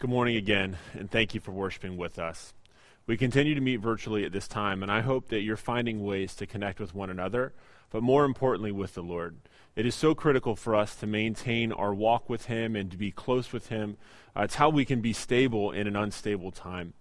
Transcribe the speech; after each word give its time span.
Good 0.00 0.10
morning 0.10 0.36
again, 0.36 0.78
and 0.94 1.10
thank 1.10 1.34
you 1.34 1.40
for 1.40 1.50
worshiping 1.50 1.96
with 1.96 2.20
us. 2.20 2.54
We 3.08 3.16
continue 3.16 3.56
to 3.56 3.60
meet 3.60 3.80
virtually 3.80 4.24
at 4.24 4.30
this 4.30 4.46
time, 4.46 4.80
and 4.84 4.92
I 4.92 5.00
hope 5.00 5.26
that 5.30 5.40
you're 5.40 5.56
finding 5.56 6.04
ways 6.04 6.36
to 6.36 6.46
connect 6.46 6.78
with 6.78 6.94
one 6.94 7.10
another, 7.10 7.52
but 7.90 8.04
more 8.04 8.24
importantly, 8.24 8.70
with 8.70 8.94
the 8.94 9.02
Lord. 9.02 9.38
It 9.74 9.86
is 9.86 9.96
so 9.96 10.14
critical 10.14 10.54
for 10.54 10.76
us 10.76 10.94
to 10.94 11.08
maintain 11.08 11.72
our 11.72 11.92
walk 11.92 12.30
with 12.30 12.44
Him 12.44 12.76
and 12.76 12.92
to 12.92 12.96
be 12.96 13.10
close 13.10 13.52
with 13.52 13.70
Him. 13.70 13.96
Uh, 14.36 14.42
it's 14.42 14.54
how 14.54 14.68
we 14.68 14.84
can 14.84 15.00
be 15.00 15.12
stable 15.12 15.72
in 15.72 15.88
an 15.88 15.96
unstable 15.96 16.52
time. 16.52 16.92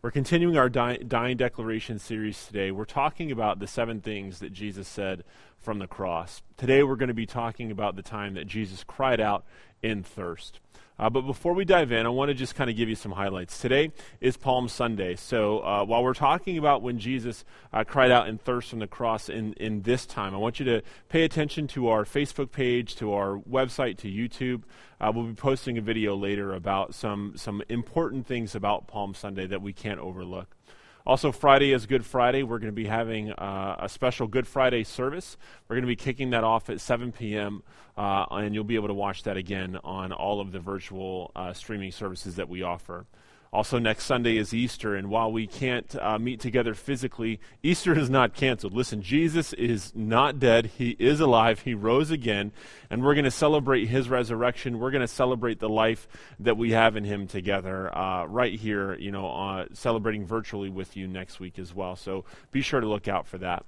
We're 0.00 0.12
continuing 0.12 0.56
our 0.56 0.68
Dying 0.68 1.36
Declaration 1.36 1.98
series 1.98 2.46
today. 2.46 2.70
We're 2.70 2.84
talking 2.84 3.32
about 3.32 3.58
the 3.58 3.66
seven 3.66 4.00
things 4.00 4.38
that 4.38 4.52
Jesus 4.52 4.86
said 4.86 5.24
from 5.66 5.80
the 5.80 5.86
cross. 5.88 6.42
Today, 6.56 6.84
we're 6.84 6.94
going 6.94 7.08
to 7.08 7.14
be 7.14 7.26
talking 7.26 7.72
about 7.72 7.96
the 7.96 8.02
time 8.02 8.34
that 8.34 8.46
Jesus 8.46 8.84
cried 8.84 9.20
out 9.20 9.44
in 9.82 10.04
thirst. 10.04 10.60
Uh, 10.96 11.10
but 11.10 11.22
before 11.22 11.54
we 11.54 11.64
dive 11.64 11.90
in, 11.90 12.06
I 12.06 12.08
want 12.08 12.28
to 12.28 12.34
just 12.34 12.54
kind 12.54 12.70
of 12.70 12.76
give 12.76 12.88
you 12.88 12.94
some 12.94 13.10
highlights. 13.10 13.58
Today 13.58 13.90
is 14.20 14.36
Palm 14.36 14.68
Sunday. 14.68 15.16
So 15.16 15.58
uh, 15.58 15.84
while 15.84 16.04
we're 16.04 16.14
talking 16.14 16.56
about 16.56 16.82
when 16.82 17.00
Jesus 17.00 17.44
uh, 17.72 17.82
cried 17.82 18.12
out 18.12 18.28
in 18.28 18.38
thirst 18.38 18.70
from 18.70 18.78
the 18.78 18.86
cross 18.86 19.28
in, 19.28 19.54
in 19.54 19.82
this 19.82 20.06
time, 20.06 20.34
I 20.34 20.38
want 20.38 20.60
you 20.60 20.66
to 20.66 20.82
pay 21.08 21.24
attention 21.24 21.66
to 21.68 21.88
our 21.88 22.04
Facebook 22.04 22.52
page, 22.52 22.94
to 22.96 23.12
our 23.12 23.36
website, 23.38 23.98
to 23.98 24.08
YouTube. 24.08 24.62
Uh, 25.00 25.10
we'll 25.12 25.24
be 25.24 25.34
posting 25.34 25.78
a 25.78 25.82
video 25.82 26.14
later 26.14 26.54
about 26.54 26.94
some, 26.94 27.32
some 27.34 27.60
important 27.68 28.24
things 28.24 28.54
about 28.54 28.86
Palm 28.86 29.14
Sunday 29.14 29.48
that 29.48 29.60
we 29.60 29.72
can't 29.72 29.98
overlook. 29.98 30.56
Also, 31.06 31.30
Friday 31.30 31.72
is 31.72 31.86
Good 31.86 32.04
Friday. 32.04 32.42
We're 32.42 32.58
going 32.58 32.72
to 32.72 32.74
be 32.74 32.86
having 32.86 33.30
uh, 33.30 33.76
a 33.78 33.88
special 33.88 34.26
Good 34.26 34.44
Friday 34.44 34.82
service. 34.82 35.36
We're 35.68 35.76
going 35.76 35.84
to 35.84 35.88
be 35.88 35.94
kicking 35.94 36.30
that 36.30 36.42
off 36.42 36.68
at 36.68 36.80
7 36.80 37.12
p.m., 37.12 37.62
uh, 37.96 38.26
and 38.32 38.52
you'll 38.52 38.64
be 38.64 38.74
able 38.74 38.88
to 38.88 38.94
watch 38.94 39.22
that 39.22 39.36
again 39.36 39.78
on 39.84 40.10
all 40.10 40.40
of 40.40 40.50
the 40.50 40.58
virtual 40.58 41.30
uh, 41.36 41.52
streaming 41.52 41.92
services 41.92 42.34
that 42.34 42.48
we 42.48 42.62
offer. 42.62 43.06
Also, 43.52 43.78
next 43.78 44.04
Sunday 44.04 44.36
is 44.36 44.52
Easter, 44.52 44.94
and 44.94 45.08
while 45.08 45.30
we 45.30 45.46
can't 45.46 45.96
uh, 46.00 46.18
meet 46.18 46.40
together 46.40 46.74
physically, 46.74 47.40
Easter 47.62 47.96
is 47.98 48.10
not 48.10 48.34
canceled. 48.34 48.74
Listen, 48.74 49.02
Jesus 49.02 49.52
is 49.54 49.92
not 49.94 50.38
dead. 50.38 50.66
He 50.76 50.96
is 50.98 51.20
alive. 51.20 51.60
He 51.60 51.72
rose 51.72 52.10
again, 52.10 52.52
and 52.90 53.02
we're 53.02 53.14
going 53.14 53.24
to 53.24 53.30
celebrate 53.30 53.86
his 53.86 54.08
resurrection. 54.08 54.78
We're 54.78 54.90
going 54.90 55.00
to 55.00 55.08
celebrate 55.08 55.60
the 55.60 55.68
life 55.68 56.08
that 56.40 56.56
we 56.56 56.72
have 56.72 56.96
in 56.96 57.04
him 57.04 57.26
together 57.26 57.96
uh, 57.96 58.26
right 58.26 58.58
here, 58.58 58.94
you 58.94 59.12
know, 59.12 59.30
uh, 59.30 59.66
celebrating 59.72 60.26
virtually 60.26 60.70
with 60.70 60.96
you 60.96 61.06
next 61.06 61.40
week 61.40 61.58
as 61.58 61.74
well. 61.74 61.96
So 61.96 62.24
be 62.50 62.62
sure 62.62 62.80
to 62.80 62.88
look 62.88 63.08
out 63.08 63.26
for 63.26 63.38
that. 63.38 63.64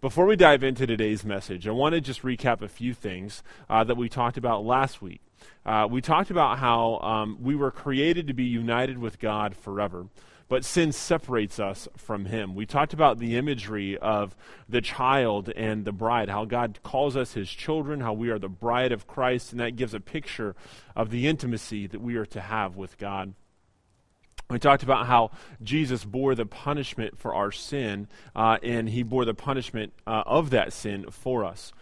Before 0.00 0.24
we 0.24 0.34
dive 0.34 0.64
into 0.64 0.86
today's 0.86 1.24
message, 1.24 1.68
I 1.68 1.72
want 1.72 1.94
to 1.94 2.00
just 2.00 2.22
recap 2.22 2.62
a 2.62 2.68
few 2.68 2.94
things 2.94 3.42
uh, 3.68 3.84
that 3.84 3.98
we 3.98 4.08
talked 4.08 4.38
about 4.38 4.64
last 4.64 5.02
week. 5.02 5.20
Uh, 5.64 5.86
we 5.90 6.00
talked 6.00 6.30
about 6.30 6.58
how 6.58 6.98
um, 7.00 7.38
we 7.40 7.54
were 7.54 7.70
created 7.70 8.26
to 8.26 8.32
be 8.32 8.44
united 8.44 8.98
with 8.98 9.18
God 9.18 9.54
forever, 9.54 10.06
but 10.48 10.64
sin 10.64 10.90
separates 10.90 11.60
us 11.60 11.86
from 11.96 12.24
Him. 12.24 12.54
We 12.54 12.66
talked 12.66 12.92
about 12.92 13.18
the 13.18 13.36
imagery 13.36 13.98
of 13.98 14.34
the 14.68 14.80
child 14.80 15.50
and 15.54 15.84
the 15.84 15.92
bride, 15.92 16.28
how 16.28 16.44
God 16.46 16.80
calls 16.82 17.16
us 17.16 17.34
His 17.34 17.50
children, 17.50 18.00
how 18.00 18.14
we 18.14 18.30
are 18.30 18.38
the 18.38 18.48
bride 18.48 18.90
of 18.90 19.06
Christ, 19.06 19.52
and 19.52 19.60
that 19.60 19.76
gives 19.76 19.92
a 19.92 20.00
picture 20.00 20.56
of 20.96 21.10
the 21.10 21.28
intimacy 21.28 21.86
that 21.86 22.00
we 22.00 22.16
are 22.16 22.26
to 22.26 22.40
have 22.40 22.76
with 22.76 22.96
God. 22.96 23.34
We 24.48 24.58
talked 24.58 24.82
about 24.82 25.06
how 25.06 25.30
Jesus 25.62 26.04
bore 26.04 26.34
the 26.34 26.46
punishment 26.46 27.18
for 27.18 27.34
our 27.34 27.52
sin, 27.52 28.08
uh, 28.34 28.58
and 28.62 28.88
he 28.88 29.04
bore 29.04 29.24
the 29.24 29.34
punishment 29.34 29.92
uh, 30.06 30.24
of 30.26 30.50
that 30.50 30.72
sin 30.72 31.06
for 31.10 31.44
us 31.44 31.72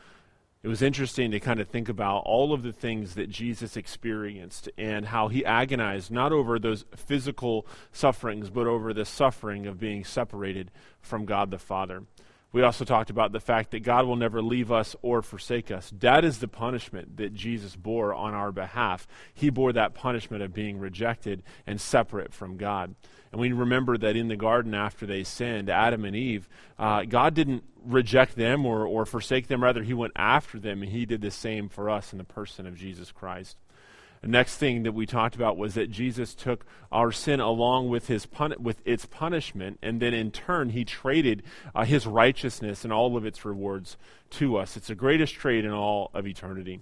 it 0.62 0.69
was 0.69 0.83
interesting 0.83 1.31
to 1.31 1.39
kind 1.41 1.61
of 1.61 1.69
think 1.69 1.89
about 1.89 2.23
all 2.25 2.53
of 2.53 2.62
the 2.62 2.73
things 2.73 3.14
that 3.14 3.31
Jesus 3.31 3.77
experienced 3.77 4.69
and 4.77 5.06
how 5.06 5.28
he 5.28 5.45
agonized 5.45 6.11
not 6.11 6.33
over 6.33 6.59
those 6.59 6.84
physical 6.97 7.65
sufferings, 7.92 8.50
but 8.50 8.67
over 8.67 8.92
the 8.92 9.05
suffering 9.05 9.67
of 9.67 9.78
being 9.78 10.05
separated 10.05 10.73
from 11.00 11.27
God 11.27 11.53
the 11.53 11.59
Father. 11.59 12.03
We 12.51 12.63
also 12.63 12.85
talked 12.85 13.11
about 13.11 13.33
the 13.33 13.41
fact 13.41 13.73
that 13.73 13.81
God 13.81 14.07
will 14.07 14.17
never 14.17 14.41
leave 14.41 14.72
us 14.72 14.97
or 15.03 15.21
forsake 15.21 15.71
us. 15.71 15.93
That 15.99 16.25
is 16.25 16.39
the 16.39 16.49
punishment 16.49 17.19
that 17.19 17.34
Jesus 17.34 17.77
bore 17.77 18.15
on 18.15 18.33
our 18.33 18.53
behalf. 18.53 19.06
He 19.34 19.50
bore 19.50 19.72
that 19.75 19.95
punishment 19.95 20.43
of 20.43 20.55
being 20.55 20.78
rejected 20.78 21.43
and 21.67 21.78
separate 21.78 22.33
from 22.33 22.56
God. 22.56 22.95
And 23.31 23.41
we 23.41 23.53
remember 23.53 23.99
that 23.99 24.17
in 24.17 24.28
the 24.28 24.37
garden 24.37 24.75
after 24.75 25.05
they 25.05 25.25
sinned, 25.25 25.69
Adam 25.69 26.06
and 26.06 26.17
Eve, 26.17 26.49
uh, 26.78 27.03
God 27.03 27.34
didn't 27.34 27.65
reject 27.84 28.37
them 28.37 28.65
or, 28.65 28.87
or 28.87 29.05
forsake 29.05 29.49
them. 29.49 29.62
Rather, 29.62 29.83
He 29.83 29.93
went 29.93 30.15
after 30.17 30.59
them, 30.59 30.83
and 30.83 30.91
He 30.91 31.05
did 31.05 31.21
the 31.21 31.31
same 31.31 31.69
for 31.69 31.91
us 31.91 32.12
in 32.12 32.19
the 32.19 32.25
person 32.25 32.67
of 32.67 32.77
Jesus 32.77 33.12
Christ. 33.12 33.59
Next 34.23 34.56
thing 34.56 34.83
that 34.83 34.93
we 34.93 35.06
talked 35.06 35.37
about 35.37 35.56
was 35.56 35.75
that 35.75 35.91
Jesus 35.91 36.34
took 36.34 36.67
our 36.91 37.12
sin 37.12 37.41
along 37.41 37.89
with 37.89 38.09
his 38.09 38.27
pun- 38.27 38.56
with 38.59 38.81
its 38.84 39.06
punishment, 39.06 39.79
and 39.83 40.01
then 40.01 40.12
in 40.12 40.31
turn 40.31 40.71
he 40.71 40.84
traded 40.84 41.43
uh, 41.75 41.84
his 41.84 42.06
righteousness 42.06 42.84
and 42.84 42.93
all 42.93 43.17
of 43.17 43.25
its 43.25 43.45
rewards 43.45 43.97
to 44.31 44.57
us. 44.57 44.77
It's 44.77 44.89
the 44.89 44.95
greatest 44.95 45.34
trade 45.34 45.65
in 45.65 45.71
all 45.71 46.11
of 46.15 46.27
eternity. 46.27 46.81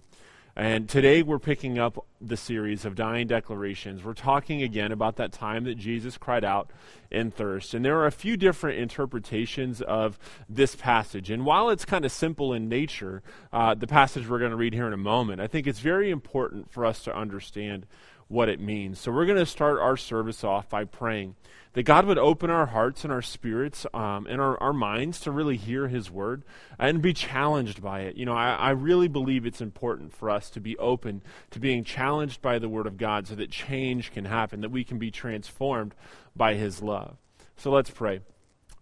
And 0.59 0.89
today 0.89 1.23
we're 1.23 1.39
picking 1.39 1.79
up 1.79 2.07
the 2.19 2.37
series 2.39 2.87
of 2.87 2.95
dying 2.95 3.27
declarations. 3.27 4.03
We're 4.03 4.15
talking 4.15 4.63
again 4.63 4.91
about 4.91 5.17
that 5.17 5.31
time 5.31 5.65
that 5.65 5.75
Jesus 5.75 6.17
cried 6.17 6.45
out 6.45 6.71
in 7.11 7.31
thirst. 7.31 7.75
And 7.75 7.85
there 7.85 7.99
are 7.99 8.07
a 8.07 8.11
few 8.11 8.39
different 8.39 8.79
interpretations 8.79 9.83
of 9.83 10.19
this 10.49 10.75
passage. 10.75 11.31
And 11.31 11.45
while 11.45 11.69
it's 11.69 11.85
kind 11.85 12.07
of 12.07 12.13
simple 12.13 12.55
in 12.55 12.71
nature, 12.71 13.23
uh, 13.53 13.75
the 13.75 13.87
passage 13.87 14.27
we're 14.27 14.39
going 14.39 14.51
to 14.51 14.57
read 14.57 14.73
here 14.73 14.87
in 14.87 14.95
a 14.95 14.99
moment, 14.99 15.43
I 15.43 15.47
think 15.47 15.67
it's 15.67 15.81
very 15.81 16.09
important 16.11 16.73
for 16.73 16.87
us 16.87 17.05
to 17.05 17.15
understand 17.15 17.85
what 18.29 18.49
it 18.49 18.59
means. 18.59 18.99
So 18.99 19.13
we're 19.13 19.27
going 19.27 19.39
to 19.39 19.45
start 19.45 19.79
our 19.79 19.99
service 19.99 20.43
off 20.43 20.71
by 20.71 20.85
praying 20.85 21.35
that 21.77 21.83
God 21.83 22.07
would 22.07 22.17
open 22.17 22.49
our 22.49 22.65
hearts 22.65 23.05
and 23.05 23.13
our 23.13 23.21
spirits 23.21 23.85
um, 23.93 24.27
and 24.27 24.41
our, 24.41 24.59
our 24.63 24.73
minds 24.73 25.21
to 25.21 25.31
really 25.31 25.59
hear 25.59 25.89
His 25.89 26.11
word 26.11 26.43
and 26.79 27.03
be 27.03 27.13
challenged 27.13 27.83
by 27.83 28.01
it. 28.01 28.17
You 28.17 28.25
know, 28.25 28.33
I, 28.33 28.55
I 28.55 28.71
really 28.71 29.09
believe 29.09 29.45
it's 29.45 29.61
important 29.61 30.15
for 30.15 30.31
us 30.31 30.49
to 30.51 30.61
be 30.61 30.75
open 30.79 31.21
to 31.51 31.61
being 31.61 31.85
challenged 31.85 32.41
by 32.41 32.59
the 32.59 32.71
word 32.71 32.87
of 32.87 32.97
God 32.97 33.27
so 33.27 33.35
that 33.35 33.51
change 33.51 34.11
can 34.11 34.25
happen, 34.25 34.63
that 34.63 34.71
we 34.71 34.85
can 34.85 34.99
be 34.99 35.11
transformed 35.11 35.95
by 36.35 36.55
His 36.55 36.81
love. 36.81 37.19
So 37.59 37.71
let's 37.71 37.91
pray. 37.91 38.21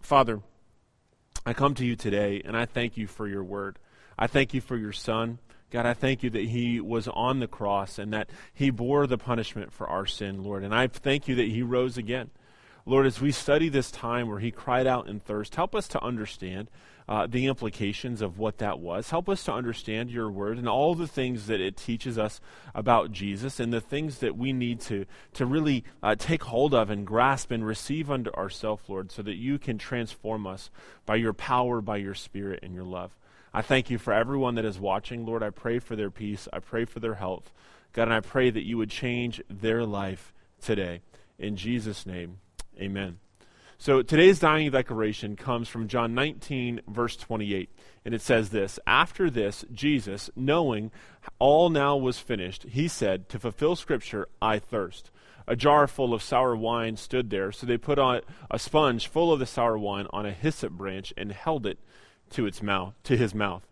Father, 0.01 0.41
I 1.45 1.53
come 1.53 1.75
to 1.75 1.85
you 1.85 1.97
today 1.97 2.43
and 2.45 2.57
I 2.57 2.65
thank 2.65 2.97
you 2.97 3.09
for 3.09 3.27
your 3.27 3.43
word. 3.43 3.81
I 4.17 4.29
thank 4.29 4.55
you 4.55 4.61
for 4.61 4.77
your 4.77 4.93
Son. 4.93 5.41
God, 5.71 5.85
I 5.85 5.95
thank 5.95 6.23
you 6.23 6.31
that 6.31 6.45
he 6.45 6.81
was 6.81 7.09
on 7.09 7.41
the 7.41 7.49
cross 7.49 7.99
and 7.99 8.13
that 8.13 8.31
he 8.53 8.71
bore 8.71 9.09
the 9.09 9.19
punishment 9.19 9.73
for 9.73 9.89
our 9.89 10.07
sin, 10.07 10.45
Lord. 10.45 10.63
And 10.63 10.73
I 10.73 10.87
thank 10.87 11.27
you 11.27 11.35
that 11.35 11.49
he 11.49 11.65
rose 11.65 11.99
again. 11.99 12.31
Lord, 12.87 13.07
as 13.07 13.21
we 13.21 13.33
study 13.33 13.71
this 13.71 13.91
time 13.91 14.29
where 14.29 14.41
he 14.41 14.51
cried 14.51 14.87
out 14.87 15.09
in 15.09 15.19
thirst, 15.19 15.55
help 15.55 15.75
us 15.75 15.89
to 15.89 16.03
understand 16.03 16.69
uh, 17.09 17.27
the 17.27 17.47
implications 17.47 18.21
of 18.21 18.39
what 18.39 18.59
that 18.59 18.79
was. 18.79 19.11
Help 19.11 19.29
us 19.29 19.45
to 19.45 19.53
understand 19.53 20.11
your 20.11 20.31
word 20.31 20.59
and 20.59 20.69
all 20.69 20.95
the 20.95 21.07
things 21.07 21.47
that 21.47 21.61
it 21.61 21.79
teaches 21.79 22.19
us 22.19 22.41
about 22.75 23.11
Jesus 23.11 23.59
and 23.59 23.73
the 23.73 23.81
things 23.81 24.19
that 24.19 24.37
we 24.37 24.53
need 24.53 24.81
to, 24.81 25.07
to 25.33 25.47
really 25.47 25.85
uh, 26.03 26.15
take 26.15 26.45
hold 26.45 26.75
of 26.75 26.91
and 26.91 27.07
grasp 27.07 27.51
and 27.51 27.67
receive 27.67 28.11
unto 28.11 28.31
ourselves, 28.33 28.83
Lord, 28.87 29.11
so 29.11 29.23
that 29.23 29.37
you 29.37 29.59
can 29.59 29.79
transform 29.79 30.47
us 30.47 30.71
by 31.07 31.17
your 31.17 31.33
power, 31.33 31.81
by 31.81 31.97
your 31.97 32.15
spirit, 32.15 32.61
and 32.63 32.75
your 32.75 32.85
love. 32.85 33.17
I 33.53 33.63
thank 33.63 33.89
you 33.89 33.97
for 33.97 34.13
everyone 34.13 34.57
that 34.57 34.65
is 34.65 34.79
watching. 34.79 35.25
Lord, 35.25 35.43
I 35.43 35.51
pray 35.51 35.79
for 35.79 35.97
their 35.97 36.11
peace. 36.11 36.49
I 36.53 36.59
pray 36.59 36.85
for 36.85 37.01
their 37.01 37.15
health. 37.15 37.51
God, 37.93 38.05
and 38.05 38.13
I 38.13 38.21
pray 38.21 38.51
that 38.51 38.67
you 38.67 38.77
would 38.77 38.91
change 38.91 39.41
their 39.49 39.87
life 39.87 40.35
today. 40.61 41.01
In 41.39 41.57
Jesus' 41.57 42.05
name. 42.05 42.41
Amen. 42.81 43.19
So 43.79 44.03
today's 44.03 44.39
dying 44.39 44.71
declaration 44.71 45.37
comes 45.37 45.69
from 45.69 45.89
John 45.89 46.15
19, 46.15 46.83
verse 46.89 47.17
28. 47.17 47.71
And 48.05 48.15
it 48.15 48.23
says 48.23 48.51
this 48.51 48.79
After 48.87 49.29
this, 49.31 49.65
Jesus, 49.73 50.31
knowing 50.37 50.91
all 51.39 51.71
now 51.71 51.97
was 51.97 52.19
finished, 52.19 52.65
he 52.65 52.89
said, 52.89 53.29
To 53.29 53.39
fulfill 53.39 53.77
Scripture, 53.77 54.29
I 54.41 54.59
thirst. 54.59 55.11
A 55.47 55.57
jar 55.57 55.87
full 55.87 56.15
of 56.15 56.23
sour 56.23 56.57
wine 56.57 56.97
stood 56.97 57.29
there, 57.29 57.53
so 57.53 57.67
they 57.67 57.77
put 57.77 57.99
on 57.99 58.23
a 58.51 58.59
sponge 58.59 59.09
full 59.09 59.31
of 59.31 59.39
the 59.39 59.47
sour 59.47 59.77
wine 59.77 60.07
on 60.11 60.25
a 60.25 60.33
hyssop 60.33 60.73
branch 60.73 61.13
and 61.17 61.33
held 61.33 61.67
it 61.67 61.79
to 62.31 62.47
its 62.47 62.63
mouth, 62.63 62.95
to 63.05 63.17
his 63.17 63.35
mouth. 63.35 63.67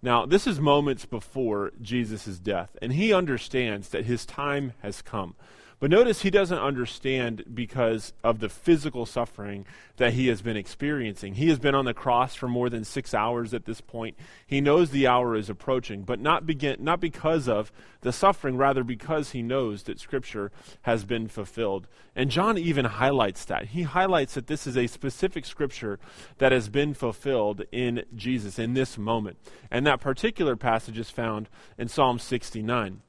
Now, 0.00 0.24
this 0.24 0.46
is 0.46 0.60
moments 0.60 1.04
before 1.04 1.72
Jesus' 1.82 2.38
death, 2.38 2.76
and 2.80 2.92
he 2.92 3.12
understands 3.12 3.88
that 3.90 4.06
his 4.06 4.24
time 4.24 4.72
has 4.80 5.02
come. 5.02 5.34
But 5.80 5.90
notice 5.90 6.22
he 6.22 6.30
doesn't 6.30 6.58
understand 6.58 7.44
because 7.54 8.12
of 8.24 8.40
the 8.40 8.48
physical 8.48 9.06
suffering 9.06 9.64
that 9.96 10.14
he 10.14 10.26
has 10.26 10.42
been 10.42 10.56
experiencing. 10.56 11.34
He 11.34 11.48
has 11.50 11.60
been 11.60 11.74
on 11.74 11.84
the 11.84 11.94
cross 11.94 12.34
for 12.34 12.48
more 12.48 12.68
than 12.68 12.82
six 12.82 13.14
hours 13.14 13.54
at 13.54 13.64
this 13.64 13.80
point. 13.80 14.16
He 14.44 14.60
knows 14.60 14.90
the 14.90 15.06
hour 15.06 15.36
is 15.36 15.48
approaching, 15.48 16.02
but 16.02 16.18
not, 16.18 16.46
begin, 16.46 16.78
not 16.80 16.98
because 16.98 17.48
of 17.48 17.70
the 18.00 18.12
suffering, 18.12 18.56
rather 18.56 18.82
because 18.82 19.30
he 19.30 19.42
knows 19.42 19.84
that 19.84 20.00
Scripture 20.00 20.50
has 20.82 21.04
been 21.04 21.28
fulfilled. 21.28 21.86
And 22.16 22.30
John 22.30 22.58
even 22.58 22.84
highlights 22.84 23.44
that. 23.44 23.66
He 23.66 23.82
highlights 23.82 24.34
that 24.34 24.48
this 24.48 24.66
is 24.66 24.76
a 24.76 24.88
specific 24.88 25.46
Scripture 25.46 26.00
that 26.38 26.50
has 26.50 26.68
been 26.68 26.92
fulfilled 26.92 27.62
in 27.70 28.04
Jesus 28.16 28.58
in 28.58 28.74
this 28.74 28.98
moment. 28.98 29.36
And 29.70 29.86
that 29.86 30.00
particular 30.00 30.56
passage 30.56 30.98
is 30.98 31.10
found 31.10 31.48
in 31.76 31.86
Psalm 31.86 32.18
69. 32.18 33.02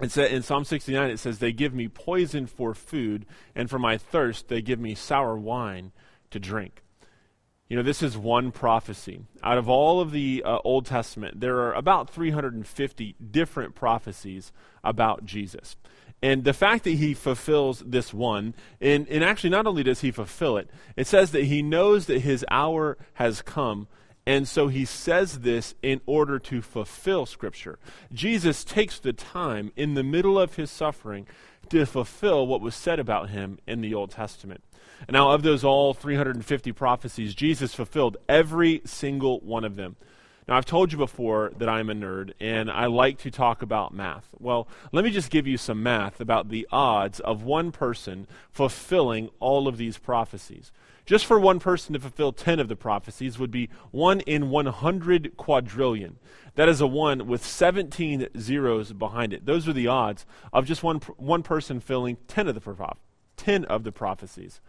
It 0.00 0.10
said, 0.12 0.30
in 0.30 0.42
Psalm 0.42 0.64
69, 0.64 1.10
it 1.10 1.18
says, 1.18 1.38
They 1.38 1.52
give 1.52 1.74
me 1.74 1.88
poison 1.88 2.46
for 2.46 2.74
food, 2.74 3.26
and 3.54 3.68
for 3.68 3.78
my 3.78 3.98
thirst, 3.98 4.48
they 4.48 4.62
give 4.62 4.78
me 4.78 4.94
sour 4.94 5.36
wine 5.36 5.92
to 6.30 6.38
drink. 6.38 6.82
You 7.68 7.76
know, 7.76 7.82
this 7.82 8.02
is 8.02 8.16
one 8.16 8.50
prophecy. 8.50 9.20
Out 9.42 9.58
of 9.58 9.68
all 9.68 10.00
of 10.00 10.10
the 10.10 10.42
uh, 10.44 10.58
Old 10.64 10.86
Testament, 10.86 11.40
there 11.40 11.58
are 11.58 11.74
about 11.74 12.08
350 12.08 13.16
different 13.30 13.74
prophecies 13.74 14.52
about 14.82 15.26
Jesus. 15.26 15.76
And 16.22 16.44
the 16.44 16.54
fact 16.54 16.84
that 16.84 16.90
he 16.92 17.12
fulfills 17.12 17.80
this 17.80 18.12
one, 18.14 18.54
and, 18.80 19.06
and 19.08 19.22
actually 19.22 19.50
not 19.50 19.66
only 19.66 19.82
does 19.82 20.00
he 20.00 20.10
fulfill 20.10 20.56
it, 20.56 20.70
it 20.96 21.06
says 21.06 21.30
that 21.32 21.44
he 21.44 21.62
knows 21.62 22.06
that 22.06 22.20
his 22.20 22.44
hour 22.50 22.96
has 23.14 23.42
come, 23.42 23.86
and 24.28 24.46
so 24.46 24.68
he 24.68 24.84
says 24.84 25.38
this 25.38 25.74
in 25.82 26.02
order 26.04 26.38
to 26.38 26.60
fulfill 26.60 27.24
Scripture. 27.24 27.78
Jesus 28.12 28.62
takes 28.62 28.98
the 28.98 29.14
time 29.14 29.72
in 29.74 29.94
the 29.94 30.02
middle 30.02 30.38
of 30.38 30.56
his 30.56 30.70
suffering 30.70 31.26
to 31.70 31.86
fulfill 31.86 32.46
what 32.46 32.60
was 32.60 32.74
said 32.74 33.00
about 33.00 33.30
him 33.30 33.58
in 33.66 33.80
the 33.80 33.94
Old 33.94 34.10
Testament. 34.10 34.62
And 35.06 35.14
now, 35.14 35.30
of 35.30 35.42
those 35.42 35.64
all 35.64 35.94
350 35.94 36.72
prophecies, 36.72 37.34
Jesus 37.34 37.74
fulfilled 37.74 38.18
every 38.28 38.82
single 38.84 39.40
one 39.40 39.64
of 39.64 39.76
them. 39.76 39.96
Now, 40.46 40.58
I've 40.58 40.66
told 40.66 40.92
you 40.92 40.98
before 40.98 41.52
that 41.56 41.68
I'm 41.70 41.88
a 41.88 41.94
nerd 41.94 42.32
and 42.38 42.70
I 42.70 42.84
like 42.84 43.16
to 43.20 43.30
talk 43.30 43.62
about 43.62 43.94
math. 43.94 44.28
Well, 44.38 44.68
let 44.92 45.04
me 45.06 45.10
just 45.10 45.30
give 45.30 45.46
you 45.46 45.56
some 45.56 45.82
math 45.82 46.20
about 46.20 46.50
the 46.50 46.68
odds 46.70 47.18
of 47.20 47.44
one 47.44 47.72
person 47.72 48.26
fulfilling 48.50 49.30
all 49.40 49.68
of 49.68 49.78
these 49.78 49.96
prophecies. 49.96 50.70
Just 51.08 51.24
for 51.24 51.40
one 51.40 51.58
person 51.58 51.94
to 51.94 52.00
fulfill 52.00 52.32
10 52.32 52.60
of 52.60 52.68
the 52.68 52.76
prophecies 52.76 53.38
would 53.38 53.50
be 53.50 53.70
1 53.92 54.20
in 54.20 54.50
100 54.50 55.38
quadrillion. 55.38 56.18
That 56.54 56.68
is 56.68 56.82
a 56.82 56.86
1 56.86 57.26
with 57.26 57.42
17 57.42 58.28
zeros 58.36 58.92
behind 58.92 59.32
it. 59.32 59.46
Those 59.46 59.66
are 59.66 59.72
the 59.72 59.86
odds 59.86 60.26
of 60.52 60.66
just 60.66 60.82
one, 60.82 60.98
one 61.16 61.42
person 61.42 61.80
filling 61.80 62.18
10 62.28 62.48
of 62.48 62.54
the, 62.54 62.92
10 63.38 63.64
of 63.64 63.84
the 63.84 63.90
prophecies. 63.90 64.60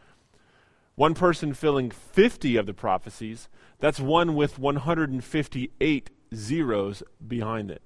One 0.95 1.13
person 1.13 1.53
filling 1.53 1.91
50 1.91 2.55
of 2.55 2.67
the 2.67 2.73
prophecies, 2.73 3.49
that's 3.79 3.99
one 3.99 4.33
with 4.33 4.57
158 4.57 6.09
zeros 6.33 7.03
behind 7.27 7.69
it. 7.69 7.81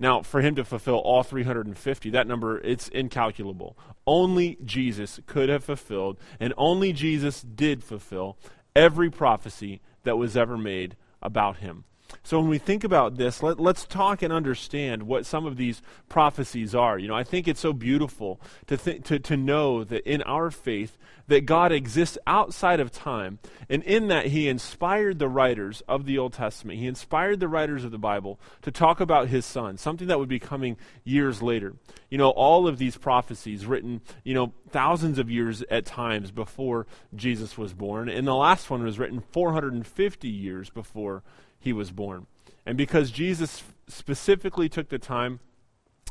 Now, 0.00 0.22
for 0.22 0.40
him 0.40 0.54
to 0.54 0.64
fulfill 0.64 0.96
all 0.96 1.22
350, 1.22 2.10
that 2.10 2.26
number, 2.26 2.58
it's 2.60 2.88
incalculable. 2.88 3.76
Only 4.06 4.56
Jesus 4.64 5.20
could 5.26 5.50
have 5.50 5.62
fulfilled, 5.62 6.18
and 6.40 6.54
only 6.56 6.94
Jesus 6.94 7.42
did 7.42 7.84
fulfill 7.84 8.38
every 8.74 9.10
prophecy 9.10 9.82
that 10.04 10.16
was 10.16 10.38
ever 10.38 10.56
made 10.56 10.96
about 11.20 11.58
him. 11.58 11.84
So 12.22 12.38
when 12.40 12.48
we 12.48 12.58
think 12.58 12.84
about 12.84 13.16
this, 13.16 13.42
let, 13.42 13.58
us 13.58 13.84
talk 13.84 14.22
and 14.22 14.32
understand 14.32 15.04
what 15.04 15.26
some 15.26 15.46
of 15.46 15.56
these 15.56 15.82
prophecies 16.08 16.74
are. 16.74 16.98
You 16.98 17.08
know, 17.08 17.14
I 17.14 17.24
think 17.24 17.48
it's 17.48 17.60
so 17.60 17.72
beautiful 17.72 18.40
to, 18.66 18.76
th- 18.76 19.02
to, 19.04 19.18
to 19.18 19.36
know 19.36 19.84
that 19.84 20.08
in 20.10 20.22
our 20.22 20.50
faith 20.50 20.96
that 21.30 21.46
God 21.46 21.70
exists 21.70 22.18
outside 22.26 22.80
of 22.80 22.90
time, 22.90 23.38
and 23.68 23.84
in 23.84 24.08
that 24.08 24.26
He 24.26 24.48
inspired 24.48 25.20
the 25.20 25.28
writers 25.28 25.80
of 25.88 26.04
the 26.04 26.18
Old 26.18 26.32
Testament. 26.32 26.80
He 26.80 26.88
inspired 26.88 27.38
the 27.38 27.48
writers 27.48 27.84
of 27.84 27.92
the 27.92 27.98
Bible 27.98 28.40
to 28.62 28.72
talk 28.72 29.00
about 29.00 29.28
His 29.28 29.46
Son, 29.46 29.78
something 29.78 30.08
that 30.08 30.18
would 30.18 30.28
be 30.28 30.40
coming 30.40 30.76
years 31.04 31.40
later. 31.40 31.74
You 32.10 32.18
know, 32.18 32.30
all 32.30 32.66
of 32.66 32.78
these 32.78 32.96
prophecies 32.96 33.64
written, 33.64 34.00
you 34.24 34.34
know, 34.34 34.52
thousands 34.70 35.20
of 35.20 35.30
years 35.30 35.62
at 35.70 35.86
times 35.86 36.32
before 36.32 36.88
Jesus 37.14 37.56
was 37.56 37.74
born, 37.74 38.08
and 38.08 38.26
the 38.26 38.34
last 38.34 38.68
one 38.68 38.82
was 38.82 38.98
written 38.98 39.22
450 39.30 40.28
years 40.28 40.68
before 40.68 41.22
he 41.60 41.72
was 41.72 41.90
born. 41.92 42.26
And 42.66 42.76
because 42.76 43.10
Jesus 43.10 43.62
specifically 43.86 44.68
took 44.68 44.88
the 44.88 44.98
time 44.98 45.40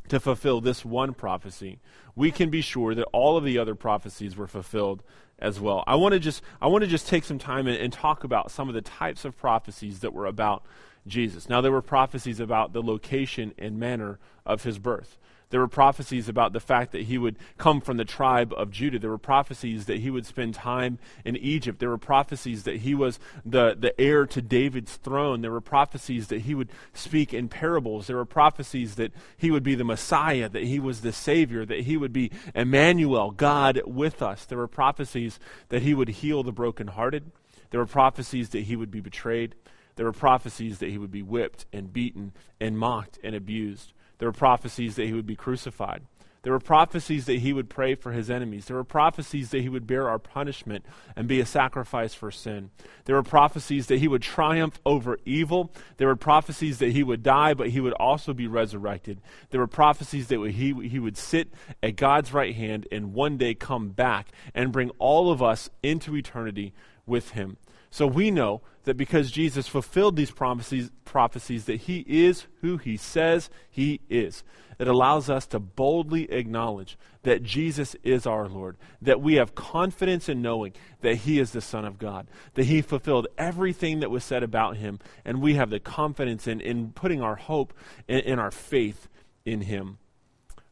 to 0.07 0.19
fulfill 0.19 0.61
this 0.61 0.85
one 0.85 1.13
prophecy, 1.13 1.79
we 2.15 2.31
can 2.31 2.49
be 2.49 2.61
sure 2.61 2.95
that 2.95 3.05
all 3.11 3.37
of 3.37 3.43
the 3.43 3.57
other 3.57 3.75
prophecies 3.75 4.35
were 4.35 4.47
fulfilled 4.47 5.03
as 5.37 5.59
well. 5.59 5.83
I 5.87 5.95
want 5.95 6.13
to 6.13 6.19
just 6.19 6.41
I 6.61 6.67
want 6.67 6.83
to 6.83 6.89
just 6.89 7.07
take 7.07 7.23
some 7.23 7.39
time 7.39 7.67
and, 7.67 7.77
and, 7.77 7.93
talk 7.93 8.23
about 8.23 8.51
some 8.51 8.67
of 8.67 8.75
the 8.75 8.81
types 8.81 9.25
of 9.25 9.37
prophecies 9.37 9.99
that 9.99 10.13
were 10.13 10.25
about 10.25 10.63
Jesus. 11.07 11.47
Now 11.47 11.61
there 11.61 11.71
were 11.71 11.81
prophecies 11.81 12.39
about 12.39 12.73
the 12.73 12.81
location 12.81 13.53
and 13.57 13.79
manner 13.79 14.19
of 14.45 14.63
his 14.63 14.79
birth. 14.79 15.17
There 15.49 15.59
were 15.59 15.67
prophecies 15.67 16.29
about 16.29 16.53
the 16.53 16.59
fact 16.59 16.91
that 16.91 17.03
he 17.03 17.17
would 17.17 17.35
come 17.57 17.81
from 17.81 17.97
the 17.97 18.05
tribe 18.05 18.53
of 18.55 18.69
Judah. 18.69 18.99
There 18.99 19.09
were 19.09 19.17
prophecies 19.17 19.85
that 19.85 19.99
he 19.99 20.11
would 20.11 20.27
spend 20.27 20.53
time 20.53 20.99
in 21.25 21.35
Egypt. 21.37 21.79
There 21.79 21.89
were 21.89 21.97
prophecies 21.97 22.63
that 22.63 22.77
he 22.77 22.93
was 22.93 23.19
the, 23.43 23.75
the 23.77 23.99
heir 23.99 24.27
to 24.27 24.41
David's 24.43 24.97
throne. 24.97 25.41
There 25.41 25.51
were 25.51 25.61
prophecies 25.61 26.27
that 26.27 26.41
he 26.41 26.53
would 26.53 26.69
speak 26.93 27.33
in 27.33 27.49
parables. 27.49 28.05
There 28.05 28.17
were 28.17 28.25
prophecies 28.25 28.95
that 28.95 29.11
he 29.37 29.49
would 29.49 29.63
be 29.63 29.73
the 29.73 29.83
Messiah, 29.83 30.49
that 30.49 30.63
he 30.63 30.79
was 30.79 31.01
the 31.01 31.11
Savior, 31.11 31.65
that 31.65 31.81
he 31.81 31.97
would 31.97 32.13
be 32.13 32.29
Emmanuel, 32.53 33.31
God 33.31 33.81
with 33.87 34.21
us. 34.21 34.45
There 34.45 34.59
were 34.59 34.67
prophecies 34.67 35.39
that 35.69 35.81
he 35.81 35.95
would 35.95 36.09
heal 36.09 36.43
the 36.43 36.51
brokenhearted. 36.51 37.31
There 37.71 37.79
were 37.79 37.87
prophecies 37.87 38.49
that 38.49 38.61
he 38.61 38.75
would 38.75 38.91
be 38.91 39.01
betrayed. 39.01 39.55
There 39.95 40.05
were 40.05 40.13
prophecies 40.13 40.77
that 40.77 40.89
he 40.89 40.99
would 40.99 41.11
be 41.11 41.23
whipped 41.23 41.65
and 41.73 41.91
beaten 41.91 42.33
and 42.59 42.77
mocked 42.77 43.17
and 43.23 43.35
abused. 43.35 43.93
There 44.19 44.27
were 44.27 44.33
prophecies 44.33 44.95
that 44.95 45.07
he 45.07 45.13
would 45.13 45.25
be 45.25 45.35
crucified. 45.35 46.03
There 46.41 46.53
were 46.53 46.59
prophecies 46.59 47.25
that 47.25 47.39
he 47.39 47.51
would 47.51 47.69
pray 47.69 47.95
for 47.95 48.13
his 48.13 48.29
enemies. 48.29 48.65
There 48.65 48.77
were 48.77 48.85
prophecies 48.85 49.49
that 49.49 49.61
he 49.61 49.67
would 49.67 49.85
bear 49.85 50.07
our 50.07 50.19
punishment 50.19 50.85
and 51.15 51.27
be 51.27 51.41
a 51.41 51.45
sacrifice 51.45 52.13
for 52.13 52.31
sin. 52.31 52.69
There 53.05 53.15
were 53.15 53.23
prophecies 53.23 53.87
that 53.87 53.99
he 53.99 54.07
would 54.07 54.21
triumph 54.21 54.79
over 54.85 55.17
evil. 55.25 55.73
There 55.97 56.07
were 56.07 56.15
prophecies 56.15 56.79
that 56.79 56.93
he 56.93 57.03
would 57.03 57.23
die, 57.23 57.53
but 57.53 57.69
he 57.69 57.81
would 57.81 57.93
also 57.93 58.33
be 58.33 58.47
resurrected. 58.47 59.19
There 59.49 59.59
were 59.59 59.67
prophecies 59.67 60.27
that 60.27 60.39
he, 60.51 60.73
he 60.87 60.99
would 60.99 61.17
sit 61.17 61.49
at 61.83 61.97
God's 61.97 62.33
right 62.33 62.55
hand 62.55 62.87
and 62.89 63.13
one 63.13 63.35
day 63.37 63.53
come 63.53 63.89
back 63.89 64.29
and 64.53 64.71
bring 64.71 64.91
all 64.91 65.31
of 65.31 65.43
us 65.43 65.69
into 65.83 66.15
eternity 66.15 66.73
with 67.05 67.31
him. 67.31 67.57
So 67.89 68.05
we 68.07 68.31
know 68.31 68.61
that 68.83 68.97
because 68.97 69.31
Jesus 69.31 69.67
fulfilled 69.67 70.15
these 70.15 70.31
prophecies, 70.31 70.91
prophecies 71.05 71.65
that 71.65 71.81
he 71.81 72.05
is 72.07 72.47
who 72.61 72.77
he 72.77 72.97
says 72.97 73.49
he 73.69 74.01
is. 74.09 74.43
It 74.79 74.87
allows 74.87 75.29
us 75.29 75.45
to 75.47 75.59
boldly 75.59 76.31
acknowledge 76.31 76.97
that 77.23 77.43
Jesus 77.43 77.97
is 78.01 78.25
our 78.25 78.47
Lord, 78.47 78.77
that 79.01 79.21
we 79.21 79.35
have 79.35 79.53
confidence 79.53 80.29
in 80.29 80.41
knowing 80.41 80.71
that 81.01 81.15
he 81.15 81.37
is 81.37 81.51
the 81.51 81.59
Son 81.61 81.83
of 81.83 81.99
God, 81.99 82.27
that 82.53 82.63
he 82.63 82.81
fulfilled 82.81 83.27
everything 83.37 83.99
that 83.99 84.09
was 84.09 84.23
said 84.23 84.41
about 84.41 84.77
him, 84.77 84.99
and 85.25 85.41
we 85.41 85.55
have 85.55 85.69
the 85.69 85.81
confidence 85.81 86.47
in, 86.47 86.61
in 86.61 86.91
putting 86.91 87.21
our 87.21 87.35
hope 87.35 87.73
in, 88.07 88.19
in 88.19 88.39
our 88.39 88.51
faith 88.51 89.09
in 89.45 89.61
him. 89.61 89.97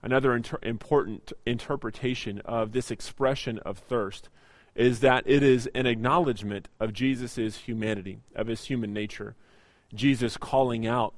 Another 0.02 0.36
inter- 0.36 0.60
important 0.64 1.34
interpretation 1.46 2.40
of 2.46 2.72
this 2.72 2.92
expression 2.92 3.60
of 3.60 3.78
thirst 3.78 4.30
is 4.78 5.00
that 5.00 5.24
it 5.26 5.42
is 5.42 5.68
an 5.74 5.88
acknowledgement 5.88 6.70
of 6.80 6.94
Jesus' 6.94 7.58
humanity, 7.58 8.20
of 8.36 8.48
his 8.48 8.66
human 8.66 8.94
nature. 8.94 9.36
Jesus 9.94 10.38
calling 10.38 10.86
out 10.86 11.16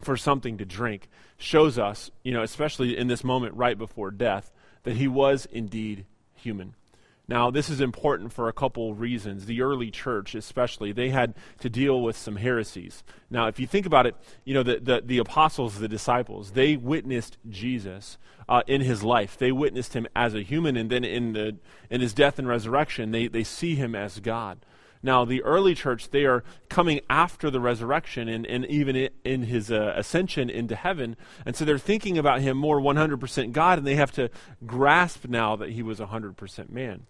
for 0.00 0.16
something 0.16 0.56
to 0.56 0.64
drink 0.64 1.08
shows 1.36 1.78
us, 1.78 2.10
you 2.24 2.32
know, 2.32 2.42
especially 2.42 2.96
in 2.96 3.06
this 3.06 3.22
moment 3.22 3.54
right 3.54 3.76
before 3.76 4.10
death, 4.10 4.50
that 4.84 4.96
he 4.96 5.06
was 5.06 5.46
indeed 5.52 6.06
human. 6.34 6.74
Now, 7.30 7.48
this 7.52 7.70
is 7.70 7.80
important 7.80 8.32
for 8.32 8.48
a 8.48 8.52
couple 8.52 8.92
reasons. 8.92 9.46
The 9.46 9.62
early 9.62 9.92
church, 9.92 10.34
especially, 10.34 10.90
they 10.90 11.10
had 11.10 11.36
to 11.60 11.70
deal 11.70 12.02
with 12.02 12.16
some 12.16 12.34
heresies. 12.34 13.04
Now, 13.30 13.46
if 13.46 13.60
you 13.60 13.68
think 13.68 13.86
about 13.86 14.04
it, 14.06 14.16
you 14.44 14.52
know, 14.52 14.64
the, 14.64 14.80
the, 14.80 15.00
the 15.06 15.18
apostles, 15.18 15.78
the 15.78 15.86
disciples, 15.86 16.50
they 16.50 16.76
witnessed 16.76 17.38
Jesus 17.48 18.18
uh, 18.48 18.62
in 18.66 18.80
his 18.80 19.04
life. 19.04 19.38
They 19.38 19.52
witnessed 19.52 19.94
him 19.94 20.08
as 20.16 20.34
a 20.34 20.42
human, 20.42 20.76
and 20.76 20.90
then 20.90 21.04
in, 21.04 21.34
the, 21.34 21.56
in 21.88 22.00
his 22.00 22.12
death 22.12 22.40
and 22.40 22.48
resurrection, 22.48 23.12
they, 23.12 23.28
they 23.28 23.44
see 23.44 23.76
him 23.76 23.94
as 23.94 24.18
God. 24.18 24.66
Now, 25.02 25.24
the 25.24 25.42
early 25.42 25.74
church, 25.74 26.10
they 26.10 26.24
are 26.24 26.44
coming 26.68 27.00
after 27.08 27.50
the 27.50 27.60
resurrection 27.60 28.28
and, 28.28 28.46
and 28.46 28.66
even 28.66 29.08
in 29.24 29.42
his 29.44 29.70
uh, 29.70 29.94
ascension 29.96 30.50
into 30.50 30.76
heaven. 30.76 31.16
And 31.46 31.56
so 31.56 31.64
they're 31.64 31.78
thinking 31.78 32.18
about 32.18 32.40
him 32.40 32.56
more 32.56 32.80
100% 32.80 33.52
God, 33.52 33.78
and 33.78 33.86
they 33.86 33.96
have 33.96 34.12
to 34.12 34.30
grasp 34.66 35.26
now 35.26 35.56
that 35.56 35.70
he 35.70 35.82
was 35.82 36.00
100% 36.00 36.70
man. 36.70 37.06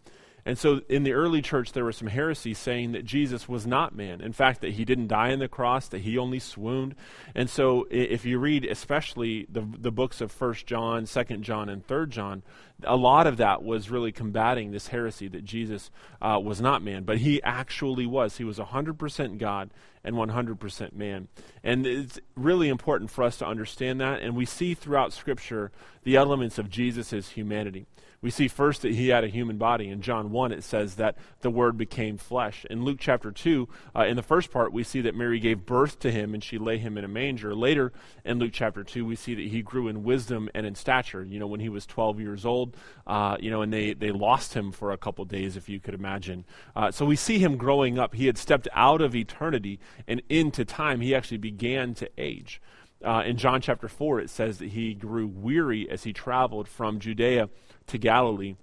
And 0.51 0.59
so 0.59 0.81
in 0.89 1.05
the 1.05 1.13
early 1.13 1.43
church, 1.43 1.71
there 1.71 1.85
were 1.85 1.93
some 1.93 2.09
heresies 2.09 2.59
saying 2.59 2.91
that 2.91 3.05
Jesus 3.05 3.49
was 3.49 3.69
not 3.69 3.95
man. 3.95 4.21
In 4.21 4.33
fact, 4.33 4.63
that 4.63 4.73
he 4.73 4.85
didn't 4.85 5.07
die 5.07 5.31
on 5.31 5.39
the 5.39 5.47
cross, 5.47 5.87
that 5.87 6.01
he 6.01 6.19
only 6.19 6.41
swooned. 6.41 6.97
And 7.37 7.49
so 7.49 7.87
if 7.89 8.25
you 8.25 8.41
read 8.41 8.65
especially 8.65 9.47
the, 9.49 9.65
the 9.79 9.93
books 9.93 10.21
of 10.21 10.33
First 10.33 10.67
John, 10.67 11.07
Second 11.07 11.45
John, 11.45 11.69
and 11.69 11.87
Third 11.87 12.11
John, 12.11 12.43
a 12.83 12.97
lot 12.97 13.29
of 13.29 13.37
that 13.37 13.63
was 13.63 13.91
really 13.91 14.11
combating 14.11 14.73
this 14.73 14.89
heresy 14.89 15.29
that 15.29 15.45
Jesus 15.45 15.93
uh, 16.21 16.41
was 16.43 16.61
not 16.61 16.83
man, 16.83 17.05
but 17.05 17.19
he 17.19 17.41
actually 17.45 18.07
was. 18.07 18.39
He 18.39 18.45
was 18.45 18.59
100% 18.59 19.39
God 19.39 19.71
and 20.03 20.17
100% 20.17 20.93
man. 20.93 21.29
And 21.63 21.87
it's 21.87 22.19
really 22.35 22.69
important 22.69 23.11
for 23.11 23.25
us 23.25 23.37
to 23.39 23.47
understand 23.47 24.01
that. 24.01 24.23
And 24.23 24.35
we 24.35 24.47
see 24.47 24.75
throughout 24.75 25.13
Scripture 25.13 25.71
the 26.03 26.17
elements 26.17 26.59
of 26.59 26.71
Jesus' 26.71 27.31
humanity. 27.31 27.87
We 28.23 28.31
see 28.31 28.49
first 28.49 28.83
that 28.83 28.93
he 28.93 29.09
had 29.09 29.25
a 29.25 29.29
human 29.29 29.57
body. 29.57 29.89
In 29.89 30.03
John 30.03 30.31
1, 30.31 30.53
it 30.53 30.63
says 30.63 30.97
that 30.97 31.17
the 31.41 31.51
Word 31.51 31.79
became 31.79 32.19
flesh. 32.19 32.67
In 32.69 32.85
Luke 32.85 32.99
chapter 33.01 33.33
2, 33.33 33.67
uh, 33.97 34.03
in 34.03 34.17
the 34.17 34.23
first 34.23 34.51
part, 34.51 34.75
we 34.75 34.85
see 34.85 35.01
that 35.01 35.15
Mary 35.15 35.41
gave 35.41 35.65
birth 35.65 35.99
to 36.01 36.11
him 36.11 36.35
and 36.35 36.45
she 36.45 36.59
lay 36.59 36.77
him 36.77 36.99
in 36.99 37.05
a 37.05 37.09
manger. 37.09 37.55
Later 37.55 37.95
in 38.23 38.39
Luke 38.39 38.51
chapter 38.53 38.85
2, 38.85 39.07
we 39.07 39.17
see 39.17 39.35
that 39.35 39.47
he 39.47 39.63
grew 39.63 39.89
in 39.89 40.05
wisdom 40.05 40.51
and 40.55 40.67
in 40.67 40.75
stature. 40.75 41.25
You 41.25 41.39
know, 41.39 41.47
when 41.47 41.61
he 41.61 41.71
was 41.71 41.87
12 41.87 42.21
years 42.21 42.45
old, 42.45 42.77
uh, 43.07 43.39
you 43.41 43.51
know, 43.51 43.63
and 43.63 43.73
they, 43.73 43.95
they 43.95 44.13
lost 44.13 44.53
him 44.53 44.71
for 44.71 44.93
a 44.93 44.99
couple 44.99 45.25
days, 45.25 45.57
if 45.57 45.71
you 45.71 45.81
could 45.81 45.95
imagine. 45.95 46.45
Uh, 46.77 46.91
so 46.91 47.07
we 47.07 47.17
see 47.17 47.39
him 47.39 47.57
growing 47.57 47.99
up. 47.99 48.15
He 48.15 48.27
had 48.27 48.37
stepped 48.37 48.69
out 48.75 49.01
of 49.01 49.15
eternity 49.15 49.81
and 50.07 50.23
into 50.29 50.65
time. 50.65 51.01
He 51.01 51.15
actually 51.15 51.39
began 51.39 51.95
to 51.95 52.09
age. 52.19 52.61
Uh, 53.05 53.23
in 53.25 53.37
John 53.37 53.61
chapter 53.61 53.89
4, 53.89 54.21
it 54.21 54.31
says 54.31 54.59
that 54.59 54.71
he 54.71 54.95
grew 54.95 55.27
weary 55.27 55.89
as 55.89 56.03
he 56.03 56.13
traveled 56.13 56.69
from 56.69 56.99
Judea 56.99 57.49
to 57.87 57.99
Galilee. 57.99 58.57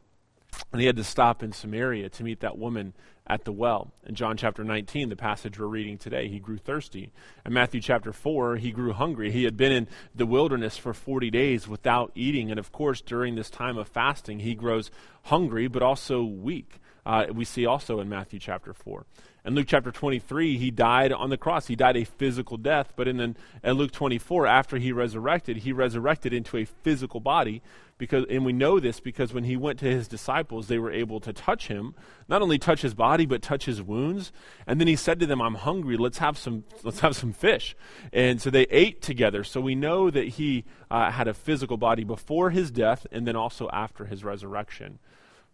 And 0.72 0.82
he 0.82 0.88
had 0.88 0.96
to 0.98 1.04
stop 1.04 1.44
in 1.44 1.52
Samaria 1.52 2.10
to 2.10 2.24
meet 2.24 2.40
that 2.42 2.58
woman 2.58 2.94
at 3.28 3.44
the 3.44 3.52
well. 3.52 3.92
In 4.06 4.16
John 4.16 4.38
chapter 4.38 4.64
19, 4.64 5.10
the 5.10 5.16
passage 5.16 5.60
we're 5.60 5.68
reading 5.68 5.98
today, 5.98 6.30
he 6.30 6.40
grew 6.40 6.58
thirsty. 6.58 7.12
In 7.46 7.54
Matthew 7.54 7.82
chapter 7.82 8.14
4, 8.14 8.56
he 8.58 8.72
grew 8.72 8.94
hungry. 8.94 9.32
He 9.32 9.44
had 9.44 9.58
been 9.58 9.72
in 9.72 9.88
the 10.16 10.26
wilderness 10.26 10.78
for 10.78 10.94
40 10.94 11.30
days 11.30 11.68
without 11.68 12.12
eating. 12.16 12.50
And 12.50 12.60
of 12.60 12.72
course, 12.72 13.02
during 13.02 13.36
this 13.36 13.50
time 13.50 13.78
of 13.78 13.88
fasting, 13.88 14.40
he 14.40 14.56
grows 14.56 14.90
hungry 15.24 15.68
but 15.68 15.84
also 15.84 16.24
weak. 16.24 16.80
Uh, 17.06 17.26
we 17.34 17.46
see 17.46 17.66
also 17.66 18.00
in 18.00 18.10
Matthew 18.10 18.40
chapter 18.40 18.74
4. 18.74 19.06
In 19.48 19.56
Luke 19.56 19.68
chapter 19.70 19.94
23, 19.94 20.58
he 20.58 20.72
died 20.72 21.14
on 21.14 21.30
the 21.30 21.38
cross. 21.38 21.68
He 21.68 21.78
died 21.78 21.96
a 21.96 22.04
physical 22.04 22.58
death. 22.58 22.92
But 22.98 23.08
in, 23.08 23.22
in 23.22 23.38
Luke 23.64 23.94
24, 23.94 24.46
after 24.46 24.76
he 24.76 24.92
resurrected, 24.92 25.60
he 25.60 25.72
resurrected 25.72 26.34
into 26.34 26.58
a 26.58 26.66
physical 26.66 27.22
body. 27.22 27.62
Because, 27.98 28.26
and 28.30 28.44
we 28.46 28.52
know 28.52 28.82
this 28.82 29.00
because 29.00 29.34
when 29.34 29.46
he 29.46 29.56
went 29.56 29.80
to 29.80 29.86
his 29.86 30.10
disciples, 30.10 30.68
they 30.68 30.78
were 30.78 30.92
able 30.92 31.22
to 31.22 31.32
touch 31.32 31.70
him, 31.70 31.96
not 32.28 32.42
only 32.42 32.60
touch 32.60 32.82
his 32.82 32.94
body, 32.94 33.26
but 33.26 33.42
touch 33.42 33.66
his 33.66 33.82
wounds. 33.82 34.34
And 34.68 34.82
then 34.82 34.88
he 34.90 34.98
said 34.98 35.18
to 35.22 35.26
them, 35.26 35.42
I'm 35.42 35.56
hungry. 35.56 35.96
Let's 35.96 36.18
have 36.18 36.38
some, 36.38 36.66
let's 36.84 37.00
have 37.00 37.16
some 37.16 37.32
fish. 37.32 37.74
And 38.12 38.42
so 38.42 38.50
they 38.50 38.64
ate 38.64 39.02
together. 39.02 39.46
So 39.46 39.62
we 39.62 39.76
know 39.76 40.10
that 40.10 40.28
he 40.28 40.66
uh, 40.92 41.10
had 41.10 41.30
a 41.30 41.34
physical 41.34 41.78
body 41.78 42.04
before 42.04 42.50
his 42.50 42.70
death 42.70 43.08
and 43.14 43.26
then 43.26 43.38
also 43.38 43.70
after 43.72 44.06
his 44.06 44.26
resurrection. 44.26 45.00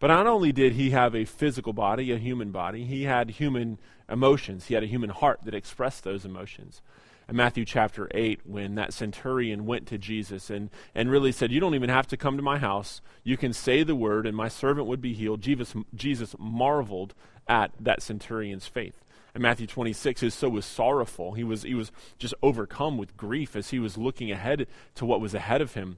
But 0.04 0.10
not 0.10 0.28
only 0.28 0.52
did 0.52 0.74
he 0.74 0.90
have 0.90 1.16
a 1.16 1.24
physical 1.24 1.72
body, 1.72 2.12
a 2.12 2.18
human 2.18 2.52
body, 2.52 2.84
he 2.84 3.04
had 3.04 3.30
human 3.30 3.80
emotions. 4.10 4.66
He 4.66 4.74
had 4.74 4.84
a 4.84 4.86
human 4.86 5.10
heart 5.10 5.40
that 5.46 5.54
expressed 5.54 6.04
those 6.04 6.26
emotions. 6.26 6.82
In 7.30 7.38
Matthew 7.38 7.64
chapter 7.64 8.10
8, 8.14 8.42
when 8.44 8.76
that 8.76 8.92
centurion 8.92 9.66
went 9.66 9.88
to 9.88 9.98
Jesus 9.98 10.50
and, 10.50 10.70
and 10.94 11.10
really 11.10 11.32
said, 11.32 11.54
You 11.54 11.62
don't 11.62 11.74
even 11.74 11.90
have 11.90 12.08
to 12.08 12.18
come 12.18 12.36
to 12.36 12.44
my 12.44 12.58
house. 12.58 13.00
You 13.24 13.38
can 13.38 13.54
say 13.54 13.82
the 13.82 13.96
word, 13.96 14.28
and 14.28 14.36
my 14.36 14.50
servant 14.50 14.88
would 14.88 15.00
be 15.00 15.14
healed. 15.14 15.40
Jesus, 15.40 15.74
Jesus 15.96 16.36
marveled 16.38 17.14
at 17.48 17.72
that 17.80 18.02
centurion's 18.02 18.68
faith. 18.68 19.06
In 19.34 19.42
Matthew 19.42 19.68
26, 19.68 20.20
his 20.20 20.34
soul 20.34 20.52
was 20.52 20.66
sorrowful. 20.66 21.32
He 21.32 21.46
was, 21.46 21.64
he 21.64 21.76
was 21.76 21.94
just 22.18 22.34
overcome 22.44 22.98
with 22.98 23.16
grief 23.16 23.56
as 23.56 23.70
he 23.70 23.80
was 23.80 23.98
looking 23.98 24.32
ahead 24.32 24.68
to 24.96 25.06
what 25.06 25.22
was 25.22 25.34
ahead 25.34 25.62
of 25.62 25.76
him 25.76 25.98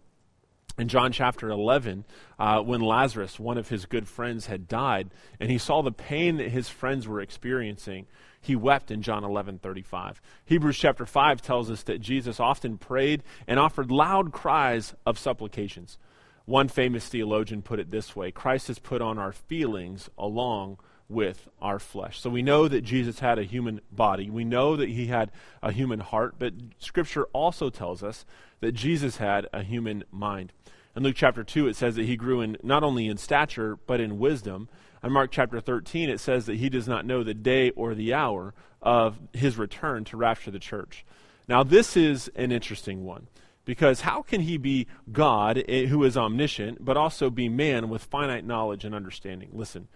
in 0.78 0.88
John 0.88 1.12
chapter 1.12 1.50
11, 1.50 2.06
uh, 2.38 2.62
when 2.62 2.82
Lazarus, 2.82 3.40
one 3.40 3.58
of 3.58 3.70
his 3.70 3.86
good 3.86 4.08
friends, 4.08 4.48
had 4.48 4.68
died, 4.68 5.10
and 5.40 5.50
he 5.50 5.58
saw 5.58 5.82
the 5.82 5.92
pain 5.92 6.38
that 6.38 6.50
his 6.50 6.68
friends 6.68 7.08
were 7.08 7.22
experiencing, 7.22 8.08
he 8.42 8.56
wept 8.56 8.92
in 8.92 9.02
John 9.02 9.24
11:35. 9.24 10.22
Hebrews 10.46 10.78
chapter 10.78 11.06
5 11.06 11.42
tells 11.42 11.72
us 11.72 11.84
that 11.84 12.02
Jesus 12.02 12.40
often 12.40 12.78
prayed 12.78 13.24
and 13.48 13.60
offered 13.60 13.90
loud 13.90 14.32
cries 14.32 14.94
of 15.06 15.18
supplications. 15.18 15.98
One 16.46 16.68
famous 16.68 17.08
theologian 17.08 17.64
put 17.64 17.80
it 17.80 17.90
this 17.90 18.16
way 18.16 18.32
Christ 18.32 18.68
has 18.68 18.78
put 18.78 19.02
on 19.02 19.18
our 19.18 19.32
feelings 19.32 20.10
along 20.18 20.78
with 21.08 21.48
our 21.62 21.80
flesh. 21.80 22.20
So 22.20 22.30
we 22.30 22.42
know 22.42 22.68
that 22.68 22.82
Jesus 22.82 23.20
had 23.20 23.38
a 23.38 23.44
human 23.44 23.82
body. 23.92 24.30
We 24.30 24.44
know 24.44 24.76
that 24.76 24.90
he 24.90 25.08
had 25.08 25.32
a 25.62 25.72
human 25.72 26.00
heart, 26.00 26.36
but 26.40 26.54
Scripture 26.80 27.26
also 27.34 27.70
tells 27.70 28.04
us 28.04 28.26
that 28.60 28.72
Jesus 28.72 29.18
had 29.18 29.48
a 29.54 29.64
human 29.64 30.04
mind. 30.12 30.52
In 30.96 31.04
Luke 31.04 31.16
chapter 31.16 31.44
2, 31.44 31.68
it 31.68 31.76
says 31.76 31.96
that 31.96 32.06
he 32.06 32.16
grew 32.16 32.42
in 32.42 32.58
not 32.64 32.84
only 32.84 33.08
in 33.08 33.18
stature, 33.18 33.78
but 33.86 34.00
in 34.00 34.18
wisdom. 34.18 34.70
In 35.04 35.12
Mark 35.12 35.30
chapter 35.32 35.60
13, 35.60 36.10
it 36.10 36.20
says 36.20 36.46
that 36.46 36.56
he 36.56 36.70
does 36.70 36.88
not 36.88 37.06
know 37.06 37.24
the 37.24 37.34
day 37.34 37.70
or 37.72 37.94
the 37.94 38.14
hour 38.14 38.54
of 38.82 39.20
his 39.34 39.58
return 39.58 40.06
to 40.06 40.18
rapture 40.18 40.52
the 40.52 40.60
church. 40.60 41.06
Now, 41.48 41.64
this 41.64 41.96
is 41.96 42.30
an 42.36 42.52
interesting 42.52 43.04
one 43.04 43.28
because 43.66 44.02
how 44.02 44.22
can 44.22 44.42
he 44.42 44.58
be 44.58 44.88
God, 45.12 45.64
eh, 45.68 45.86
who 45.88 46.04
is 46.04 46.16
omniscient, 46.16 46.84
but 46.84 46.98
also 46.98 47.30
be 47.30 47.50
man 47.50 47.90
with 47.90 48.04
finite 48.04 48.46
knowledge 48.46 48.86
and 48.86 48.96
understanding? 48.96 49.50
Listen, 49.54 49.88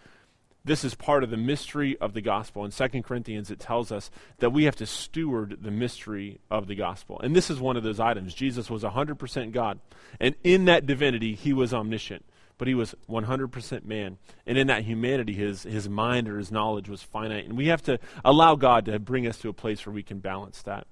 this 0.66 0.84
is 0.84 0.94
part 0.94 1.24
of 1.24 1.30
the 1.30 1.38
mystery 1.38 1.98
of 2.00 2.14
the 2.14 2.22
gospel. 2.22 2.66
In 2.66 2.72
2 2.72 3.02
Corinthians, 3.02 3.50
it 3.50 3.60
tells 3.60 3.92
us 3.92 4.12
that 4.40 4.52
we 4.52 4.66
have 4.66 4.76
to 4.78 4.86
steward 4.86 5.60
the 5.62 5.72
mystery 5.72 6.40
of 6.52 6.68
the 6.68 6.76
gospel. 6.76 7.20
And 7.22 7.36
this 7.36 7.50
is 7.50 7.60
one 7.60 7.78
of 7.78 7.84
those 7.84 8.00
items. 8.00 8.34
Jesus 8.34 8.70
was 8.70 8.84
100% 8.84 9.52
God. 9.52 9.80
And 10.20 10.36
in 10.44 10.66
that 10.66 10.86
divinity, 10.86 11.34
he 11.36 11.54
was 11.54 11.74
omniscient. 11.74 12.26
But 12.58 12.68
he 12.68 12.76
was 12.76 12.94
100% 13.10 13.86
man. 13.86 14.18
And 14.46 14.58
in 14.58 14.68
that 14.68 14.84
humanity, 14.84 15.34
his, 15.34 15.64
his 15.64 15.88
mind 15.88 16.28
or 16.28 16.38
his 16.38 16.52
knowledge 16.52 16.90
was 16.90 17.02
finite. 17.02 17.46
And 17.46 17.58
we 17.58 17.68
have 17.68 17.82
to 17.84 18.00
allow 18.26 18.56
God 18.56 18.86
to 18.86 19.00
bring 19.00 19.26
us 19.26 19.38
to 19.40 19.50
a 19.50 19.54
place 19.54 19.86
where 19.86 19.94
we 19.94 20.04
can 20.04 20.20
balance 20.20 20.62
that. 20.64 20.86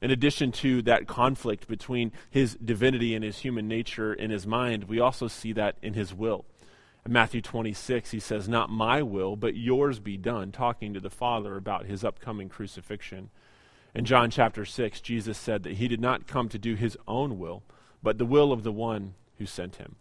In 0.00 0.12
addition 0.12 0.52
to 0.52 0.82
that 0.82 1.08
conflict 1.08 1.66
between 1.66 2.12
his 2.30 2.54
divinity 2.54 3.14
and 3.14 3.24
his 3.24 3.38
human 3.38 3.66
nature 3.66 4.14
in 4.14 4.30
his 4.30 4.46
mind, 4.46 4.84
we 4.84 5.00
also 5.00 5.26
see 5.26 5.52
that 5.54 5.76
in 5.82 5.94
his 5.94 6.14
will. 6.14 6.44
In 7.06 7.12
Matthew 7.12 7.40
26, 7.40 8.10
he 8.10 8.20
says, 8.20 8.48
Not 8.48 8.70
my 8.70 9.02
will, 9.02 9.36
but 9.36 9.56
yours 9.56 9.98
be 9.98 10.16
done, 10.16 10.52
talking 10.52 10.92
to 10.92 11.00
the 11.00 11.10
Father 11.10 11.56
about 11.56 11.86
his 11.86 12.04
upcoming 12.04 12.48
crucifixion. 12.48 13.30
In 13.94 14.04
John 14.04 14.30
chapter 14.30 14.64
6, 14.64 15.00
Jesus 15.00 15.38
said 15.38 15.62
that 15.62 15.74
he 15.74 15.88
did 15.88 16.00
not 16.00 16.26
come 16.26 16.48
to 16.48 16.58
do 16.58 16.74
his 16.74 16.96
own 17.08 17.38
will, 17.38 17.62
but 18.02 18.18
the 18.18 18.26
will 18.26 18.52
of 18.52 18.62
the 18.62 18.72
one 18.72 19.14
who 19.38 19.46
sent 19.46 19.76
him. 19.76 19.96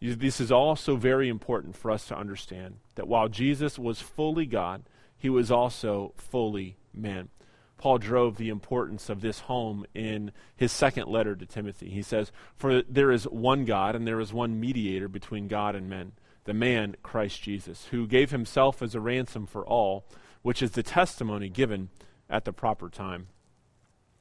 This 0.00 0.40
is 0.40 0.52
also 0.52 0.96
very 0.96 1.28
important 1.28 1.76
for 1.76 1.90
us 1.90 2.06
to 2.06 2.16
understand 2.16 2.76
that 2.94 3.08
while 3.08 3.28
Jesus 3.28 3.78
was 3.78 4.00
fully 4.00 4.46
God, 4.46 4.84
he 5.16 5.28
was 5.28 5.50
also 5.50 6.12
fully 6.16 6.76
man. 6.94 7.30
Paul 7.78 7.98
drove 7.98 8.36
the 8.36 8.48
importance 8.50 9.08
of 9.08 9.20
this 9.20 9.40
home 9.40 9.86
in 9.94 10.32
his 10.56 10.72
second 10.72 11.06
letter 11.06 11.34
to 11.34 11.46
Timothy. 11.46 11.88
He 11.88 12.02
says, 12.02 12.32
For 12.56 12.82
there 12.82 13.12
is 13.12 13.24
one 13.24 13.64
God, 13.64 13.94
and 13.94 14.06
there 14.06 14.20
is 14.20 14.32
one 14.32 14.60
mediator 14.60 15.08
between 15.08 15.48
God 15.48 15.74
and 15.74 15.88
men, 15.88 16.12
the 16.44 16.52
man, 16.52 16.96
Christ 17.02 17.40
Jesus, 17.40 17.86
who 17.86 18.06
gave 18.06 18.32
himself 18.32 18.82
as 18.82 18.94
a 18.94 19.00
ransom 19.00 19.46
for 19.46 19.64
all, 19.64 20.04
which 20.42 20.60
is 20.60 20.72
the 20.72 20.82
testimony 20.82 21.48
given 21.48 21.88
at 22.28 22.44
the 22.44 22.52
proper 22.52 22.90
time. 22.90 23.28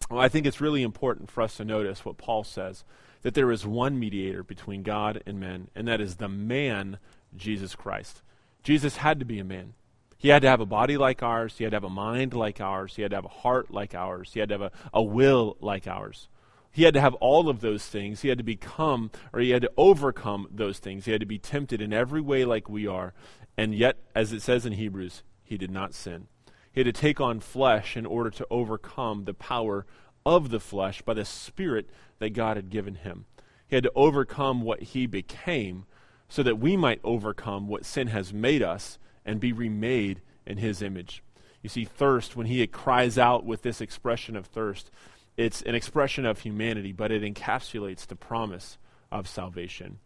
Well, 0.10 0.22
I 0.22 0.30
think 0.30 0.46
it's 0.46 0.62
really 0.62 0.84
important 0.84 1.30
for 1.32 1.42
us 1.42 1.58
to 1.58 1.66
notice 1.66 2.06
what 2.06 2.18
Paul 2.18 2.44
says 2.44 2.84
that 3.24 3.34
there 3.34 3.52
is 3.52 3.66
one 3.66 4.00
mediator 4.00 4.44
between 4.44 4.84
God 4.84 5.22
and 5.26 5.40
men, 5.40 5.70
and 5.76 5.88
that 5.88 6.00
is 6.00 6.18
the 6.18 6.30
man, 6.30 7.00
Jesus 7.36 7.76
Christ. 7.76 8.22
Jesus 8.64 8.98
had 8.98 9.20
to 9.20 9.26
be 9.26 9.40
a 9.40 9.44
man. 9.44 9.74
He 10.18 10.30
had 10.30 10.42
to 10.42 10.50
have 10.50 10.62
a 10.62 10.66
body 10.66 10.98
like 10.98 11.22
ours. 11.22 11.58
He 11.58 11.64
had 11.64 11.72
to 11.72 11.76
have 11.76 11.84
a 11.84 11.90
mind 11.90 12.34
like 12.34 12.60
ours. 12.60 12.96
He 12.96 13.04
had 13.04 13.12
to 13.12 13.18
have 13.18 13.26
a 13.26 13.30
heart 13.30 13.72
like 13.72 13.94
ours. 13.94 14.32
He 14.34 14.40
had 14.40 14.50
to 14.50 14.56
have 14.56 14.62
a, 14.62 14.72
a 14.94 15.04
will 15.04 15.58
like 15.62 15.88
ours. 15.88 16.28
He 16.72 16.84
had 16.84 16.94
to 16.96 17.02
have 17.02 17.14
all 17.16 17.50
of 17.50 17.62
those 17.62 17.86
things. 17.86 18.22
He 18.22 18.30
had 18.30 18.38
to 18.38 18.44
become, 18.44 19.12
or 19.32 19.40
he 19.40 19.52
had 19.52 19.62
to 19.62 19.72
overcome 19.78 20.48
those 20.52 20.80
things. 20.80 21.06
He 21.06 21.12
had 21.12 21.22
to 21.22 21.28
be 21.28 21.40
tempted 21.40 21.82
in 21.82 21.94
every 21.94 22.22
way 22.22 22.46
like 22.46 22.70
we 22.70 22.88
are. 22.88 23.14
And 23.58 23.74
yet, 23.74 23.98
as 24.16 24.34
it 24.34 24.42
says 24.42 24.66
in 24.66 24.74
Hebrews, 24.74 25.24
he 25.44 25.58
did 25.58 25.72
not 25.72 25.94
sin. 25.94 26.28
He 26.72 26.82
had 26.82 26.94
to 26.94 27.02
take 27.02 27.20
on 27.20 27.40
flesh 27.40 27.98
in 27.98 28.06
order 28.06 28.30
to 28.30 28.48
overcome 28.52 29.26
the 29.26 29.34
power 29.34 29.86
of 30.26 30.50
the 30.50 30.60
flesh 30.60 31.02
by 31.02 31.14
the 31.14 31.26
Spirit 31.26 31.90
that 32.20 32.32
God 32.32 32.58
had 32.58 32.70
given 32.70 32.96
him. 32.96 33.26
He 33.68 33.76
had 33.76 33.84
to 33.84 33.92
overcome 33.96 34.62
what 34.62 34.82
he 34.82 35.08
became 35.08 35.86
so 36.30 36.44
that 36.44 36.60
we 36.60 36.78
might 36.78 37.00
overcome 37.04 37.68
what 37.68 37.86
sin 37.86 38.08
has 38.08 38.34
made 38.34 38.62
us 38.62 39.00
and 39.28 39.40
be 39.40 39.52
remade 39.52 40.22
in 40.48 40.58
his 40.58 40.82
image. 40.82 41.22
You 41.62 41.70
see, 41.70 41.86
thirst, 41.86 42.36
when 42.36 42.48
he 42.48 42.66
cries 42.66 43.18
out 43.18 43.46
with 43.46 43.62
this 43.62 43.82
expression 43.82 44.36
of 44.36 44.48
thirst, 44.48 44.90
it's 45.36 45.62
an 45.62 45.76
expression 45.76 46.26
of 46.26 46.40
humanity, 46.40 46.94
but 46.94 47.12
it 47.12 47.22
encapsulates 47.22 48.08
the 48.08 48.16
promise 48.16 48.78
of 49.12 49.28
salvation. 49.28 50.00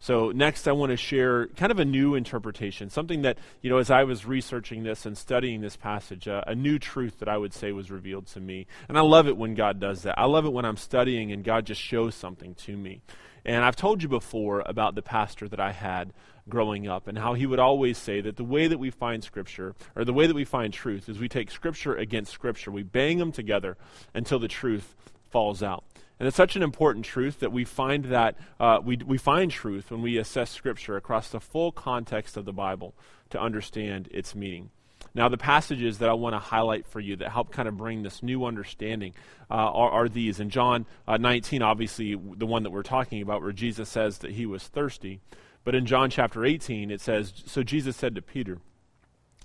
So, 0.00 0.30
next, 0.30 0.68
I 0.68 0.72
want 0.72 0.90
to 0.90 0.96
share 0.96 1.48
kind 1.48 1.72
of 1.72 1.80
a 1.80 1.84
new 1.84 2.14
interpretation, 2.14 2.88
something 2.88 3.22
that, 3.22 3.38
you 3.62 3.70
know, 3.70 3.78
as 3.78 3.90
I 3.90 4.04
was 4.04 4.24
researching 4.24 4.84
this 4.84 5.04
and 5.06 5.18
studying 5.18 5.60
this 5.60 5.76
passage, 5.76 6.28
uh, 6.28 6.42
a 6.46 6.54
new 6.54 6.78
truth 6.78 7.18
that 7.18 7.28
I 7.28 7.36
would 7.36 7.52
say 7.52 7.72
was 7.72 7.90
revealed 7.90 8.26
to 8.28 8.40
me. 8.40 8.68
And 8.88 8.96
I 8.96 9.00
love 9.00 9.26
it 9.26 9.36
when 9.36 9.54
God 9.54 9.80
does 9.80 10.02
that. 10.02 10.16
I 10.16 10.26
love 10.26 10.44
it 10.44 10.52
when 10.52 10.64
I'm 10.64 10.76
studying 10.76 11.32
and 11.32 11.42
God 11.42 11.66
just 11.66 11.80
shows 11.80 12.14
something 12.14 12.54
to 12.54 12.76
me. 12.76 13.00
And 13.44 13.64
I've 13.64 13.76
told 13.76 14.02
you 14.02 14.08
before 14.08 14.62
about 14.66 14.94
the 14.94 15.02
pastor 15.02 15.48
that 15.48 15.60
I 15.60 15.72
had 15.72 16.12
growing 16.48 16.88
up 16.88 17.06
and 17.06 17.18
how 17.18 17.34
he 17.34 17.46
would 17.46 17.58
always 17.58 17.98
say 17.98 18.20
that 18.20 18.36
the 18.36 18.44
way 18.44 18.66
that 18.66 18.78
we 18.78 18.90
find 18.90 19.22
Scripture, 19.22 19.74
or 19.94 20.04
the 20.04 20.12
way 20.12 20.26
that 20.26 20.34
we 20.34 20.44
find 20.44 20.72
truth, 20.72 21.08
is 21.08 21.18
we 21.18 21.28
take 21.28 21.50
Scripture 21.50 21.96
against 21.96 22.32
Scripture. 22.32 22.70
We 22.70 22.82
bang 22.82 23.18
them 23.18 23.32
together 23.32 23.76
until 24.14 24.38
the 24.38 24.48
truth 24.48 24.94
falls 25.30 25.62
out. 25.62 25.84
And 26.18 26.26
it's 26.26 26.36
such 26.36 26.56
an 26.56 26.62
important 26.62 27.04
truth 27.04 27.40
that 27.40 27.52
we 27.52 27.64
find 27.64 28.06
that 28.06 28.36
uh, 28.58 28.80
we, 28.82 28.96
we 28.96 29.18
find 29.18 29.50
truth 29.50 29.90
when 29.90 30.02
we 30.02 30.18
assess 30.18 30.50
Scripture 30.50 30.96
across 30.96 31.30
the 31.30 31.40
full 31.40 31.70
context 31.70 32.36
of 32.36 32.44
the 32.44 32.52
Bible 32.52 32.94
to 33.30 33.40
understand 33.40 34.08
its 34.10 34.34
meaning. 34.34 34.70
Now, 35.14 35.28
the 35.28 35.38
passages 35.38 35.98
that 35.98 36.08
I 36.08 36.12
want 36.12 36.34
to 36.34 36.38
highlight 36.38 36.86
for 36.86 37.00
you 37.00 37.16
that 37.16 37.30
help 37.30 37.50
kind 37.50 37.68
of 37.68 37.76
bring 37.76 38.02
this 38.02 38.22
new 38.22 38.44
understanding 38.44 39.14
uh, 39.50 39.54
are, 39.54 39.90
are, 39.90 40.08
these. 40.08 40.38
In 40.38 40.50
John 40.50 40.86
uh, 41.06 41.16
19, 41.16 41.62
obviously, 41.62 42.14
the 42.14 42.46
one 42.46 42.64
that 42.64 42.70
we're 42.70 42.82
talking 42.82 43.22
about, 43.22 43.42
where 43.42 43.52
Jesus 43.52 43.88
says 43.88 44.18
that 44.18 44.32
he 44.32 44.44
was 44.46 44.62
thirsty. 44.64 45.20
But 45.68 45.74
in 45.74 45.84
John 45.84 46.08
chapter 46.08 46.46
18, 46.46 46.90
it 46.90 46.98
says 46.98 47.42
So 47.44 47.62
Jesus 47.62 47.94
said 47.94 48.14
to 48.14 48.22
Peter, 48.22 48.56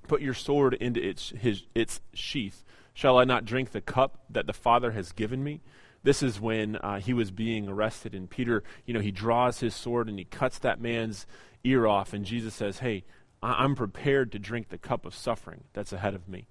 Put 0.08 0.22
your 0.22 0.34
sword 0.34 0.74
into 0.76 1.06
its, 1.06 1.32
his, 1.32 1.64
its 1.76 2.00
sheath. 2.14 2.64
Shall 2.94 3.18
I 3.18 3.26
not 3.26 3.44
drink 3.44 3.72
the 3.72 3.82
cup 3.82 4.24
that 4.30 4.48
the 4.48 4.54
Father 4.54 4.92
has 4.92 5.12
given 5.12 5.44
me? 5.44 5.60
This 6.02 6.24
is 6.24 6.40
when 6.40 6.78
uh, 6.78 7.02
he 7.02 7.12
was 7.12 7.30
being 7.30 7.68
arrested, 7.68 8.16
and 8.16 8.30
Peter, 8.30 8.64
you 8.86 8.94
know, 8.94 9.02
he 9.02 9.12
draws 9.12 9.60
his 9.60 9.76
sword 9.76 10.08
and 10.08 10.18
he 10.18 10.24
cuts 10.24 10.60
that 10.60 10.80
man's 10.80 11.28
ear 11.66 11.86
off, 11.86 12.14
and 12.14 12.24
Jesus 12.24 12.54
says, 12.54 12.80
Hey, 12.80 13.04
I- 13.42 13.66
am 13.66 13.76
prepared 13.76 14.32
to 14.32 14.40
drink 14.40 14.70
the 14.70 14.78
cup 14.78 15.06
of 15.06 15.14
suffering 15.14 15.66
that's 15.74 15.92
ahead 15.92 16.16
of 16.16 16.30
me. 16.30 16.48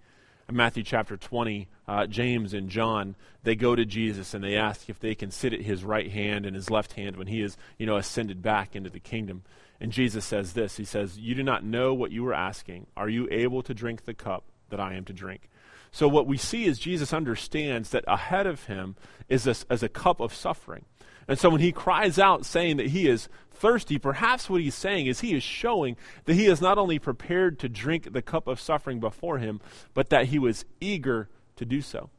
Matthew 0.55 0.83
chapter 0.83 1.17
20, 1.17 1.69
uh, 1.89 2.07
James 2.07 2.55
and 2.55 2.69
John, 2.69 3.17
they 3.43 3.55
go 3.55 3.75
to 3.75 3.85
Jesus 3.85 4.35
and 4.35 4.43
they 4.43 4.57
ask 4.57 4.89
if 4.89 5.01
they 5.01 5.15
can 5.15 5.31
sit 5.31 5.53
at 5.53 5.63
his 5.63 5.85
right 5.85 6.11
hand 6.11 6.47
and 6.47 6.55
his 6.55 6.71
left 6.71 6.93
hand 6.95 7.17
when 7.17 7.27
he 7.27 7.43
is, 7.43 7.57
you 7.79 7.87
know, 7.87 7.97
ascended 7.97 8.43
back 8.43 8.77
into 8.77 8.91
the 8.91 9.01
kingdom. 9.01 9.43
And 9.81 9.93
Jesus 9.93 10.25
says 10.25 10.53
this 10.53 10.77
He 10.77 10.85
says, 10.85 11.19
You 11.19 11.35
do 11.35 11.43
not 11.43 11.65
know 11.65 11.93
what 11.93 12.13
you 12.13 12.27
are 12.29 12.35
asking. 12.35 12.87
Are 12.97 13.09
you 13.09 13.29
able 13.31 13.63
to 13.63 13.75
drink 13.75 14.05
the 14.05 14.15
cup 14.15 14.45
that 14.71 14.81
I 14.81 14.95
am 14.95 15.05
to 15.07 15.13
drink? 15.13 15.49
So 15.91 16.09
what 16.09 16.27
we 16.27 16.39
see 16.39 16.65
is 16.65 16.79
Jesus 16.79 17.13
understands 17.13 17.91
that 17.91 18.05
ahead 18.07 18.47
of 18.47 18.65
him 18.65 18.97
is 19.29 19.47
a, 19.47 19.55
as 19.71 19.83
a 19.83 19.89
cup 19.89 20.21
of 20.21 20.35
suffering. 20.35 20.87
And 21.29 21.39
so 21.39 21.51
when 21.51 21.61
he 21.61 21.73
cries 21.73 22.19
out 22.19 22.45
saying 22.45 22.77
that 22.79 22.89
he 22.89 23.09
is 23.09 23.29
thirsty, 23.51 23.99
perhaps 23.99 24.51
what 24.51 24.61
he's 24.61 24.75
saying 24.75 25.07
is 25.07 25.21
he 25.21 25.35
is 25.35 25.43
showing 25.43 25.97
that 26.25 26.35
he 26.35 26.47
is 26.47 26.61
not 26.61 26.79
only 26.79 26.99
prepared 26.99 27.59
to 27.61 27.69
drink 27.69 28.13
the 28.13 28.23
cup 28.23 28.49
of 28.49 28.61
suffering 28.61 29.01
before 29.01 29.39
him, 29.39 29.61
but 29.95 30.11
that 30.11 30.27
he 30.27 30.39
was 30.39 30.65
eager 30.81 31.29
to 31.57 31.65
do 31.65 31.81
so. 31.81 32.11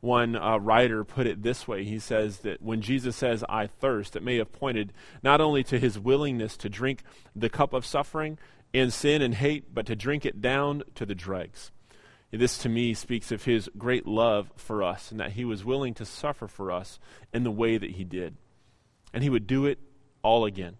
One 0.00 0.34
uh, 0.34 0.56
writer 0.56 1.04
put 1.04 1.26
it 1.26 1.42
this 1.42 1.68
way. 1.68 1.84
He 1.84 1.98
says 1.98 2.38
that 2.38 2.62
when 2.62 2.80
Jesus 2.80 3.14
says, 3.16 3.44
I 3.48 3.66
thirst, 3.66 4.16
it 4.16 4.22
may 4.22 4.36
have 4.36 4.50
pointed 4.50 4.94
not 5.22 5.42
only 5.42 5.62
to 5.64 5.78
his 5.78 5.98
willingness 5.98 6.56
to 6.58 6.70
drink 6.70 7.02
the 7.36 7.50
cup 7.50 7.74
of 7.74 7.84
suffering 7.84 8.38
in 8.72 8.90
sin 8.90 9.20
and 9.20 9.34
hate, 9.34 9.74
but 9.74 9.84
to 9.86 9.96
drink 9.96 10.24
it 10.24 10.40
down 10.40 10.82
to 10.94 11.04
the 11.04 11.14
dregs. 11.14 11.70
This 12.32 12.58
to 12.58 12.68
me 12.68 12.94
speaks 12.94 13.32
of 13.32 13.44
his 13.44 13.68
great 13.76 14.06
love 14.06 14.52
for 14.56 14.82
us 14.82 15.10
and 15.10 15.18
that 15.18 15.32
he 15.32 15.44
was 15.44 15.64
willing 15.64 15.94
to 15.94 16.04
suffer 16.04 16.46
for 16.46 16.70
us 16.70 17.00
in 17.32 17.42
the 17.42 17.50
way 17.50 17.76
that 17.76 17.92
he 17.92 18.04
did. 18.04 18.36
And 19.12 19.22
he 19.22 19.30
would 19.30 19.46
do 19.46 19.66
it 19.66 19.78
all 20.22 20.44
again. 20.44 20.76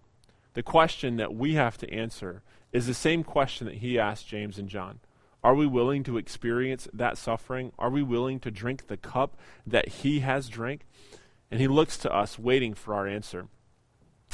The 0.53 0.63
question 0.63 1.17
that 1.17 1.33
we 1.33 1.55
have 1.55 1.77
to 1.79 1.93
answer 1.93 2.41
is 2.71 2.87
the 2.87 2.93
same 2.93 3.23
question 3.23 3.67
that 3.67 3.77
he 3.77 3.99
asked 3.99 4.27
James 4.27 4.57
and 4.57 4.69
John. 4.69 4.99
Are 5.43 5.55
we 5.55 5.65
willing 5.65 6.03
to 6.03 6.17
experience 6.17 6.87
that 6.93 7.17
suffering? 7.17 7.73
Are 7.77 7.89
we 7.89 8.03
willing 8.03 8.39
to 8.41 8.51
drink 8.51 8.87
the 8.87 8.97
cup 8.97 9.37
that 9.65 9.87
he 9.87 10.19
has 10.19 10.47
drank? 10.47 10.85
And 11.49 11.59
he 11.59 11.67
looks 11.67 11.97
to 11.99 12.13
us 12.13 12.39
waiting 12.39 12.73
for 12.73 12.93
our 12.93 13.07
answer. 13.07 13.47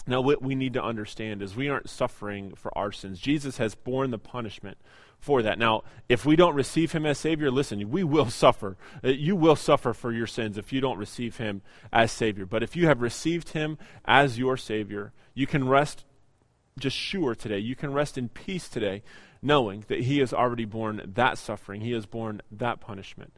Now, 0.05 0.21
what 0.21 0.41
we 0.41 0.53
need 0.53 0.73
to 0.73 0.83
understand 0.83 1.41
is 1.41 1.55
we 1.55 1.69
aren't 1.69 1.89
suffering 1.89 2.53
for 2.55 2.75
our 2.77 2.91
sins. 2.91 3.19
Jesus 3.19 3.57
has 3.57 3.73
borne 3.73 4.11
the 4.11 4.19
punishment 4.19 4.77
for 5.19 5.41
that. 5.41 5.59
Now, 5.59 5.83
if 6.07 6.25
we 6.25 6.35
don't 6.35 6.55
receive 6.55 6.91
him 6.91 7.05
as 7.05 7.17
Savior, 7.17 7.51
listen, 7.51 7.89
we 7.89 8.03
will 8.03 8.29
suffer. 8.29 8.77
Uh, 9.03 9.09
you 9.09 9.35
will 9.35 9.55
suffer 9.55 9.93
for 9.93 10.11
your 10.11 10.27
sins 10.27 10.57
if 10.57 10.71
you 10.71 10.79
don't 10.79 10.97
receive 10.97 11.37
him 11.37 11.61
as 11.91 12.11
Savior. 12.11 12.45
But 12.45 12.63
if 12.63 12.75
you 12.75 12.87
have 12.87 13.01
received 13.01 13.49
him 13.49 13.77
as 14.05 14.37
your 14.37 14.57
Savior, 14.57 15.13
you 15.33 15.47
can 15.47 15.67
rest 15.67 16.05
just 16.79 16.95
sure 16.95 17.35
today. 17.35 17.59
You 17.59 17.75
can 17.75 17.91
rest 17.91 18.17
in 18.17 18.29
peace 18.29 18.69
today, 18.69 19.03
knowing 19.41 19.85
that 19.87 20.01
he 20.01 20.19
has 20.19 20.33
already 20.33 20.65
borne 20.65 21.01
that 21.15 21.37
suffering, 21.37 21.81
he 21.81 21.91
has 21.91 22.05
borne 22.05 22.41
that 22.51 22.79
punishment. 22.79 23.33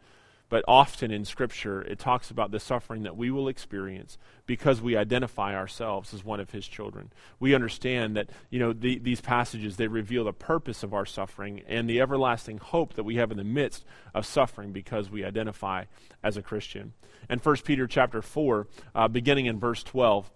But 0.50 0.66
often 0.68 1.12
in 1.12 1.26
Scripture, 1.26 1.82
it 1.84 2.00
talks 2.00 2.32
about 2.32 2.50
the 2.50 2.60
suffering 2.60 3.04
that 3.04 3.16
we 3.16 3.30
will 3.30 3.48
experience 3.48 4.18
because 4.48 4.82
we 4.82 4.98
identify 4.98 5.56
ourselves 5.56 6.12
as 6.12 6.26
one 6.26 6.40
of 6.40 6.50
His 6.50 6.68
children. 6.68 7.12
We 7.40 7.54
understand 7.54 8.18
that, 8.18 8.32
you 8.50 8.60
know, 8.60 8.74
the, 8.74 8.98
these 8.98 9.22
passages, 9.22 9.78
they 9.78 9.88
reveal 9.88 10.24
the 10.24 10.34
purpose 10.34 10.82
of 10.82 10.94
our 10.94 11.06
suffering 11.06 11.62
and 11.68 11.88
the 11.88 12.02
everlasting 12.02 12.58
hope 12.58 12.96
that 12.96 13.04
we 13.04 13.18
have 13.18 13.30
in 13.30 13.38
the 13.38 13.44
midst 13.44 13.86
of 14.16 14.26
suffering 14.26 14.72
because 14.72 15.12
we 15.12 15.24
identify 15.24 15.86
as 16.24 16.36
a 16.36 16.42
Christian. 16.42 16.94
And 17.30 17.40
1 17.40 17.58
Peter 17.58 17.86
chapter 17.86 18.24
4, 18.24 18.68
uh, 18.96 19.08
beginning 19.08 19.46
in 19.46 19.60
verse 19.60 19.84
12, 19.84 20.32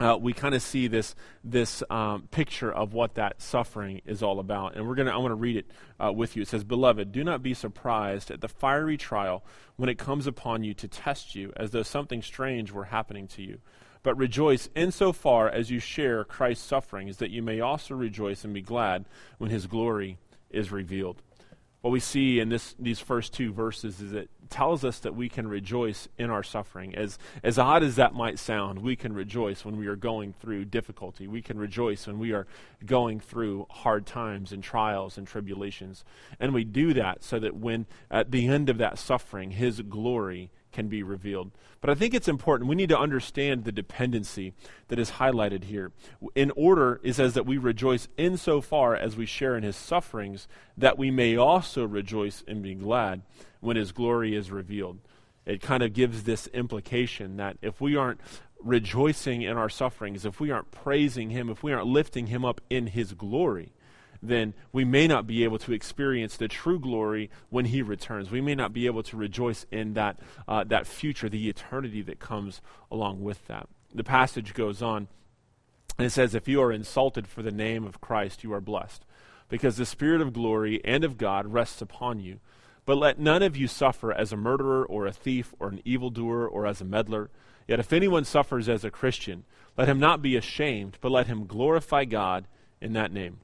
uh, 0.00 0.16
we 0.20 0.32
kind 0.32 0.54
of 0.54 0.62
see 0.62 0.86
this 0.86 1.14
this 1.42 1.82
um, 1.90 2.28
picture 2.30 2.72
of 2.72 2.92
what 2.92 3.14
that 3.14 3.42
suffering 3.42 4.00
is 4.06 4.22
all 4.22 4.38
about, 4.38 4.76
and 4.76 4.86
we're 4.86 4.94
gonna 4.94 5.12
I 5.12 5.16
want 5.16 5.32
to 5.32 5.36
read 5.36 5.56
it 5.56 5.66
uh, 5.98 6.12
with 6.12 6.36
you. 6.36 6.42
It 6.42 6.48
says, 6.48 6.64
"Beloved, 6.64 7.10
do 7.10 7.24
not 7.24 7.42
be 7.42 7.54
surprised 7.54 8.30
at 8.30 8.40
the 8.40 8.48
fiery 8.48 8.96
trial 8.96 9.44
when 9.76 9.88
it 9.88 9.98
comes 9.98 10.26
upon 10.26 10.62
you 10.62 10.74
to 10.74 10.88
test 10.88 11.34
you, 11.34 11.52
as 11.56 11.72
though 11.72 11.82
something 11.82 12.22
strange 12.22 12.70
were 12.70 12.84
happening 12.84 13.26
to 13.28 13.42
you. 13.42 13.58
But 14.04 14.16
rejoice 14.16 14.68
insofar 14.76 15.48
as 15.48 15.70
you 15.70 15.80
share 15.80 16.24
Christ's 16.24 16.66
sufferings, 16.66 17.16
that 17.16 17.30
you 17.30 17.42
may 17.42 17.60
also 17.60 17.94
rejoice 17.94 18.44
and 18.44 18.54
be 18.54 18.62
glad 18.62 19.06
when 19.38 19.50
His 19.50 19.66
glory 19.66 20.18
is 20.50 20.70
revealed." 20.70 21.22
What 21.80 21.92
we 21.92 22.00
see 22.00 22.40
in 22.40 22.48
this, 22.48 22.74
these 22.78 22.98
first 22.98 23.32
two 23.32 23.52
verses 23.52 24.00
is 24.00 24.12
it 24.12 24.30
tells 24.50 24.84
us 24.84 24.98
that 25.00 25.14
we 25.14 25.28
can 25.28 25.48
rejoice 25.48 26.08
in 26.18 26.30
our 26.30 26.42
suffering. 26.42 26.94
As, 26.94 27.18
as 27.42 27.58
odd 27.58 27.82
as 27.82 27.96
that 27.96 28.14
might 28.14 28.38
sound, 28.38 28.80
we 28.80 28.96
can 28.96 29.12
rejoice 29.12 29.64
when 29.64 29.76
we 29.76 29.86
are 29.86 29.96
going 29.96 30.32
through 30.32 30.66
difficulty. 30.66 31.26
We 31.26 31.42
can 31.42 31.58
rejoice 31.58 32.06
when 32.06 32.18
we 32.18 32.32
are 32.32 32.46
going 32.84 33.20
through 33.20 33.66
hard 33.70 34.06
times 34.06 34.52
and 34.52 34.62
trials 34.62 35.18
and 35.18 35.26
tribulations. 35.26 36.04
And 36.40 36.54
we 36.54 36.64
do 36.64 36.94
that 36.94 37.24
so 37.24 37.38
that 37.38 37.56
when 37.56 37.86
at 38.10 38.30
the 38.30 38.46
end 38.46 38.68
of 38.68 38.78
that 38.78 38.98
suffering, 38.98 39.52
His 39.52 39.80
glory 39.82 40.50
can 40.72 40.88
be 40.88 41.02
revealed. 41.02 41.50
But 41.80 41.90
I 41.90 41.94
think 41.94 42.14
it's 42.14 42.28
important. 42.28 42.68
We 42.68 42.76
need 42.76 42.88
to 42.88 42.98
understand 42.98 43.64
the 43.64 43.72
dependency 43.72 44.52
that 44.88 44.98
is 44.98 45.12
highlighted 45.12 45.64
here. 45.64 45.92
In 46.34 46.50
order, 46.52 47.00
it 47.02 47.14
says 47.14 47.34
that 47.34 47.46
we 47.46 47.56
rejoice 47.56 48.08
insofar 48.16 48.94
as 48.94 49.16
we 49.16 49.26
share 49.26 49.56
in 49.56 49.62
his 49.62 49.76
sufferings, 49.76 50.48
that 50.76 50.98
we 50.98 51.10
may 51.10 51.36
also 51.36 51.86
rejoice 51.86 52.42
and 52.46 52.62
be 52.62 52.74
glad 52.74 53.22
when 53.60 53.76
his 53.76 53.92
glory 53.92 54.34
is 54.34 54.50
revealed. 54.50 54.98
It 55.46 55.62
kind 55.62 55.82
of 55.82 55.94
gives 55.94 56.24
this 56.24 56.46
implication 56.48 57.36
that 57.36 57.56
if 57.62 57.80
we 57.80 57.96
aren't 57.96 58.20
rejoicing 58.62 59.42
in 59.42 59.56
our 59.56 59.68
sufferings, 59.68 60.26
if 60.26 60.40
we 60.40 60.50
aren't 60.50 60.70
praising 60.70 61.30
him, 61.30 61.48
if 61.48 61.62
we 61.62 61.72
aren't 61.72 61.86
lifting 61.86 62.26
him 62.26 62.44
up 62.44 62.60
in 62.68 62.88
his 62.88 63.14
glory, 63.14 63.72
then 64.22 64.54
we 64.72 64.84
may 64.84 65.06
not 65.06 65.26
be 65.26 65.44
able 65.44 65.58
to 65.58 65.72
experience 65.72 66.36
the 66.36 66.48
true 66.48 66.78
glory 66.78 67.30
when 67.50 67.66
He 67.66 67.82
returns. 67.82 68.30
We 68.30 68.40
may 68.40 68.54
not 68.54 68.72
be 68.72 68.86
able 68.86 69.02
to 69.04 69.16
rejoice 69.16 69.66
in 69.70 69.94
that, 69.94 70.18
uh, 70.46 70.64
that 70.64 70.86
future, 70.86 71.28
the 71.28 71.48
eternity 71.48 72.02
that 72.02 72.18
comes 72.18 72.60
along 72.90 73.22
with 73.22 73.46
that. 73.46 73.68
The 73.94 74.04
passage 74.04 74.54
goes 74.54 74.82
on, 74.82 75.08
and 75.96 76.06
it 76.06 76.10
says, 76.10 76.34
If 76.34 76.48
you 76.48 76.60
are 76.60 76.72
insulted 76.72 77.26
for 77.26 77.42
the 77.42 77.52
name 77.52 77.84
of 77.84 78.00
Christ, 78.00 78.42
you 78.42 78.52
are 78.52 78.60
blessed, 78.60 79.04
because 79.48 79.76
the 79.76 79.86
Spirit 79.86 80.20
of 80.20 80.32
glory 80.32 80.80
and 80.84 81.04
of 81.04 81.16
God 81.16 81.46
rests 81.46 81.80
upon 81.80 82.20
you. 82.20 82.40
But 82.84 82.98
let 82.98 83.18
none 83.18 83.42
of 83.42 83.56
you 83.56 83.68
suffer 83.68 84.12
as 84.12 84.32
a 84.32 84.36
murderer 84.36 84.84
or 84.84 85.06
a 85.06 85.12
thief 85.12 85.54
or 85.58 85.68
an 85.68 85.82
evildoer 85.84 86.48
or 86.48 86.66
as 86.66 86.80
a 86.80 86.86
meddler. 86.86 87.30
Yet 87.66 87.80
if 87.80 87.92
anyone 87.92 88.24
suffers 88.24 88.66
as 88.66 88.82
a 88.82 88.90
Christian, 88.90 89.44
let 89.76 89.88
him 89.88 90.00
not 90.00 90.22
be 90.22 90.36
ashamed, 90.36 90.96
but 91.02 91.12
let 91.12 91.26
him 91.26 91.46
glorify 91.46 92.06
God 92.06 92.46
in 92.80 92.94
that 92.94 93.12
name. 93.12 93.40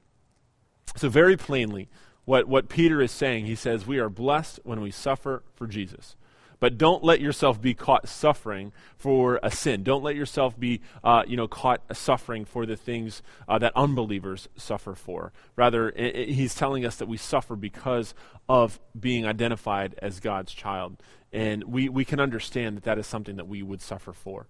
So, 0.95 1.09
very 1.09 1.37
plainly, 1.37 1.89
what, 2.25 2.47
what 2.47 2.69
Peter 2.69 3.01
is 3.01 3.11
saying, 3.11 3.45
he 3.45 3.55
says, 3.55 3.85
We 3.85 3.99
are 3.99 4.09
blessed 4.09 4.59
when 4.63 4.81
we 4.81 4.91
suffer 4.91 5.43
for 5.53 5.67
Jesus. 5.67 6.15
But 6.59 6.77
don't 6.77 7.03
let 7.03 7.19
yourself 7.19 7.61
be 7.61 7.73
caught 7.73 8.07
suffering 8.07 8.71
for 8.97 9.39
a 9.43 9.51
sin. 9.51 9.83
Don't 9.83 10.03
let 10.03 10.15
yourself 10.15 10.57
be, 10.59 10.81
uh, 11.03 11.23
you 11.27 11.35
know, 11.35 11.47
caught 11.47 11.81
suffering 11.95 12.45
for 12.45 12.65
the 12.65 12.77
things 12.77 13.21
uh, 13.47 13.59
that 13.59 13.73
unbelievers 13.75 14.47
suffer 14.55 14.95
for. 14.95 15.33
Rather, 15.55 15.89
it, 15.89 16.15
it, 16.15 16.29
he's 16.29 16.55
telling 16.55 16.85
us 16.85 16.95
that 16.95 17.07
we 17.07 17.17
suffer 17.17 17.55
because 17.55 18.13
of 18.47 18.79
being 18.97 19.25
identified 19.25 19.95
as 20.01 20.19
God's 20.19 20.53
child. 20.53 20.97
And 21.33 21.65
we, 21.65 21.89
we 21.89 22.05
can 22.05 22.19
understand 22.19 22.77
that 22.77 22.83
that 22.85 22.97
is 22.97 23.05
something 23.05 23.35
that 23.35 23.47
we 23.47 23.61
would 23.61 23.81
suffer 23.81 24.13
for. 24.13 24.47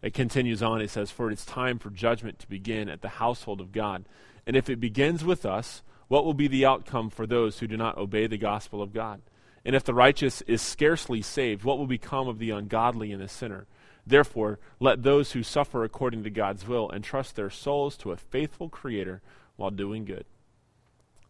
It 0.00 0.14
continues 0.14 0.62
on, 0.62 0.80
it 0.80 0.90
says, 0.90 1.10
For 1.10 1.28
it 1.28 1.32
is 1.32 1.44
time 1.44 1.78
for 1.80 1.90
judgment 1.90 2.38
to 2.38 2.48
begin 2.48 2.88
at 2.88 3.02
the 3.02 3.08
household 3.08 3.60
of 3.60 3.72
God. 3.72 4.04
And 4.48 4.56
if 4.56 4.70
it 4.70 4.80
begins 4.80 5.22
with 5.22 5.44
us, 5.44 5.82
what 6.08 6.24
will 6.24 6.32
be 6.32 6.48
the 6.48 6.64
outcome 6.64 7.10
for 7.10 7.26
those 7.26 7.58
who 7.58 7.66
do 7.66 7.76
not 7.76 7.98
obey 7.98 8.26
the 8.26 8.38
gospel 8.38 8.80
of 8.80 8.94
God? 8.94 9.20
And 9.62 9.76
if 9.76 9.84
the 9.84 9.92
righteous 9.92 10.40
is 10.42 10.62
scarcely 10.62 11.20
saved, 11.20 11.64
what 11.64 11.76
will 11.76 11.86
become 11.86 12.26
of 12.28 12.38
the 12.38 12.50
ungodly 12.50 13.12
and 13.12 13.22
the 13.22 13.28
sinner? 13.28 13.66
Therefore, 14.06 14.58
let 14.80 15.02
those 15.02 15.32
who 15.32 15.42
suffer 15.42 15.84
according 15.84 16.24
to 16.24 16.30
God's 16.30 16.66
will 16.66 16.90
entrust 16.92 17.36
their 17.36 17.50
souls 17.50 17.94
to 17.98 18.10
a 18.10 18.16
faithful 18.16 18.70
Creator 18.70 19.20
while 19.56 19.70
doing 19.70 20.06
good. 20.06 20.24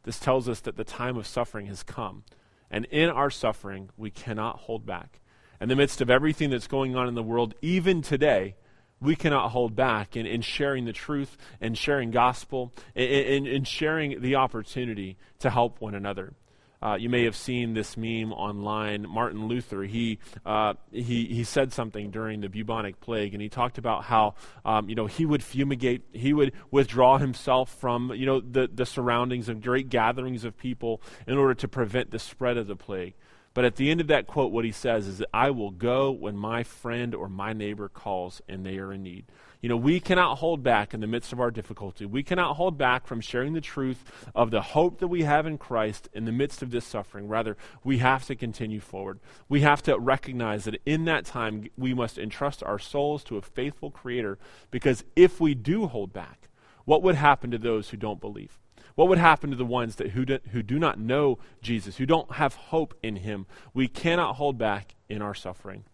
This 0.05 0.21
tells 0.21 0.49
us 0.49 0.61
that 0.61 0.77
the 0.77 0.85
time 0.85 1.17
of 1.17 1.27
suffering 1.27 1.67
has 1.67 1.83
come. 1.83 2.23
And 2.71 2.85
in 2.85 3.11
our 3.11 3.31
suffering, 3.31 3.91
we 3.97 4.11
cannot 4.13 4.61
hold 4.61 4.87
back. 4.87 5.19
In 5.61 5.69
the 5.69 5.75
midst 5.75 6.01
of 6.01 6.09
everything 6.09 6.51
that's 6.51 6.69
going 6.69 6.95
on 6.95 7.09
in 7.09 7.17
the 7.17 7.23
world, 7.25 7.55
even 7.63 8.01
today, 8.01 8.55
we 9.01 9.17
cannot 9.17 9.51
hold 9.51 9.77
back 9.77 10.17
in, 10.17 10.27
in 10.27 10.41
sharing 10.41 10.85
the 10.85 10.93
truth 10.93 11.37
and 11.61 11.77
sharing 11.77 12.11
gospel 12.11 12.73
and, 12.95 13.47
in 13.47 13.65
sharing 13.65 14.21
the 14.21 14.37
opportunity 14.37 15.17
to 15.39 15.51
help 15.51 15.81
one 15.81 15.95
another. 15.95 16.35
Uh, 16.81 16.95
you 16.95 17.09
may 17.09 17.25
have 17.25 17.35
seen 17.35 17.75
this 17.75 17.97
meme 17.97 18.33
online. 18.33 19.05
Martin 19.09 19.49
Luther, 19.49 19.83
he, 19.83 20.19
uh, 20.47 20.75
he, 20.93 21.27
he 21.27 21.43
said 21.43 21.73
something 21.73 22.11
during 22.11 22.41
the 22.41 22.49
bubonic 22.49 23.01
plague, 23.01 23.35
and 23.35 23.43
he 23.43 23.49
talked 23.49 23.79
about 23.79 24.05
how, 24.05 24.35
um, 24.65 24.89
you 24.89 24.95
know, 24.95 25.07
he 25.07 25.27
would 25.27 25.43
fumigate, 25.43 26.03
he 26.13 26.33
would 26.33 26.53
withdraw 26.71 27.19
himself 27.19 27.75
from, 27.81 28.13
you 28.15 28.27
know, 28.27 28.41
the, 28.41 28.71
the 28.73 28.87
surroundings 28.87 29.49
of 29.49 29.61
great 29.61 29.89
gatherings 29.89 30.45
of 30.45 30.57
people 30.57 31.03
in 31.27 31.37
order 31.37 31.55
to 31.55 31.67
prevent 31.67 32.13
the 32.13 32.19
spread 32.19 32.57
of 32.57 32.69
the 32.69 32.77
plague. 32.77 33.15
But 33.59 33.64
at 33.64 33.75
the 33.75 33.90
end 33.90 34.01
of 34.01 34.07
that 34.07 34.29
quote, 34.29 34.53
what 34.53 34.64
he 34.64 34.71
says 34.71 35.09
is 35.09 35.18
that 35.18 35.31
I 35.35 35.51
will 35.51 35.73
go 35.73 36.12
when 36.12 36.37
my 36.37 36.62
friend 36.62 37.12
or 37.12 37.29
my 37.29 37.53
neighbor 37.53 37.88
calls 37.88 38.40
and 38.49 38.64
they 38.64 38.79
are 38.79 38.92
in 38.92 39.03
need. 39.03 39.25
You 39.61 39.68
know, 39.68 39.77
we 39.77 39.99
cannot 39.99 40.38
hold 40.38 40.62
back 40.62 40.94
in 40.94 41.01
the 41.01 41.09
midst 41.09 41.33
of 41.33 41.40
our 41.40 41.51
difficulty. 41.51 42.07
We 42.07 42.23
cannot 42.23 42.55
hold 42.55 42.79
back 42.79 43.09
from 43.09 43.21
sharing 43.21 43.55
the 43.55 43.61
truth 43.61 44.05
of 44.33 44.53
the 44.53 44.62
hope 44.62 45.01
that 45.01 45.09
we 45.09 45.25
have 45.25 45.44
in 45.44 45.59
Christ 45.59 46.09
in 46.12 46.25
the 46.25 46.31
midst 46.31 46.62
of 46.62 46.71
this 46.71 46.85
suffering. 46.85 47.27
Rather, 47.27 47.57
we 47.83 47.99
have 47.99 48.25
to 48.27 48.37
continue 48.37 48.79
forward. 48.79 49.18
We 49.49 49.62
have 49.62 49.83
to 49.83 49.99
recognize 49.99 50.62
that 50.62 50.81
in 50.87 51.07
that 51.07 51.25
time, 51.25 51.68
we 51.77 51.92
must 51.92 52.16
entrust 52.16 52.62
our 52.62 52.79
souls 52.79 53.25
to 53.25 53.38
a 53.38 53.42
faithful 53.42 53.90
Creator 53.90 54.38
because 54.71 55.03
if 55.16 55.40
we 55.40 55.57
do 55.57 55.88
hold 55.88 56.12
back, 56.12 56.49
what 56.85 57.03
would 57.03 57.16
happen 57.16 57.51
to 57.51 57.59
those 57.59 57.88
who 57.88 57.97
don't 57.97 58.21
believe? 58.21 58.61
What 58.99 59.07
would 59.11 59.19
happen 59.19 59.51
to 59.51 59.57
the 59.57 59.65
ones 59.65 59.95
that 59.95 60.11
who 60.11 60.25
do, 60.25 60.41
who 60.51 60.61
do 60.61 60.77
not 60.77 60.99
know 60.99 61.39
Jesus, 61.63 61.99
who 61.99 62.05
don't 62.05 62.33
have 62.33 62.57
hope 62.57 62.95
in 63.01 63.15
him? 63.15 63.47
We 63.73 63.87
cannot 63.87 64.35
hold 64.35 64.59
back 64.59 64.97
in 65.09 65.23
our 65.23 65.37
suffering. 65.37 65.85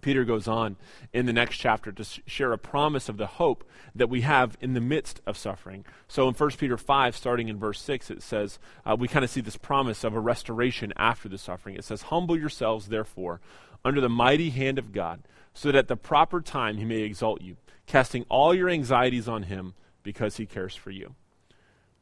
Peter 0.00 0.24
goes 0.24 0.48
on 0.48 0.74
in 1.12 1.26
the 1.26 1.32
next 1.32 1.58
chapter 1.58 1.92
to 1.92 2.04
share 2.26 2.52
a 2.52 2.58
promise 2.58 3.08
of 3.08 3.16
the 3.16 3.28
hope 3.28 3.62
that 3.94 4.08
we 4.08 4.22
have 4.22 4.58
in 4.60 4.74
the 4.74 4.80
midst 4.80 5.20
of 5.24 5.38
suffering. 5.38 5.84
So 6.08 6.26
in 6.26 6.34
1 6.34 6.50
Peter 6.58 6.76
5, 6.76 7.14
starting 7.14 7.46
in 7.46 7.60
verse 7.60 7.80
6, 7.80 8.10
it 8.10 8.24
says, 8.24 8.58
uh, 8.84 8.96
we 8.98 9.06
kind 9.06 9.24
of 9.24 9.30
see 9.30 9.40
this 9.40 9.56
promise 9.56 10.02
of 10.02 10.12
a 10.12 10.18
restoration 10.18 10.92
after 10.96 11.28
the 11.28 11.38
suffering. 11.38 11.76
It 11.76 11.84
says, 11.84 12.02
Humble 12.02 12.36
yourselves, 12.36 12.88
therefore, 12.88 13.40
under 13.84 14.00
the 14.00 14.08
mighty 14.08 14.50
hand 14.50 14.80
of 14.80 14.90
God, 14.90 15.20
so 15.54 15.68
that 15.68 15.78
at 15.78 15.86
the 15.86 15.96
proper 15.96 16.40
time 16.40 16.78
he 16.78 16.84
may 16.84 17.02
exalt 17.02 17.40
you, 17.40 17.56
casting 17.86 18.24
all 18.28 18.52
your 18.52 18.68
anxieties 18.68 19.28
on 19.28 19.44
him 19.44 19.74
because 20.02 20.38
he 20.38 20.44
cares 20.46 20.74
for 20.74 20.90
you. 20.90 21.14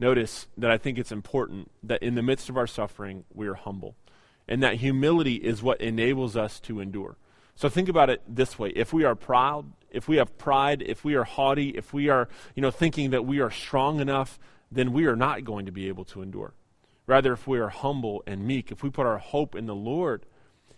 Notice 0.00 0.48
that 0.56 0.70
I 0.70 0.78
think 0.78 0.98
it's 0.98 1.12
important 1.12 1.70
that 1.82 2.02
in 2.02 2.14
the 2.14 2.22
midst 2.22 2.48
of 2.48 2.56
our 2.56 2.66
suffering, 2.66 3.24
we 3.32 3.46
are 3.46 3.54
humble. 3.54 3.94
And 4.48 4.62
that 4.62 4.76
humility 4.76 5.36
is 5.36 5.62
what 5.62 5.80
enables 5.80 6.36
us 6.36 6.60
to 6.60 6.80
endure. 6.80 7.16
So 7.54 7.68
think 7.68 7.88
about 7.88 8.10
it 8.10 8.22
this 8.28 8.58
way. 8.58 8.70
If 8.70 8.92
we 8.92 9.04
are 9.04 9.14
proud, 9.14 9.72
if 9.90 10.08
we 10.08 10.16
have 10.16 10.36
pride, 10.36 10.82
if 10.82 11.04
we 11.04 11.14
are 11.14 11.24
haughty, 11.24 11.70
if 11.70 11.92
we 11.94 12.08
are, 12.08 12.28
you 12.54 12.62
know, 12.62 12.70
thinking 12.70 13.10
that 13.10 13.24
we 13.24 13.40
are 13.40 13.50
strong 13.50 14.00
enough, 14.00 14.38
then 14.70 14.92
we 14.92 15.06
are 15.06 15.16
not 15.16 15.44
going 15.44 15.66
to 15.66 15.72
be 15.72 15.88
able 15.88 16.04
to 16.06 16.20
endure. 16.20 16.52
Rather, 17.06 17.32
if 17.32 17.46
we 17.46 17.58
are 17.58 17.68
humble 17.68 18.22
and 18.26 18.46
meek, 18.46 18.72
if 18.72 18.82
we 18.82 18.90
put 18.90 19.06
our 19.06 19.18
hope 19.18 19.54
in 19.54 19.66
the 19.66 19.74
Lord, 19.74 20.26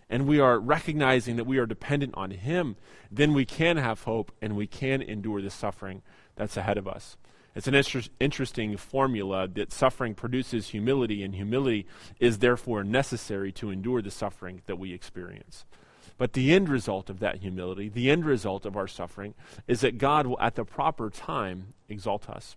and 0.09 0.27
we 0.27 0.39
are 0.39 0.59
recognizing 0.59 1.35
that 1.35 1.45
we 1.45 1.57
are 1.57 1.65
dependent 1.65 2.13
on 2.15 2.31
Him, 2.31 2.75
then 3.11 3.33
we 3.33 3.45
can 3.45 3.77
have 3.77 4.03
hope 4.03 4.31
and 4.41 4.55
we 4.55 4.67
can 4.67 5.01
endure 5.01 5.41
the 5.41 5.49
suffering 5.49 6.01
that's 6.35 6.57
ahead 6.57 6.77
of 6.77 6.87
us. 6.87 7.17
It's 7.55 7.67
an 7.67 7.75
inter- 7.75 8.03
interesting 8.19 8.77
formula 8.77 9.47
that 9.47 9.71
suffering 9.71 10.13
produces 10.13 10.69
humility, 10.69 11.23
and 11.23 11.33
humility 11.33 11.87
is 12.19 12.37
therefore 12.37 12.83
necessary 12.83 13.51
to 13.53 13.71
endure 13.71 14.01
the 14.01 14.11
suffering 14.11 14.61
that 14.67 14.77
we 14.77 14.93
experience. 14.93 15.65
But 16.17 16.33
the 16.33 16.53
end 16.53 16.69
result 16.69 17.09
of 17.09 17.19
that 17.19 17.37
humility, 17.37 17.89
the 17.89 18.09
end 18.09 18.25
result 18.25 18.65
of 18.65 18.75
our 18.75 18.87
suffering, 18.87 19.33
is 19.67 19.81
that 19.81 19.97
God 19.97 20.27
will, 20.27 20.39
at 20.39 20.55
the 20.55 20.65
proper 20.65 21.09
time, 21.09 21.73
exalt 21.89 22.29
us. 22.29 22.55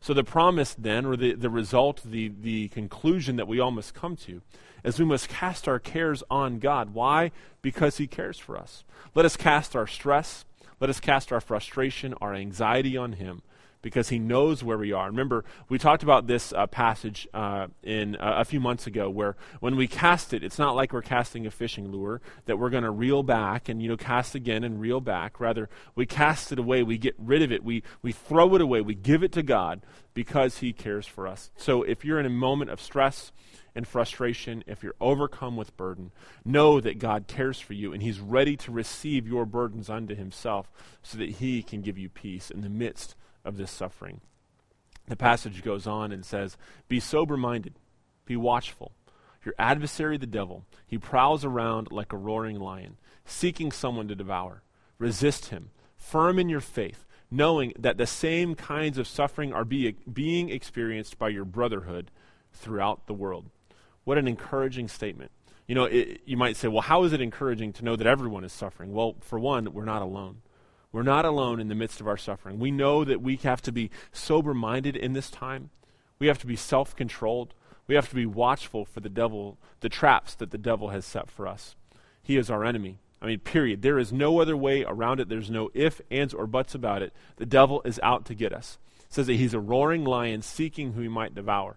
So 0.00 0.12
the 0.14 0.24
promise 0.24 0.74
then, 0.74 1.06
or 1.06 1.16
the, 1.16 1.32
the 1.34 1.50
result, 1.50 2.02
the, 2.04 2.28
the 2.28 2.68
conclusion 2.68 3.36
that 3.36 3.48
we 3.48 3.58
all 3.58 3.70
must 3.70 3.94
come 3.94 4.16
to, 4.18 4.42
is 4.84 4.98
we 4.98 5.04
must 5.04 5.28
cast 5.28 5.66
our 5.66 5.78
cares 5.78 6.22
on 6.30 6.58
God. 6.58 6.94
Why? 6.94 7.32
Because 7.62 7.96
He 7.96 8.06
cares 8.06 8.38
for 8.38 8.56
us. 8.56 8.84
Let 9.14 9.24
us 9.24 9.36
cast 9.36 9.74
our 9.74 9.86
stress, 9.86 10.44
let 10.78 10.90
us 10.90 11.00
cast 11.00 11.32
our 11.32 11.40
frustration, 11.40 12.14
our 12.20 12.34
anxiety 12.34 12.96
on 12.96 13.14
Him 13.14 13.42
because 13.86 14.08
he 14.08 14.18
knows 14.18 14.64
where 14.64 14.76
we 14.76 14.90
are. 14.90 15.06
Remember, 15.06 15.44
we 15.68 15.78
talked 15.78 16.02
about 16.02 16.26
this 16.26 16.52
uh, 16.52 16.66
passage 16.66 17.28
uh, 17.32 17.68
in 17.84 18.16
uh, 18.16 18.34
a 18.38 18.44
few 18.44 18.58
months 18.58 18.88
ago, 18.88 19.08
where 19.08 19.36
when 19.60 19.76
we 19.76 19.86
cast 19.86 20.34
it, 20.34 20.42
it's 20.42 20.58
not 20.58 20.74
like 20.74 20.92
we're 20.92 21.02
casting 21.02 21.46
a 21.46 21.52
fishing 21.52 21.92
lure 21.92 22.20
that 22.46 22.58
we're 22.58 22.68
going 22.68 22.82
to 22.82 22.90
reel 22.90 23.22
back 23.22 23.68
and 23.68 23.80
you 23.80 23.88
know 23.88 23.96
cast 23.96 24.34
again 24.34 24.64
and 24.64 24.80
reel 24.80 25.00
back. 25.00 25.38
Rather, 25.38 25.68
we 25.94 26.04
cast 26.04 26.50
it 26.50 26.58
away, 26.58 26.82
we 26.82 26.98
get 26.98 27.14
rid 27.16 27.42
of 27.42 27.52
it, 27.52 27.62
we 27.62 27.84
we 28.02 28.10
throw 28.10 28.56
it 28.56 28.60
away, 28.60 28.80
we 28.80 28.96
give 28.96 29.22
it 29.22 29.30
to 29.30 29.42
God 29.44 29.82
because 30.14 30.58
He 30.58 30.72
cares 30.72 31.06
for 31.06 31.28
us. 31.28 31.52
So 31.56 31.84
if 31.84 32.04
you're 32.04 32.18
in 32.18 32.26
a 32.26 32.30
moment 32.30 32.72
of 32.72 32.80
stress 32.80 33.30
and 33.76 33.86
frustration, 33.86 34.64
if 34.66 34.82
you're 34.82 34.96
overcome 35.00 35.56
with 35.56 35.76
burden, 35.76 36.10
know 36.44 36.80
that 36.80 36.98
God 36.98 37.28
cares 37.28 37.60
for 37.60 37.74
you 37.74 37.92
and 37.92 38.02
He's 38.02 38.18
ready 38.18 38.56
to 38.56 38.72
receive 38.72 39.28
your 39.28 39.46
burdens 39.46 39.88
unto 39.88 40.16
Himself 40.16 40.72
so 41.04 41.18
that 41.18 41.28
He 41.28 41.62
can 41.62 41.82
give 41.82 41.96
you 41.96 42.08
peace 42.08 42.50
in 42.50 42.62
the 42.62 42.68
midst 42.68 43.14
of 43.46 43.56
this 43.56 43.70
suffering. 43.70 44.20
The 45.08 45.16
passage 45.16 45.62
goes 45.62 45.86
on 45.86 46.12
and 46.12 46.24
says, 46.24 46.56
Be 46.88 47.00
sober 47.00 47.36
minded, 47.36 47.74
be 48.24 48.36
watchful. 48.36 48.92
Your 49.44 49.54
adversary, 49.58 50.18
the 50.18 50.26
devil, 50.26 50.64
he 50.86 50.98
prowls 50.98 51.44
around 51.44 51.92
like 51.92 52.12
a 52.12 52.16
roaring 52.16 52.58
lion, 52.58 52.96
seeking 53.24 53.70
someone 53.70 54.08
to 54.08 54.16
devour. 54.16 54.62
Resist 54.98 55.46
him, 55.46 55.70
firm 55.96 56.38
in 56.38 56.48
your 56.48 56.60
faith, 56.60 57.06
knowing 57.30 57.72
that 57.78 57.96
the 57.96 58.06
same 58.06 58.56
kinds 58.56 58.98
of 58.98 59.06
suffering 59.06 59.52
are 59.52 59.64
be, 59.64 59.94
being 60.12 60.50
experienced 60.50 61.18
by 61.18 61.28
your 61.28 61.44
brotherhood 61.44 62.10
throughout 62.52 63.06
the 63.06 63.14
world. 63.14 63.50
What 64.04 64.18
an 64.18 64.26
encouraging 64.26 64.88
statement. 64.88 65.30
You 65.68 65.74
know, 65.74 65.84
it, 65.84 66.20
you 66.24 66.36
might 66.36 66.56
say, 66.56 66.68
well, 66.68 66.82
how 66.82 67.04
is 67.04 67.12
it 67.12 67.20
encouraging 67.20 67.72
to 67.74 67.84
know 67.84 67.96
that 67.96 68.06
everyone 68.06 68.44
is 68.44 68.52
suffering? 68.52 68.92
Well, 68.92 69.16
for 69.20 69.38
one, 69.38 69.72
we're 69.72 69.84
not 69.84 70.02
alone. 70.02 70.42
We're 70.92 71.02
not 71.02 71.24
alone 71.24 71.60
in 71.60 71.68
the 71.68 71.74
midst 71.74 72.00
of 72.00 72.08
our 72.08 72.16
suffering. 72.16 72.58
We 72.58 72.70
know 72.70 73.04
that 73.04 73.20
we 73.20 73.36
have 73.36 73.60
to 73.62 73.72
be 73.72 73.90
sober 74.12 74.54
minded 74.54 74.96
in 74.96 75.12
this 75.12 75.30
time. 75.30 75.70
We 76.18 76.28
have 76.28 76.38
to 76.38 76.46
be 76.46 76.56
self 76.56 76.96
controlled. 76.96 77.54
We 77.86 77.94
have 77.94 78.08
to 78.08 78.14
be 78.14 78.26
watchful 78.26 78.84
for 78.84 79.00
the 79.00 79.08
devil, 79.08 79.58
the 79.80 79.88
traps 79.88 80.34
that 80.36 80.50
the 80.50 80.58
devil 80.58 80.88
has 80.88 81.04
set 81.04 81.30
for 81.30 81.46
us. 81.46 81.76
He 82.22 82.36
is 82.36 82.50
our 82.50 82.64
enemy. 82.64 82.98
I 83.22 83.26
mean, 83.26 83.38
period. 83.40 83.82
There 83.82 83.98
is 83.98 84.12
no 84.12 84.40
other 84.40 84.56
way 84.56 84.84
around 84.84 85.20
it. 85.20 85.28
There's 85.28 85.50
no 85.50 85.70
if, 85.74 86.00
ands, 86.10 86.34
or 86.34 86.46
buts 86.46 86.74
about 86.74 87.02
it. 87.02 87.12
The 87.36 87.46
devil 87.46 87.82
is 87.84 88.00
out 88.02 88.24
to 88.26 88.34
get 88.34 88.52
us. 88.52 88.78
It 89.00 89.14
says 89.14 89.26
that 89.26 89.34
he's 89.34 89.54
a 89.54 89.60
roaring 89.60 90.04
lion 90.04 90.42
seeking 90.42 90.92
who 90.92 91.02
he 91.02 91.08
might 91.08 91.34
devour. 91.34 91.76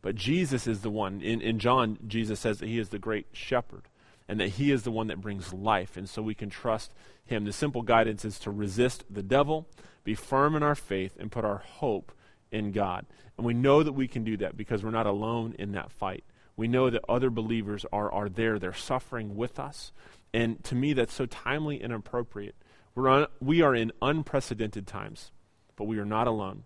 But 0.00 0.14
Jesus 0.14 0.66
is 0.66 0.82
the 0.82 0.90
one. 0.90 1.20
In, 1.20 1.40
in 1.40 1.58
John, 1.58 1.98
Jesus 2.06 2.38
says 2.40 2.58
that 2.58 2.68
he 2.68 2.78
is 2.78 2.90
the 2.90 2.98
great 2.98 3.26
shepherd 3.32 3.88
and 4.28 4.38
that 4.40 4.50
he 4.50 4.70
is 4.70 4.82
the 4.82 4.90
one 4.90 5.06
that 5.06 5.20
brings 5.20 5.52
life. 5.52 5.96
And 5.96 6.08
so 6.08 6.20
we 6.20 6.34
can 6.34 6.50
trust 6.50 6.92
him. 7.24 7.44
The 7.44 7.52
simple 7.52 7.82
guidance 7.82 8.24
is 8.24 8.38
to 8.40 8.50
resist 8.50 9.04
the 9.10 9.22
devil, 9.22 9.66
be 10.04 10.14
firm 10.14 10.54
in 10.54 10.62
our 10.62 10.74
faith, 10.74 11.16
and 11.18 11.32
put 11.32 11.44
our 11.44 11.58
hope 11.58 12.12
in 12.52 12.72
God. 12.72 13.06
And 13.36 13.46
we 13.46 13.54
know 13.54 13.82
that 13.82 13.92
we 13.92 14.06
can 14.06 14.24
do 14.24 14.36
that 14.38 14.56
because 14.56 14.84
we're 14.84 14.90
not 14.90 15.06
alone 15.06 15.54
in 15.58 15.72
that 15.72 15.90
fight. 15.90 16.24
We 16.56 16.68
know 16.68 16.90
that 16.90 17.04
other 17.08 17.30
believers 17.30 17.86
are, 17.92 18.12
are 18.12 18.28
there, 18.28 18.58
they're 18.58 18.72
suffering 18.72 19.36
with 19.36 19.58
us. 19.58 19.92
And 20.34 20.62
to 20.64 20.74
me, 20.74 20.92
that's 20.92 21.14
so 21.14 21.24
timely 21.24 21.80
and 21.80 21.92
appropriate. 21.92 22.56
We're 22.94 23.08
on, 23.08 23.26
we 23.40 23.62
are 23.62 23.74
in 23.74 23.92
unprecedented 24.02 24.86
times, 24.86 25.30
but 25.76 25.84
we 25.84 25.98
are 25.98 26.04
not 26.04 26.26
alone. 26.26 26.64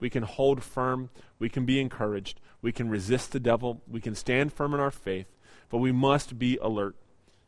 We 0.00 0.10
can 0.10 0.22
hold 0.22 0.62
firm. 0.62 1.10
We 1.38 1.48
can 1.48 1.64
be 1.64 1.80
encouraged. 1.80 2.40
We 2.62 2.72
can 2.72 2.88
resist 2.88 3.32
the 3.32 3.40
devil. 3.40 3.82
We 3.86 4.00
can 4.00 4.14
stand 4.14 4.52
firm 4.52 4.74
in 4.74 4.80
our 4.80 4.90
faith, 4.90 5.26
but 5.68 5.78
we 5.78 5.92
must 5.92 6.38
be 6.38 6.58
alert 6.60 6.96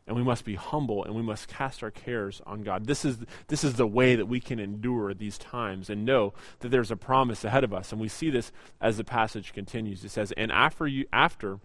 and 0.06 0.16
we 0.16 0.22
must 0.22 0.44
be 0.44 0.54
humble 0.54 1.04
and 1.04 1.14
we 1.14 1.22
must 1.22 1.48
cast 1.48 1.82
our 1.82 1.90
cares 1.90 2.40
on 2.46 2.62
God. 2.62 2.86
This 2.86 3.04
is, 3.04 3.18
this 3.48 3.64
is 3.64 3.74
the 3.74 3.86
way 3.86 4.14
that 4.14 4.26
we 4.26 4.38
can 4.38 4.60
endure 4.60 5.12
these 5.14 5.36
times 5.36 5.90
and 5.90 6.04
know 6.04 6.32
that 6.60 6.68
there's 6.68 6.92
a 6.92 6.96
promise 6.96 7.44
ahead 7.44 7.64
of 7.64 7.74
us. 7.74 7.90
And 7.90 8.00
we 8.00 8.08
see 8.08 8.30
this 8.30 8.52
as 8.80 8.96
the 8.96 9.04
passage 9.04 9.52
continues. 9.52 10.04
It 10.04 10.10
says, 10.10 10.32
And 10.36 10.52
after 10.52 10.86
you, 10.86 11.06
after 11.12 11.58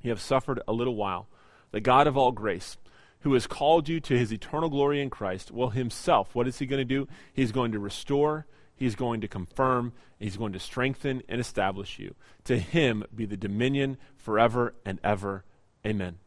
you 0.00 0.10
have 0.10 0.20
suffered 0.20 0.60
a 0.68 0.72
little 0.72 0.94
while, 0.94 1.28
the 1.72 1.80
God 1.80 2.06
of 2.06 2.16
all 2.16 2.30
grace, 2.30 2.76
who 3.20 3.34
has 3.34 3.48
called 3.48 3.88
you 3.88 3.98
to 3.98 4.16
his 4.16 4.32
eternal 4.32 4.68
glory 4.68 5.00
in 5.00 5.10
Christ, 5.10 5.50
will 5.50 5.70
himself, 5.70 6.34
what 6.34 6.46
is 6.46 6.60
he 6.60 6.66
going 6.66 6.78
to 6.78 6.84
do? 6.84 7.08
He's 7.32 7.50
going 7.50 7.72
to 7.72 7.80
restore, 7.80 8.46
he's 8.76 8.94
going 8.94 9.20
to 9.22 9.28
confirm, 9.28 9.92
he's 10.20 10.36
going 10.36 10.52
to 10.52 10.60
strengthen 10.60 11.24
and 11.28 11.40
establish 11.40 11.98
you. 11.98 12.14
To 12.44 12.56
him 12.56 13.02
be 13.12 13.26
the 13.26 13.36
dominion 13.36 13.96
forever 14.16 14.74
and 14.84 15.00
ever. 15.02 15.44
Amen. 15.84 16.18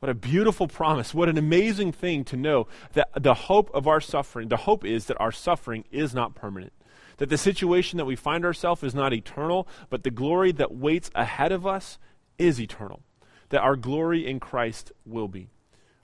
What 0.00 0.10
a 0.10 0.14
beautiful 0.14 0.68
promise. 0.68 1.12
What 1.12 1.28
an 1.28 1.38
amazing 1.38 1.92
thing 1.92 2.24
to 2.26 2.36
know 2.36 2.68
that 2.92 3.10
the 3.20 3.34
hope 3.34 3.70
of 3.74 3.88
our 3.88 4.00
suffering, 4.00 4.48
the 4.48 4.56
hope 4.56 4.84
is 4.84 5.06
that 5.06 5.16
our 5.18 5.32
suffering 5.32 5.84
is 5.90 6.14
not 6.14 6.36
permanent. 6.36 6.72
That 7.16 7.30
the 7.30 7.38
situation 7.38 7.96
that 7.96 8.04
we 8.04 8.14
find 8.14 8.44
ourselves 8.44 8.84
is 8.84 8.94
not 8.94 9.12
eternal, 9.12 9.66
but 9.90 10.04
the 10.04 10.10
glory 10.12 10.52
that 10.52 10.72
waits 10.72 11.10
ahead 11.16 11.50
of 11.50 11.66
us 11.66 11.98
is 12.38 12.60
eternal. 12.60 13.02
That 13.48 13.62
our 13.62 13.74
glory 13.74 14.24
in 14.24 14.38
Christ 14.38 14.92
will 15.04 15.26
be. 15.26 15.48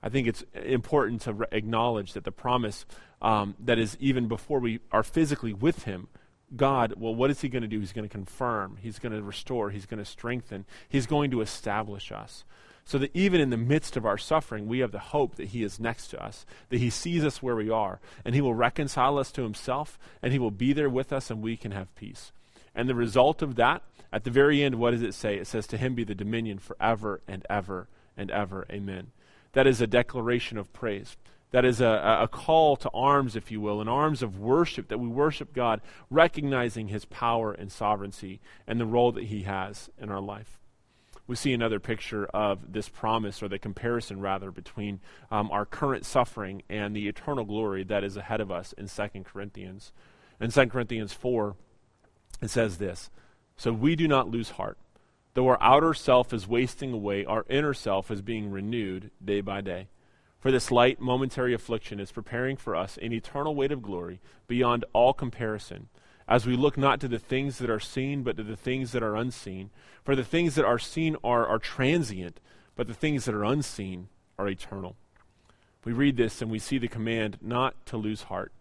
I 0.03 0.09
think 0.09 0.27
it's 0.27 0.45
important 0.65 1.23
to 1.23 1.33
re- 1.33 1.47
acknowledge 1.53 2.15
that 2.15 2.25
the 2.25 2.33
promise 2.33 2.85
um, 3.23 3.55
that 3.61 3.79
is 3.79 3.97
even 4.01 4.27
before 4.27 4.59
we 4.59 4.81
are 4.91 5.05
physically 5.05 5.55
with 5.55 5.85
Him, 5.85 6.09
God, 6.57 6.95
well, 6.99 7.15
what 7.15 7.31
is 7.31 7.41
He 7.41 7.49
going 7.49 7.63
to 7.63 7.69
do? 7.69 7.79
He's 7.79 7.93
going 7.93 8.07
to 8.07 8.13
confirm, 8.13 8.77
He's 8.83 8.99
going 8.99 9.13
to 9.13 9.23
restore, 9.23 9.71
He's 9.71 9.87
going 9.87 9.99
to 9.99 10.05
strengthen, 10.05 10.67
He's 10.89 11.07
going 11.07 11.31
to 11.31 11.41
establish 11.41 12.11
us. 12.11 12.45
So 12.85 12.99
that 12.99 13.11
even 13.15 13.41
in 13.41 13.51
the 13.51 13.57
midst 13.57 13.97
of 13.97 14.05
our 14.05 14.19
suffering, 14.19 14.67
we 14.67 14.81
have 14.81 14.93
the 14.93 14.99
hope 14.99 15.37
that 15.37 15.49
He 15.49 15.63
is 15.63 15.81
next 15.81 16.09
to 16.09 16.23
us, 16.23 16.45
that 16.69 16.79
He 16.79 16.91
sees 16.91 17.25
us 17.25 17.43
where 17.43 17.57
we 17.57 17.71
are, 17.71 17.99
and 18.25 18.35
He 18.35 18.41
will 18.41 18.55
reconcile 18.55 19.19
us 19.19 19.33
to 19.33 19.43
Himself, 19.43 19.99
and 20.23 20.33
He 20.33 20.39
will 20.39 20.51
be 20.51 20.73
there 20.73 20.91
with 20.91 21.13
us, 21.13 21.31
and 21.31 21.43
we 21.43 21.57
can 21.57 21.73
have 21.73 21.95
peace. 21.95 22.33
And 22.75 22.89
the 22.89 22.95
result 22.95 23.41
of 23.41 23.55
that, 23.57 23.83
at 24.13 24.25
the 24.25 24.31
very 24.31 24.63
end, 24.63 24.77
what 24.77 24.91
does 24.91 25.03
it 25.03 25.15
say? 25.15 25.37
It 25.37 25.47
says, 25.47 25.67
To 25.69 25.77
Him 25.77 25.95
be 25.95 26.05
the 26.05 26.15
dominion 26.15 26.59
forever 26.59 27.21
and 27.27 27.47
ever 27.49 27.89
and 28.17 28.31
ever. 28.31 28.67
Amen. 28.71 29.13
That 29.53 29.67
is 29.67 29.81
a 29.81 29.87
declaration 29.87 30.59
of 30.59 30.73
praise. 30.73 31.17
That 31.53 31.65
is 31.65 31.81
a, 31.81 32.19
a 32.23 32.29
call 32.29 32.75
to 32.77 32.91
arms, 32.93 33.37
if 33.37 33.51
you 33.51 33.61
will, 33.61 33.81
an 33.81 33.89
arms 33.89 34.23
of 34.23 34.41
worship, 34.41 34.89
that 34.89 34.99
we 34.99 35.07
worship 35.07 35.55
God, 35.55 35.81
recognizing 36.11 36.89
His 36.89 37.05
power 37.05 37.53
and 37.53 37.71
sovereignty 37.71 38.41
and 38.67 38.81
the 38.81 38.87
role 38.87 39.13
that 39.13 39.25
He 39.25 39.45
has 39.45 39.89
in 39.97 40.11
our 40.11 40.21
life. 40.21 40.59
We 41.27 41.37
see 41.37 41.53
another 41.53 41.81
picture 41.81 42.27
of 42.27 42.73
this 42.73 42.89
promise, 42.89 43.43
or 43.43 43.49
the 43.49 43.59
comparison, 43.59 44.21
rather, 44.21 44.51
between 44.51 45.01
um, 45.31 45.51
our 45.51 45.65
current 45.65 46.05
suffering 46.05 46.63
and 46.69 46.95
the 46.95 47.09
eternal 47.09 47.45
glory 47.45 47.83
that 47.85 48.05
is 48.05 48.17
ahead 48.17 48.41
of 48.41 48.51
us 48.51 48.75
in 48.75 48.89
2 48.89 49.23
Corinthians. 49.25 49.93
In 50.41 50.51
2 50.51 50.67
Corinthians 50.67 51.15
4, 51.15 51.57
it 52.43 52.51
says 52.51 52.77
this 52.77 53.11
So 53.57 53.73
we 53.73 53.97
do 53.97 54.07
not 54.07 54.29
lose 54.29 54.51
heart. 54.51 54.79
Though 55.33 55.49
our 55.49 55.63
outer 55.63 55.95
self 55.95 56.33
is 56.33 56.47
wasting 56.47 56.93
away, 56.93 57.25
our 57.25 57.45
inner 57.49 57.75
self 57.75 58.11
is 58.11 58.23
being 58.23 58.51
renewed 58.51 59.11
day 59.25 59.41
by 59.41 59.63
day. 59.63 59.89
For 60.39 60.53
this 60.53 60.71
light, 60.71 61.01
momentary 61.01 61.55
affliction 61.55 61.99
is 61.99 62.13
preparing 62.13 62.57
for 62.57 62.77
us 62.77 62.99
an 63.01 63.15
eternal 63.15 63.55
weight 63.55 63.73
of 63.73 63.81
glory 63.81 64.21
beyond 64.47 64.85
all 64.93 65.15
comparison, 65.15 65.89
as 66.29 66.47
we 66.47 66.57
look 66.57 66.79
not 66.79 67.01
to 67.01 67.09
the 67.09 67.19
things 67.19 67.59
that 67.59 67.71
are 67.71 67.81
seen, 67.81 68.23
but 68.23 68.37
to 68.37 68.43
the 68.43 68.57
things 68.57 68.93
that 68.93 69.03
are 69.03 69.17
unseen. 69.17 69.71
For 70.05 70.17
the 70.17 70.25
things 70.25 70.55
that 70.55 70.65
are 70.65 70.79
seen 70.79 71.17
are, 71.23 71.47
are 71.47 71.59
transient, 71.59 72.41
but 72.77 72.87
the 72.87 72.95
things 72.95 73.25
that 73.25 73.35
are 73.35 73.45
unseen 73.45 74.09
are 74.39 74.49
eternal. 74.49 74.97
We 75.85 75.93
read 75.93 76.17
this 76.17 76.41
and 76.41 76.51
we 76.51 76.59
see 76.59 76.79
the 76.79 76.89
command 76.89 77.39
not 77.43 77.87
to 77.87 77.97
lose 77.97 78.23
heart. 78.23 78.53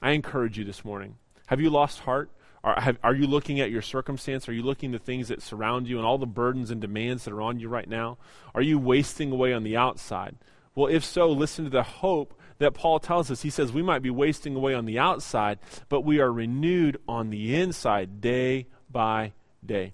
I 0.00 0.12
encourage 0.12 0.58
you 0.58 0.64
this 0.64 0.84
morning. 0.84 1.16
Have 1.46 1.60
you 1.60 1.70
lost 1.70 2.00
heart? 2.00 2.30
Are, 2.62 2.80
have, 2.80 2.98
are 3.02 3.14
you 3.14 3.26
looking 3.26 3.60
at 3.60 3.70
your 3.70 3.82
circumstance? 3.82 4.48
Are 4.48 4.52
you 4.52 4.62
looking 4.62 4.94
at 4.94 5.00
the 5.00 5.06
things 5.06 5.28
that 5.28 5.42
surround 5.42 5.88
you 5.88 5.98
and 5.98 6.06
all 6.06 6.18
the 6.18 6.26
burdens 6.26 6.70
and 6.70 6.80
demands 6.80 7.24
that 7.24 7.32
are 7.32 7.42
on 7.42 7.58
you 7.58 7.68
right 7.68 7.88
now? 7.88 8.18
Are 8.54 8.62
you 8.62 8.78
wasting 8.78 9.32
away 9.32 9.52
on 9.52 9.64
the 9.64 9.76
outside? 9.76 10.36
Well, 10.74 10.92
if 10.92 11.04
so, 11.04 11.28
listen 11.30 11.64
to 11.64 11.70
the 11.70 11.82
hope 11.82 12.35
that 12.58 12.74
Paul 12.74 12.98
tells 12.98 13.30
us. 13.30 13.42
He 13.42 13.50
says 13.50 13.72
we 13.72 13.82
might 13.82 14.02
be 14.02 14.10
wasting 14.10 14.54
away 14.56 14.74
on 14.74 14.84
the 14.84 14.98
outside, 14.98 15.58
but 15.88 16.02
we 16.02 16.20
are 16.20 16.32
renewed 16.32 16.98
on 17.08 17.30
the 17.30 17.54
inside 17.54 18.20
day 18.20 18.66
by 18.90 19.32
day. 19.64 19.92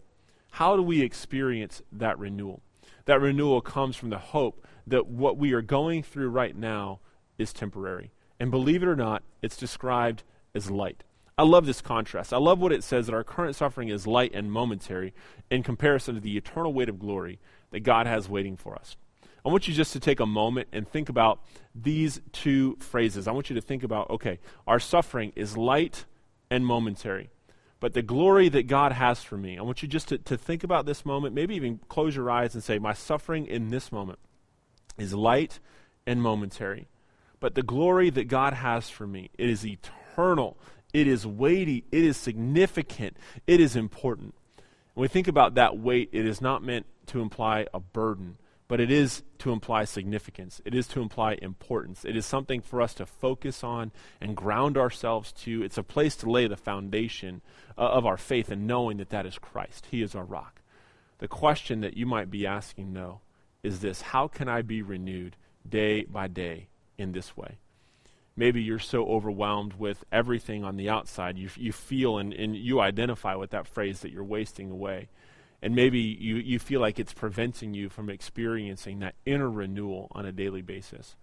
How 0.52 0.76
do 0.76 0.82
we 0.82 1.00
experience 1.00 1.82
that 1.92 2.18
renewal? 2.18 2.62
That 3.06 3.20
renewal 3.20 3.60
comes 3.60 3.96
from 3.96 4.10
the 4.10 4.18
hope 4.18 4.66
that 4.86 5.06
what 5.06 5.36
we 5.36 5.52
are 5.52 5.62
going 5.62 6.02
through 6.02 6.28
right 6.28 6.56
now 6.56 7.00
is 7.38 7.52
temporary. 7.52 8.12
And 8.38 8.50
believe 8.50 8.82
it 8.82 8.88
or 8.88 8.96
not, 8.96 9.22
it's 9.40 9.56
described 9.56 10.22
as 10.54 10.70
light. 10.70 11.04
I 11.38 11.44
love 11.44 11.64
this 11.64 11.80
contrast. 11.80 12.32
I 12.32 12.38
love 12.38 12.60
what 12.60 12.72
it 12.72 12.84
says 12.84 13.06
that 13.06 13.14
our 13.14 13.24
current 13.24 13.56
suffering 13.56 13.88
is 13.88 14.06
light 14.06 14.32
and 14.34 14.52
momentary 14.52 15.14
in 15.50 15.62
comparison 15.62 16.14
to 16.14 16.20
the 16.20 16.36
eternal 16.36 16.72
weight 16.72 16.88
of 16.88 16.98
glory 16.98 17.38
that 17.70 17.80
God 17.80 18.06
has 18.06 18.28
waiting 18.28 18.56
for 18.56 18.76
us. 18.76 18.96
I 19.44 19.48
want 19.48 19.66
you 19.66 19.74
just 19.74 19.92
to 19.94 20.00
take 20.00 20.20
a 20.20 20.26
moment 20.26 20.68
and 20.72 20.88
think 20.88 21.08
about 21.08 21.40
these 21.74 22.20
two 22.32 22.76
phrases. 22.80 23.26
I 23.26 23.32
want 23.32 23.50
you 23.50 23.56
to 23.56 23.62
think 23.62 23.82
about 23.82 24.10
okay, 24.10 24.38
our 24.66 24.78
suffering 24.78 25.32
is 25.36 25.56
light 25.56 26.04
and 26.50 26.64
momentary, 26.66 27.30
but 27.80 27.94
the 27.94 28.02
glory 28.02 28.48
that 28.48 28.66
God 28.66 28.92
has 28.92 29.22
for 29.22 29.36
me, 29.36 29.58
I 29.58 29.62
want 29.62 29.82
you 29.82 29.88
just 29.88 30.08
to, 30.08 30.18
to 30.18 30.36
think 30.36 30.64
about 30.64 30.86
this 30.86 31.04
moment, 31.04 31.34
maybe 31.34 31.54
even 31.56 31.80
close 31.88 32.14
your 32.14 32.30
eyes 32.30 32.54
and 32.54 32.62
say, 32.62 32.78
My 32.78 32.92
suffering 32.92 33.46
in 33.46 33.70
this 33.70 33.90
moment 33.90 34.18
is 34.98 35.14
light 35.14 35.58
and 36.06 36.22
momentary, 36.22 36.88
but 37.40 37.54
the 37.54 37.62
glory 37.62 38.10
that 38.10 38.28
God 38.28 38.52
has 38.52 38.90
for 38.90 39.06
me, 39.06 39.30
it 39.38 39.48
is 39.48 39.66
eternal 39.66 40.56
it 40.92 41.08
is 41.08 41.26
weighty. 41.26 41.84
It 41.90 42.04
is 42.04 42.16
significant. 42.16 43.16
It 43.46 43.60
is 43.60 43.76
important. 43.76 44.34
When 44.94 45.02
we 45.02 45.08
think 45.08 45.28
about 45.28 45.54
that 45.54 45.78
weight, 45.78 46.10
it 46.12 46.26
is 46.26 46.40
not 46.40 46.62
meant 46.62 46.86
to 47.06 47.20
imply 47.20 47.66
a 47.72 47.80
burden, 47.80 48.36
but 48.72 48.80
it 48.80 48.90
is 48.90 49.22
to 49.36 49.52
imply 49.52 49.84
significance. 49.84 50.62
It 50.64 50.74
is 50.74 50.86
to 50.86 51.02
imply 51.02 51.36
importance. 51.42 52.06
It 52.06 52.16
is 52.16 52.24
something 52.24 52.62
for 52.62 52.80
us 52.80 52.94
to 52.94 53.04
focus 53.04 53.62
on 53.62 53.92
and 54.18 54.34
ground 54.34 54.78
ourselves 54.78 55.30
to. 55.42 55.62
It's 55.62 55.76
a 55.76 55.82
place 55.82 56.16
to 56.16 56.30
lay 56.30 56.46
the 56.46 56.56
foundation 56.56 57.42
uh, 57.76 57.82
of 57.82 58.06
our 58.06 58.16
faith 58.16 58.50
and 58.50 58.66
knowing 58.66 58.96
that 58.96 59.10
that 59.10 59.26
is 59.26 59.36
Christ. 59.36 59.88
He 59.90 60.00
is 60.00 60.14
our 60.14 60.24
rock. 60.24 60.62
The 61.18 61.28
question 61.28 61.82
that 61.82 61.98
you 61.98 62.06
might 62.06 62.30
be 62.30 62.46
asking, 62.46 62.94
though, 62.94 63.20
is 63.62 63.80
this 63.80 64.00
How 64.00 64.26
can 64.26 64.48
I 64.48 64.62
be 64.62 64.80
renewed 64.80 65.36
day 65.68 66.04
by 66.04 66.28
day 66.28 66.68
in 66.96 67.12
this 67.12 67.36
way? 67.36 67.58
maybe 68.36 68.62
you're 68.62 68.78
so 68.78 69.06
overwhelmed 69.06 69.74
with 69.74 70.04
everything 70.10 70.64
on 70.64 70.76
the 70.76 70.88
outside, 70.88 71.36
you, 71.36 71.50
you 71.56 71.72
feel 71.72 72.18
and, 72.18 72.32
and 72.32 72.56
you 72.56 72.80
identify 72.80 73.34
with 73.34 73.50
that 73.50 73.66
phrase 73.66 74.00
that 74.00 74.10
you're 74.10 74.24
wasting 74.24 74.70
away. 74.70 75.08
And 75.62 75.76
maybe 75.76 76.00
you, 76.00 76.36
you 76.36 76.58
feel 76.58 76.80
like 76.80 76.98
it's 76.98 77.12
preventing 77.12 77.72
you 77.72 77.88
from 77.88 78.10
experiencing 78.10 78.98
that 78.98 79.14
inner 79.24 79.48
renewal 79.48 80.08
on 80.10 80.26
a 80.26 80.32
daily 80.32 80.62
basis. 80.62 81.14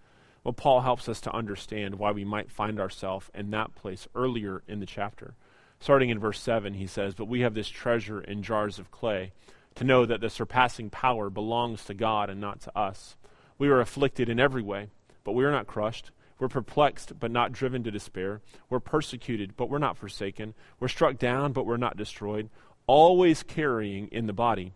Well, 0.43 0.53
Paul 0.53 0.81
helps 0.81 1.09
us 1.09 1.19
to 1.21 1.35
understand 1.35 1.95
why 1.95 2.11
we 2.11 2.23
might 2.23 2.49
find 2.49 2.79
ourselves 2.79 3.29
in 3.35 3.51
that 3.51 3.75
place 3.75 4.07
earlier 4.15 4.63
in 4.67 4.79
the 4.79 4.85
chapter. 4.85 5.33
Starting 5.81 6.09
in 6.09 6.19
verse 6.19 6.39
7, 6.39 6.73
he 6.73 6.87
says, 6.87 7.13
But 7.13 7.27
we 7.27 7.41
have 7.41 7.53
this 7.53 7.67
treasure 7.67 8.21
in 8.21 8.41
jars 8.41 8.79
of 8.79 8.91
clay, 8.91 9.33
to 9.75 9.83
know 9.83 10.05
that 10.05 10.21
the 10.21 10.29
surpassing 10.29 10.89
power 10.89 11.29
belongs 11.29 11.83
to 11.85 11.93
God 11.93 12.29
and 12.29 12.39
not 12.39 12.61
to 12.61 12.77
us. 12.77 13.17
We 13.57 13.67
are 13.67 13.81
afflicted 13.81 14.29
in 14.29 14.39
every 14.39 14.63
way, 14.63 14.87
but 15.25 15.33
we 15.33 15.43
are 15.43 15.51
not 15.51 15.67
crushed 15.67 16.11
we're 16.39 16.47
perplexed, 16.47 17.19
but 17.19 17.31
not 17.31 17.51
driven 17.51 17.83
to 17.83 17.91
despair. 17.91 18.41
We're 18.69 18.79
persecuted, 18.79 19.57
but 19.57 19.69
we're 19.69 19.77
not 19.77 19.97
forsaken. 19.97 20.53
We're 20.79 20.87
struck 20.87 21.19
down, 21.19 21.51
but 21.51 21.65
we're 21.65 21.77
not 21.77 21.97
destroyed. 21.97 22.49
Always 22.89 23.43
carrying 23.43 24.07
in 24.07 24.25
the 24.25 24.33
body 24.33 24.73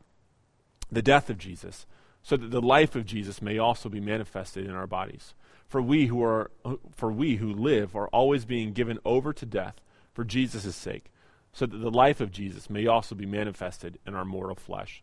the 0.92 1.02
death 1.02 1.30
of 1.30 1.40
Jesus, 1.40 1.88
so 2.22 2.38
that 2.38 2.52
the 2.52 2.62
life 2.62 2.96
of 2.96 3.06
Jesus 3.06 3.42
may 3.42 3.58
also 3.58 3.90
be 3.90 4.00
manifested 4.00 4.66
in 4.66 4.76
our 4.76 4.86
bodies. 4.86 5.34
For 5.68 5.82
we 5.82 6.06
who 6.06 6.22
are 6.24 6.52
for 6.96 7.12
we 7.12 7.38
who 7.38 7.52
live 7.52 7.96
are 7.96 8.08
always 8.10 8.46
being 8.46 8.74
given 8.74 9.00
over 9.04 9.34
to 9.34 9.46
death 9.46 9.82
for 10.14 10.24
Jesus' 10.24 10.76
sake, 10.76 11.12
so 11.52 11.66
that 11.66 11.78
the 11.78 11.90
life 11.90 12.22
of 12.22 12.32
Jesus 12.32 12.70
may 12.70 12.86
also 12.86 13.16
be 13.16 13.26
manifested 13.26 13.98
in 14.06 14.14
our 14.14 14.26
mortal 14.26 14.56
flesh. 14.56 15.02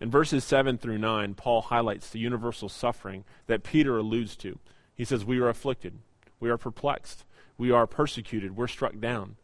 In 0.00 0.10
verses 0.10 0.42
7 0.42 0.78
through 0.78 0.98
9, 0.98 1.34
Paul 1.34 1.62
highlights 1.62 2.10
the 2.10 2.18
universal 2.18 2.68
suffering 2.68 3.24
that 3.46 3.62
Peter 3.62 3.96
alludes 3.96 4.36
to 4.38 4.58
he 4.96 5.04
says, 5.04 5.24
We 5.24 5.38
are 5.38 5.48
afflicted, 5.48 5.98
we 6.40 6.48
are 6.48 6.56
perplexed, 6.56 7.24
we 7.58 7.70
are 7.70 7.86
persecuted, 7.86 8.56
we're 8.56 8.66
struck 8.66 8.98
down. 8.98 9.36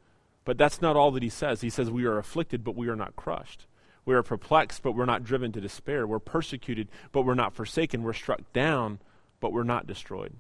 But 0.45 0.59
that's 0.59 0.83
not 0.83 0.97
all 0.97 1.11
that 1.13 1.23
he 1.23 1.29
says. 1.29 1.61
He 1.61 1.71
says, 1.71 1.91
We 1.91 2.05
are 2.05 2.19
afflicted, 2.19 2.65
but 2.65 2.77
we 2.77 2.89
are 2.89 2.97
not 2.97 3.17
crushed. 3.17 3.67
We 4.05 4.15
are 4.15 4.23
perplexed, 4.23 4.83
but 4.83 4.93
we're 4.93 5.05
not 5.05 5.25
driven 5.25 5.53
to 5.53 5.61
despair. 5.61 6.07
We're 6.07 6.19
persecuted, 6.19 6.89
but 7.13 7.23
we're 7.23 7.35
not 7.35 7.55
forsaken. 7.55 8.03
We're 8.03 8.13
struck 8.13 8.53
down, 8.53 8.99
but 9.41 9.53
we're 9.53 9.63
not 9.63 9.87
destroyed. 9.87 10.35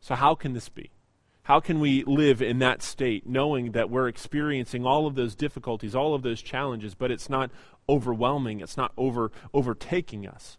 So, 0.00 0.14
how 0.14 0.34
can 0.34 0.52
this 0.52 0.68
be? 0.68 0.90
How 1.44 1.60
can 1.60 1.78
we 1.78 2.02
live 2.02 2.42
in 2.42 2.58
that 2.58 2.82
state 2.82 3.24
knowing 3.24 3.70
that 3.70 3.88
we're 3.88 4.08
experiencing 4.08 4.84
all 4.84 5.06
of 5.06 5.14
those 5.14 5.36
difficulties, 5.36 5.94
all 5.94 6.12
of 6.12 6.22
those 6.22 6.42
challenges, 6.42 6.96
but 6.96 7.12
it's 7.12 7.30
not 7.30 7.52
overwhelming, 7.88 8.58
it's 8.58 8.76
not 8.76 8.92
over, 8.96 9.30
overtaking 9.54 10.26
us? 10.26 10.58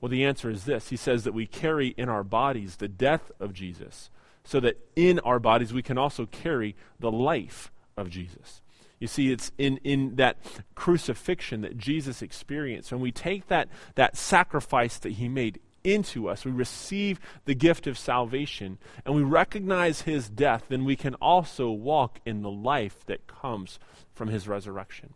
Well, 0.00 0.08
the 0.08 0.24
answer 0.24 0.48
is 0.48 0.64
this 0.64 0.90
He 0.90 0.96
says 0.96 1.24
that 1.24 1.34
we 1.34 1.46
carry 1.46 1.88
in 1.88 2.08
our 2.08 2.22
bodies 2.22 2.76
the 2.76 2.86
death 2.86 3.32
of 3.40 3.52
Jesus, 3.52 4.10
so 4.44 4.60
that 4.60 4.78
in 4.94 5.18
our 5.20 5.40
bodies 5.40 5.72
we 5.72 5.82
can 5.82 5.98
also 5.98 6.26
carry 6.26 6.76
the 7.00 7.10
life 7.10 7.72
of 7.96 8.10
Jesus. 8.10 8.62
You 8.98 9.06
see, 9.06 9.32
it's 9.32 9.50
in, 9.56 9.78
in 9.78 10.16
that 10.16 10.36
crucifixion 10.74 11.62
that 11.62 11.78
Jesus 11.78 12.20
experienced. 12.20 12.92
When 12.92 13.00
we 13.00 13.12
take 13.12 13.48
that, 13.48 13.68
that 13.94 14.16
sacrifice 14.16 14.98
that 14.98 15.12
he 15.12 15.28
made 15.28 15.58
into 15.82 16.28
us, 16.28 16.44
we 16.44 16.52
receive 16.52 17.18
the 17.46 17.54
gift 17.54 17.86
of 17.86 17.98
salvation, 17.98 18.76
and 19.06 19.14
we 19.14 19.22
recognize 19.22 20.02
his 20.02 20.28
death, 20.28 20.64
then 20.68 20.84
we 20.84 20.96
can 20.96 21.14
also 21.14 21.70
walk 21.70 22.20
in 22.26 22.42
the 22.42 22.50
life 22.50 23.06
that 23.06 23.26
comes 23.26 23.78
from 24.12 24.28
his 24.28 24.46
resurrection. 24.46 25.14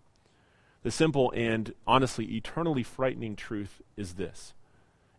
The 0.83 0.91
simple 0.91 1.31
and 1.35 1.75
honestly 1.87 2.37
eternally 2.37 2.83
frightening 2.83 3.37
truth 3.37 3.83
is 3.97 4.15
this 4.15 4.55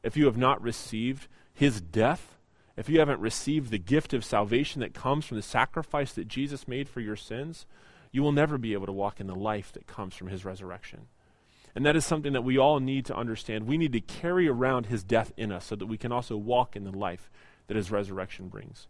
if 0.03 0.15
you 0.15 0.25
have 0.25 0.37
not 0.37 0.61
received 0.61 1.27
his 1.53 1.81
death, 1.81 2.34
if 2.77 2.89
you 2.89 2.99
haven't 2.99 3.19
received 3.21 3.71
the 3.71 3.77
gift 3.77 4.13
of 4.13 4.25
salvation 4.25 4.81
that 4.81 4.93
comes 4.93 5.25
from 5.25 5.37
the 5.37 5.43
sacrifice 5.43 6.13
that 6.13 6.27
Jesus 6.27 6.67
made 6.67 6.89
for 6.89 6.99
your 6.99 7.15
sins, 7.15 7.65
you 8.11 8.21
will 8.21 8.31
never 8.31 8.57
be 8.57 8.73
able 8.73 8.85
to 8.85 8.91
walk 8.91 9.19
in 9.19 9.27
the 9.27 9.35
life 9.35 9.71
that 9.73 9.87
comes 9.87 10.15
from 10.15 10.27
his 10.27 10.45
resurrection. 10.45 11.07
And 11.75 11.85
that 11.85 11.95
is 11.95 12.05
something 12.05 12.33
that 12.33 12.43
we 12.43 12.57
all 12.57 12.79
need 12.79 13.05
to 13.05 13.15
understand. 13.15 13.67
We 13.67 13.77
need 13.77 13.93
to 13.93 13.99
carry 13.99 14.47
around 14.47 14.85
his 14.85 15.03
death 15.03 15.33
in 15.35 15.51
us 15.51 15.65
so 15.65 15.75
that 15.75 15.87
we 15.87 15.97
can 15.97 16.11
also 16.11 16.37
walk 16.37 16.75
in 16.75 16.85
the 16.85 16.97
life 16.97 17.29
that 17.67 17.75
his 17.75 17.91
resurrection 17.91 18.47
brings. 18.47 18.87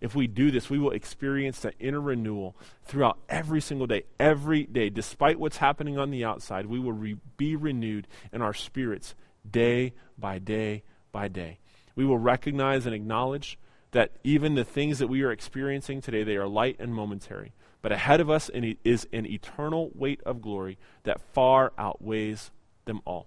If 0.00 0.14
we 0.14 0.28
do 0.28 0.52
this, 0.52 0.70
we 0.70 0.78
will 0.78 0.92
experience 0.92 1.58
that 1.60 1.74
inner 1.80 2.00
renewal 2.00 2.56
throughout 2.84 3.18
every 3.28 3.60
single 3.60 3.88
day. 3.88 4.04
Every 4.20 4.64
day, 4.64 4.90
despite 4.90 5.40
what's 5.40 5.56
happening 5.56 5.98
on 5.98 6.10
the 6.10 6.24
outside, 6.24 6.66
we 6.66 6.78
will 6.78 6.92
re- 6.92 7.16
be 7.36 7.56
renewed 7.56 8.06
in 8.32 8.40
our 8.40 8.54
spirits 8.54 9.16
day 9.48 9.94
by 10.16 10.38
day 10.38 10.84
by 11.10 11.26
day. 11.26 11.58
We 11.98 12.06
will 12.06 12.18
recognize 12.18 12.86
and 12.86 12.94
acknowledge 12.94 13.58
that 13.90 14.12
even 14.22 14.54
the 14.54 14.62
things 14.62 15.00
that 15.00 15.08
we 15.08 15.24
are 15.24 15.32
experiencing 15.32 16.00
today, 16.00 16.22
they 16.22 16.36
are 16.36 16.46
light 16.46 16.76
and 16.78 16.94
momentary. 16.94 17.54
But 17.82 17.90
ahead 17.90 18.20
of 18.20 18.30
us 18.30 18.48
is 18.54 19.08
an 19.12 19.26
eternal 19.26 19.90
weight 19.96 20.20
of 20.24 20.40
glory 20.40 20.78
that 21.02 21.20
far 21.20 21.72
outweighs 21.76 22.52
them 22.84 23.00
all. 23.04 23.26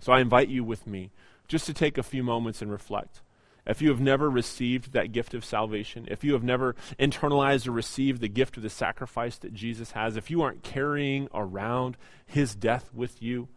So 0.00 0.10
I 0.10 0.20
invite 0.20 0.48
you 0.48 0.64
with 0.64 0.86
me 0.86 1.10
just 1.48 1.66
to 1.66 1.74
take 1.74 1.98
a 1.98 2.02
few 2.02 2.22
moments 2.22 2.62
and 2.62 2.70
reflect. 2.70 3.20
If 3.66 3.82
you 3.82 3.90
have 3.90 4.00
never 4.00 4.30
received 4.30 4.94
that 4.94 5.12
gift 5.12 5.34
of 5.34 5.44
salvation, 5.44 6.08
if 6.10 6.24
you 6.24 6.32
have 6.32 6.44
never 6.44 6.76
internalized 6.98 7.68
or 7.68 7.72
received 7.72 8.22
the 8.22 8.28
gift 8.28 8.56
of 8.56 8.62
the 8.62 8.70
sacrifice 8.70 9.36
that 9.36 9.52
Jesus 9.52 9.90
has, 9.90 10.16
if 10.16 10.30
you 10.30 10.40
aren't 10.40 10.62
carrying 10.62 11.28
around 11.34 11.98
his 12.24 12.54
death 12.54 12.88
with 12.94 13.20
you, 13.20 13.48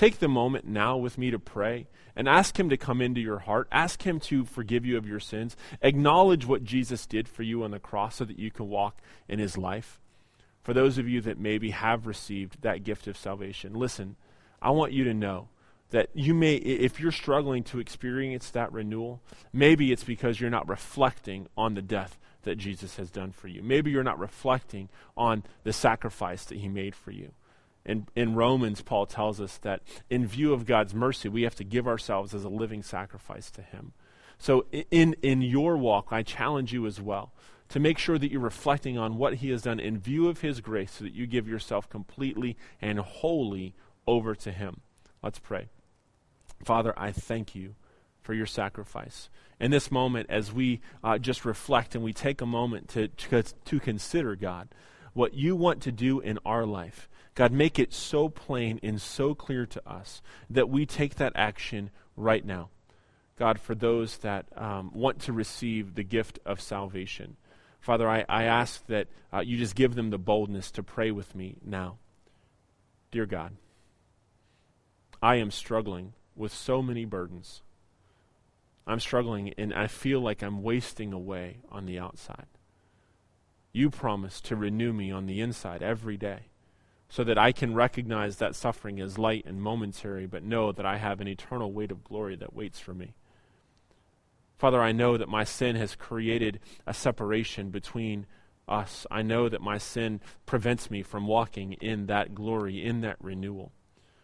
Take 0.00 0.18
the 0.18 0.28
moment 0.28 0.64
now 0.64 0.96
with 0.96 1.18
me 1.18 1.30
to 1.30 1.38
pray 1.38 1.86
and 2.16 2.26
ask 2.26 2.58
Him 2.58 2.70
to 2.70 2.78
come 2.78 3.02
into 3.02 3.20
your 3.20 3.40
heart. 3.40 3.68
Ask 3.70 4.00
Him 4.00 4.18
to 4.20 4.46
forgive 4.46 4.86
you 4.86 4.96
of 4.96 5.06
your 5.06 5.20
sins. 5.20 5.58
Acknowledge 5.82 6.46
what 6.46 6.64
Jesus 6.64 7.04
did 7.04 7.28
for 7.28 7.42
you 7.42 7.62
on 7.64 7.70
the 7.70 7.78
cross 7.78 8.16
so 8.16 8.24
that 8.24 8.38
you 8.38 8.50
can 8.50 8.70
walk 8.70 8.96
in 9.28 9.38
His 9.38 9.58
life. 9.58 10.00
For 10.62 10.72
those 10.72 10.96
of 10.96 11.06
you 11.06 11.20
that 11.20 11.38
maybe 11.38 11.68
have 11.68 12.06
received 12.06 12.62
that 12.62 12.82
gift 12.82 13.08
of 13.08 13.18
salvation, 13.18 13.74
listen, 13.74 14.16
I 14.62 14.70
want 14.70 14.92
you 14.92 15.04
to 15.04 15.12
know 15.12 15.48
that 15.90 16.08
you 16.14 16.32
may, 16.32 16.54
if 16.54 16.98
you're 16.98 17.12
struggling 17.12 17.62
to 17.64 17.78
experience 17.78 18.48
that 18.48 18.72
renewal, 18.72 19.20
maybe 19.52 19.92
it's 19.92 20.04
because 20.04 20.40
you're 20.40 20.48
not 20.48 20.66
reflecting 20.66 21.46
on 21.58 21.74
the 21.74 21.82
death 21.82 22.18
that 22.44 22.56
Jesus 22.56 22.96
has 22.96 23.10
done 23.10 23.32
for 23.32 23.48
you. 23.48 23.62
Maybe 23.62 23.90
you're 23.90 24.02
not 24.02 24.18
reflecting 24.18 24.88
on 25.14 25.42
the 25.62 25.74
sacrifice 25.74 26.46
that 26.46 26.56
He 26.56 26.68
made 26.68 26.94
for 26.94 27.10
you. 27.10 27.32
In, 27.84 28.06
in 28.14 28.34
Romans, 28.34 28.82
Paul 28.82 29.06
tells 29.06 29.40
us 29.40 29.56
that 29.58 29.82
in 30.10 30.26
view 30.26 30.52
of 30.52 30.66
God's 30.66 30.94
mercy, 30.94 31.28
we 31.28 31.42
have 31.42 31.54
to 31.56 31.64
give 31.64 31.86
ourselves 31.86 32.34
as 32.34 32.44
a 32.44 32.48
living 32.48 32.82
sacrifice 32.82 33.50
to 33.52 33.62
Him. 33.62 33.92
So, 34.38 34.66
in, 34.90 35.16
in 35.22 35.42
your 35.42 35.76
walk, 35.76 36.08
I 36.10 36.22
challenge 36.22 36.72
you 36.72 36.86
as 36.86 37.00
well 37.00 37.32
to 37.68 37.80
make 37.80 37.98
sure 37.98 38.18
that 38.18 38.30
you're 38.30 38.40
reflecting 38.40 38.98
on 38.98 39.16
what 39.16 39.34
He 39.34 39.50
has 39.50 39.62
done 39.62 39.80
in 39.80 39.98
view 39.98 40.28
of 40.28 40.40
His 40.40 40.60
grace 40.60 40.92
so 40.92 41.04
that 41.04 41.14
you 41.14 41.26
give 41.26 41.48
yourself 41.48 41.88
completely 41.88 42.56
and 42.80 42.98
wholly 42.98 43.74
over 44.06 44.34
to 44.34 44.52
Him. 44.52 44.80
Let's 45.22 45.38
pray. 45.38 45.68
Father, 46.64 46.92
I 46.96 47.12
thank 47.12 47.54
you 47.54 47.74
for 48.20 48.34
your 48.34 48.46
sacrifice. 48.46 49.30
In 49.58 49.70
this 49.70 49.90
moment, 49.90 50.28
as 50.30 50.52
we 50.52 50.80
uh, 51.02 51.18
just 51.18 51.44
reflect 51.44 51.94
and 51.94 52.04
we 52.04 52.12
take 52.12 52.40
a 52.40 52.46
moment 52.46 52.88
to, 52.90 53.08
to, 53.08 53.42
to 53.42 53.80
consider, 53.80 54.36
God, 54.36 54.68
what 55.12 55.34
you 55.34 55.56
want 55.56 55.82
to 55.82 55.92
do 55.92 56.20
in 56.20 56.38
our 56.44 56.64
life. 56.64 57.08
God, 57.40 57.52
make 57.52 57.78
it 57.78 57.94
so 57.94 58.28
plain 58.28 58.78
and 58.82 59.00
so 59.00 59.34
clear 59.34 59.64
to 59.64 59.88
us 59.88 60.20
that 60.50 60.68
we 60.68 60.84
take 60.84 61.14
that 61.14 61.32
action 61.34 61.88
right 62.14 62.44
now. 62.44 62.68
God, 63.38 63.58
for 63.58 63.74
those 63.74 64.18
that 64.18 64.44
um, 64.58 64.90
want 64.92 65.20
to 65.20 65.32
receive 65.32 65.94
the 65.94 66.02
gift 66.02 66.38
of 66.44 66.60
salvation, 66.60 67.38
Father, 67.80 68.06
I, 68.06 68.26
I 68.28 68.44
ask 68.44 68.86
that 68.88 69.08
uh, 69.32 69.40
you 69.40 69.56
just 69.56 69.74
give 69.74 69.94
them 69.94 70.10
the 70.10 70.18
boldness 70.18 70.70
to 70.72 70.82
pray 70.82 71.10
with 71.10 71.34
me 71.34 71.56
now. 71.64 71.96
Dear 73.10 73.24
God, 73.24 73.56
I 75.22 75.36
am 75.36 75.50
struggling 75.50 76.12
with 76.36 76.52
so 76.52 76.82
many 76.82 77.06
burdens. 77.06 77.62
I'm 78.86 79.00
struggling 79.00 79.54
and 79.56 79.72
I 79.72 79.86
feel 79.86 80.20
like 80.20 80.42
I'm 80.42 80.62
wasting 80.62 81.14
away 81.14 81.60
on 81.72 81.86
the 81.86 81.98
outside. 81.98 82.48
You 83.72 83.88
promise 83.88 84.42
to 84.42 84.56
renew 84.56 84.92
me 84.92 85.10
on 85.10 85.24
the 85.24 85.40
inside 85.40 85.82
every 85.82 86.18
day 86.18 86.49
so 87.10 87.24
that 87.24 87.36
I 87.36 87.50
can 87.50 87.74
recognize 87.74 88.36
that 88.36 88.54
suffering 88.54 89.00
as 89.00 89.18
light 89.18 89.44
and 89.44 89.60
momentary, 89.60 90.26
but 90.26 90.44
know 90.44 90.70
that 90.70 90.86
I 90.86 90.96
have 90.96 91.20
an 91.20 91.26
eternal 91.26 91.72
weight 91.72 91.90
of 91.90 92.04
glory 92.04 92.36
that 92.36 92.54
waits 92.54 92.78
for 92.78 92.94
me. 92.94 93.14
Father, 94.56 94.80
I 94.80 94.92
know 94.92 95.16
that 95.16 95.28
my 95.28 95.42
sin 95.42 95.74
has 95.74 95.96
created 95.96 96.60
a 96.86 96.94
separation 96.94 97.70
between 97.70 98.26
us. 98.68 99.08
I 99.10 99.22
know 99.22 99.48
that 99.48 99.60
my 99.60 99.76
sin 99.76 100.20
prevents 100.46 100.88
me 100.88 101.02
from 101.02 101.26
walking 101.26 101.72
in 101.72 102.06
that 102.06 102.32
glory, 102.32 102.84
in 102.84 103.00
that 103.00 103.16
renewal. 103.20 103.72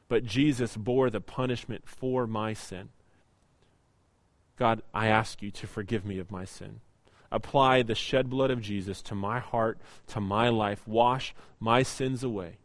But 0.09 0.25
Jesus 0.25 0.77
bore 0.77 1.11
the 1.11 1.21
punishment 1.21 1.89
for 1.89 2.29
my 2.29 2.53
sin. 2.53 2.91
God, 4.57 4.83
I 4.95 5.09
ask 5.09 5.43
you 5.43 5.51
to 5.51 5.67
forgive 5.67 6.07
me 6.07 6.21
of 6.21 6.31
my 6.31 6.45
sin. 6.45 6.81
Apply 7.33 7.83
the 7.83 7.97
shed 7.97 8.31
blood 8.31 8.53
of 8.53 8.61
Jesus 8.61 9.03
to 9.03 9.17
my 9.17 9.41
heart, 9.41 9.81
to 10.07 10.21
my 10.21 10.49
life. 10.49 10.87
Wash 10.87 11.35
my 11.59 11.83
sins 11.83 12.23
away 12.23 12.59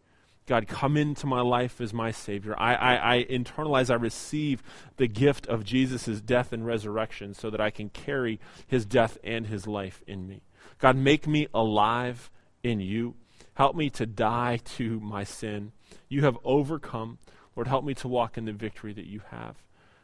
God, 0.52 0.68
come 0.68 0.98
into 0.98 1.28
my 1.28 1.40
life 1.40 1.80
as 1.80 1.94
my 1.94 2.12
Savior. 2.12 2.54
I, 2.60 2.76
I, 2.76 3.16
I 3.16 3.24
internalize, 3.24 3.90
I 3.90 3.94
receive 3.94 4.62
the 4.98 5.08
gift 5.08 5.48
of 5.48 5.64
Jesus' 5.64 6.20
death 6.20 6.52
and 6.52 6.66
resurrection 6.66 7.34
so 7.34 7.50
that 7.50 7.62
I 7.62 7.70
can 7.70 7.88
carry 7.88 8.38
his 8.68 8.86
death 8.86 9.18
and 9.24 9.48
his 9.48 9.66
life 9.66 10.04
in 10.08 10.28
me. 10.28 10.42
God, 10.78 10.98
make 10.98 11.26
me 11.26 11.48
alive 11.54 12.30
in 12.64 12.82
you. 12.82 13.16
Help 13.54 13.78
me 13.78 13.90
to 13.92 14.06
die 14.06 14.60
to 14.76 15.00
my 15.00 15.24
sin. 15.24 15.72
You 16.10 16.26
have 16.26 16.38
overcome. 16.44 17.20
Lord, 17.56 17.70
help 17.70 17.86
me 17.86 17.94
to 17.94 18.10
walk 18.10 18.38
in 18.38 18.44
the 18.44 18.52
victory 18.52 18.92
that 18.92 19.08
you 19.08 19.22
have. 19.30 19.56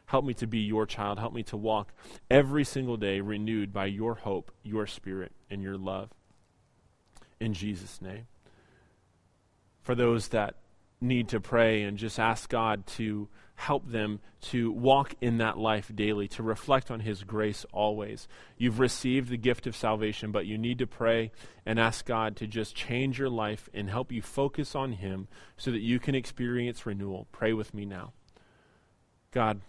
Help 0.06 0.24
me 0.24 0.32
to 0.32 0.46
be 0.46 0.60
your 0.60 0.86
child. 0.86 1.18
Help 1.18 1.34
me 1.34 1.42
to 1.42 1.58
walk 1.58 1.92
every 2.30 2.64
single 2.64 2.96
day 2.96 3.20
renewed 3.20 3.70
by 3.70 3.84
your 3.84 4.14
hope, 4.14 4.50
your 4.62 4.86
spirit, 4.86 5.32
and 5.50 5.62
your 5.62 5.76
love. 5.76 6.08
In 7.38 7.52
Jesus' 7.52 8.00
name 8.00 8.28
for 9.88 9.94
those 9.94 10.28
that 10.28 10.54
need 11.00 11.30
to 11.30 11.40
pray 11.40 11.82
and 11.82 11.96
just 11.96 12.20
ask 12.20 12.50
God 12.50 12.86
to 12.86 13.26
help 13.54 13.90
them 13.90 14.20
to 14.42 14.70
walk 14.70 15.14
in 15.22 15.38
that 15.38 15.56
life 15.56 15.90
daily, 15.94 16.28
to 16.28 16.42
reflect 16.42 16.90
on 16.90 17.00
His 17.00 17.24
grace 17.24 17.64
always. 17.72 18.28
You've 18.58 18.80
received 18.80 19.30
the 19.30 19.38
gift 19.38 19.66
of 19.66 19.74
salvation, 19.74 20.30
but 20.30 20.44
you 20.44 20.58
need 20.58 20.78
to 20.80 20.86
pray 20.86 21.32
and 21.64 21.80
ask 21.80 22.04
God 22.04 22.36
to 22.36 22.46
just 22.46 22.76
change 22.76 23.18
your 23.18 23.30
life 23.30 23.70
and 23.72 23.88
help 23.88 24.12
you 24.12 24.20
focus 24.20 24.74
on 24.74 24.92
Him 24.92 25.26
so 25.56 25.70
that 25.70 25.80
you 25.80 25.98
can 25.98 26.14
experience 26.14 26.84
renewal. 26.84 27.26
Pray 27.32 27.54
with 27.54 27.72
me 27.72 27.86
now. 27.86 28.12
God, 29.30 29.62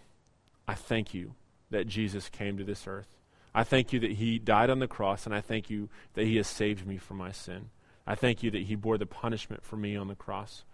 I 0.68 0.74
thank 0.74 1.14
you 1.14 1.34
that 1.70 1.86
Jesus 1.86 2.28
came 2.28 2.58
to 2.58 2.64
this 2.64 2.86
earth. 2.86 3.16
I 3.54 3.64
thank 3.64 3.90
you 3.94 4.00
that 4.00 4.12
He 4.12 4.38
died 4.38 4.68
on 4.68 4.80
the 4.80 4.86
cross, 4.86 5.24
and 5.24 5.34
I 5.34 5.40
thank 5.40 5.70
you 5.70 5.88
that 6.12 6.26
He 6.26 6.36
has 6.36 6.46
saved 6.46 6.86
me 6.86 6.98
from 6.98 7.16
my 7.16 7.32
sin. 7.32 7.70
I 8.10 8.16
thank 8.16 8.42
you 8.42 8.50
that 8.50 8.64
he 8.64 8.74
bore 8.74 8.98
the 8.98 9.06
punishment 9.06 9.64
for 9.64 9.76
me 9.76 9.94
on 9.94 10.08
the 10.08 10.16
cross. 10.16 10.64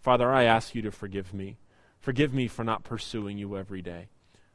Father, 0.00 0.32
I 0.32 0.44
ask 0.44 0.74
you 0.74 0.80
to 0.80 0.90
forgive 0.90 1.34
me. 1.34 1.58
Forgive 2.00 2.32
me 2.32 2.48
for 2.48 2.64
not 2.64 2.82
pursuing 2.82 3.36
you 3.36 3.58
every 3.58 3.82
day. 3.82 4.08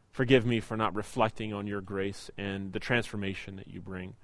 Forgive 0.10 0.44
me 0.44 0.60
for 0.60 0.76
not 0.76 0.96
reflecting 0.96 1.54
on 1.54 1.68
your 1.68 1.80
grace 1.80 2.32
and 2.36 2.74
the 2.74 2.80
transformation 2.80 3.56
that 3.58 3.68
you 3.68 3.82
bring. 3.82 4.16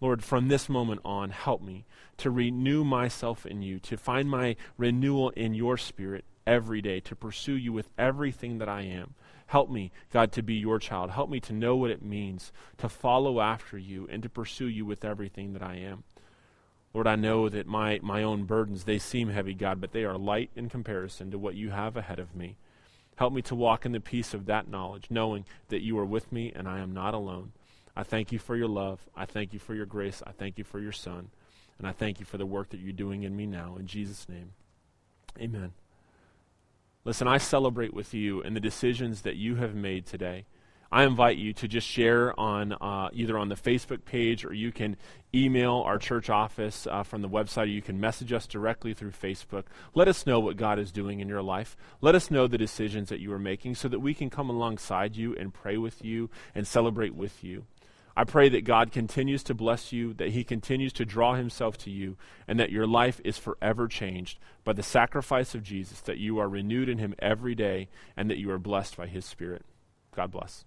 Lord, 0.00 0.22
from 0.22 0.46
this 0.46 0.68
moment 0.68 1.00
on, 1.04 1.30
help 1.30 1.60
me 1.60 1.86
to 2.18 2.30
renew 2.30 2.84
myself 2.84 3.44
in 3.44 3.62
you, 3.62 3.80
to 3.80 3.96
find 3.96 4.30
my 4.30 4.54
renewal 4.78 5.30
in 5.30 5.52
your 5.52 5.76
spirit 5.76 6.24
every 6.46 6.80
day, 6.80 7.00
to 7.00 7.16
pursue 7.16 7.56
you 7.56 7.72
with 7.72 7.88
everything 7.98 8.58
that 8.58 8.68
I 8.68 8.82
am. 8.82 9.14
Help 9.46 9.70
me, 9.70 9.90
God, 10.12 10.30
to 10.32 10.42
be 10.44 10.54
your 10.54 10.78
child. 10.78 11.10
Help 11.10 11.28
me 11.28 11.40
to 11.40 11.52
know 11.52 11.74
what 11.74 11.90
it 11.90 12.00
means 12.00 12.52
to 12.78 12.88
follow 12.88 13.40
after 13.40 13.76
you 13.76 14.06
and 14.08 14.22
to 14.22 14.28
pursue 14.28 14.68
you 14.68 14.86
with 14.86 15.04
everything 15.04 15.52
that 15.54 15.64
I 15.64 15.74
am. 15.74 16.04
Lord, 16.92 17.06
I 17.06 17.16
know 17.16 17.48
that 17.48 17.66
my, 17.66 18.00
my 18.02 18.22
own 18.22 18.44
burdens, 18.44 18.84
they 18.84 18.98
seem 18.98 19.28
heavy, 19.28 19.54
God, 19.54 19.80
but 19.80 19.92
they 19.92 20.04
are 20.04 20.18
light 20.18 20.50
in 20.56 20.68
comparison 20.68 21.30
to 21.30 21.38
what 21.38 21.54
you 21.54 21.70
have 21.70 21.96
ahead 21.96 22.18
of 22.18 22.34
me. 22.34 22.56
Help 23.16 23.32
me 23.32 23.42
to 23.42 23.54
walk 23.54 23.86
in 23.86 23.92
the 23.92 24.00
peace 24.00 24.34
of 24.34 24.46
that 24.46 24.68
knowledge, 24.68 25.06
knowing 25.10 25.44
that 25.68 25.82
you 25.82 25.98
are 25.98 26.04
with 26.04 26.32
me 26.32 26.52
and 26.54 26.66
I 26.66 26.80
am 26.80 26.92
not 26.92 27.14
alone. 27.14 27.52
I 27.94 28.02
thank 28.02 28.32
you 28.32 28.38
for 28.38 28.56
your 28.56 28.68
love. 28.68 29.00
I 29.14 29.26
thank 29.26 29.52
you 29.52 29.58
for 29.58 29.74
your 29.74 29.86
grace. 29.86 30.22
I 30.26 30.32
thank 30.32 30.58
you 30.58 30.64
for 30.64 30.80
your 30.80 30.92
Son. 30.92 31.28
And 31.78 31.86
I 31.86 31.92
thank 31.92 32.18
you 32.18 32.26
for 32.26 32.38
the 32.38 32.46
work 32.46 32.70
that 32.70 32.80
you're 32.80 32.92
doing 32.92 33.22
in 33.22 33.36
me 33.36 33.46
now. 33.46 33.76
In 33.78 33.86
Jesus' 33.86 34.28
name, 34.28 34.52
amen. 35.38 35.72
Listen, 37.04 37.28
I 37.28 37.38
celebrate 37.38 37.94
with 37.94 38.12
you 38.12 38.42
in 38.42 38.54
the 38.54 38.60
decisions 38.60 39.22
that 39.22 39.36
you 39.36 39.56
have 39.56 39.74
made 39.74 40.06
today. 40.06 40.44
I 40.92 41.04
invite 41.04 41.36
you 41.36 41.52
to 41.52 41.68
just 41.68 41.86
share 41.86 42.38
on 42.38 42.72
uh, 42.72 43.10
either 43.12 43.38
on 43.38 43.48
the 43.48 43.54
Facebook 43.54 44.04
page 44.04 44.44
or 44.44 44.52
you 44.52 44.72
can 44.72 44.96
email 45.32 45.84
our 45.86 45.98
church 45.98 46.28
office 46.28 46.84
uh, 46.90 47.04
from 47.04 47.22
the 47.22 47.28
website 47.28 47.64
or 47.64 47.66
you 47.66 47.80
can 47.80 48.00
message 48.00 48.32
us 48.32 48.48
directly 48.48 48.92
through 48.92 49.12
Facebook. 49.12 49.66
Let 49.94 50.08
us 50.08 50.26
know 50.26 50.40
what 50.40 50.56
God 50.56 50.80
is 50.80 50.90
doing 50.90 51.20
in 51.20 51.28
your 51.28 51.42
life. 51.42 51.76
Let 52.00 52.16
us 52.16 52.28
know 52.28 52.48
the 52.48 52.58
decisions 52.58 53.08
that 53.08 53.20
you 53.20 53.32
are 53.32 53.38
making 53.38 53.76
so 53.76 53.86
that 53.86 54.00
we 54.00 54.14
can 54.14 54.30
come 54.30 54.50
alongside 54.50 55.14
you 55.14 55.36
and 55.36 55.54
pray 55.54 55.76
with 55.76 56.04
you 56.04 56.28
and 56.56 56.66
celebrate 56.66 57.14
with 57.14 57.44
you. 57.44 57.66
I 58.16 58.24
pray 58.24 58.48
that 58.48 58.64
God 58.64 58.90
continues 58.90 59.44
to 59.44 59.54
bless 59.54 59.92
you, 59.92 60.12
that 60.14 60.30
He 60.30 60.42
continues 60.42 60.92
to 60.94 61.04
draw 61.04 61.34
Himself 61.34 61.78
to 61.78 61.90
you, 61.90 62.16
and 62.48 62.58
that 62.58 62.72
your 62.72 62.86
life 62.86 63.20
is 63.24 63.38
forever 63.38 63.86
changed 63.86 64.40
by 64.64 64.72
the 64.72 64.82
sacrifice 64.82 65.54
of 65.54 65.62
Jesus, 65.62 66.00
that 66.00 66.18
you 66.18 66.38
are 66.38 66.48
renewed 66.48 66.88
in 66.88 66.98
Him 66.98 67.14
every 67.20 67.54
day, 67.54 67.88
and 68.16 68.28
that 68.28 68.38
you 68.38 68.50
are 68.50 68.58
blessed 68.58 68.96
by 68.96 69.06
His 69.06 69.24
Spirit. 69.24 69.64
God 70.14 70.32
bless. 70.32 70.64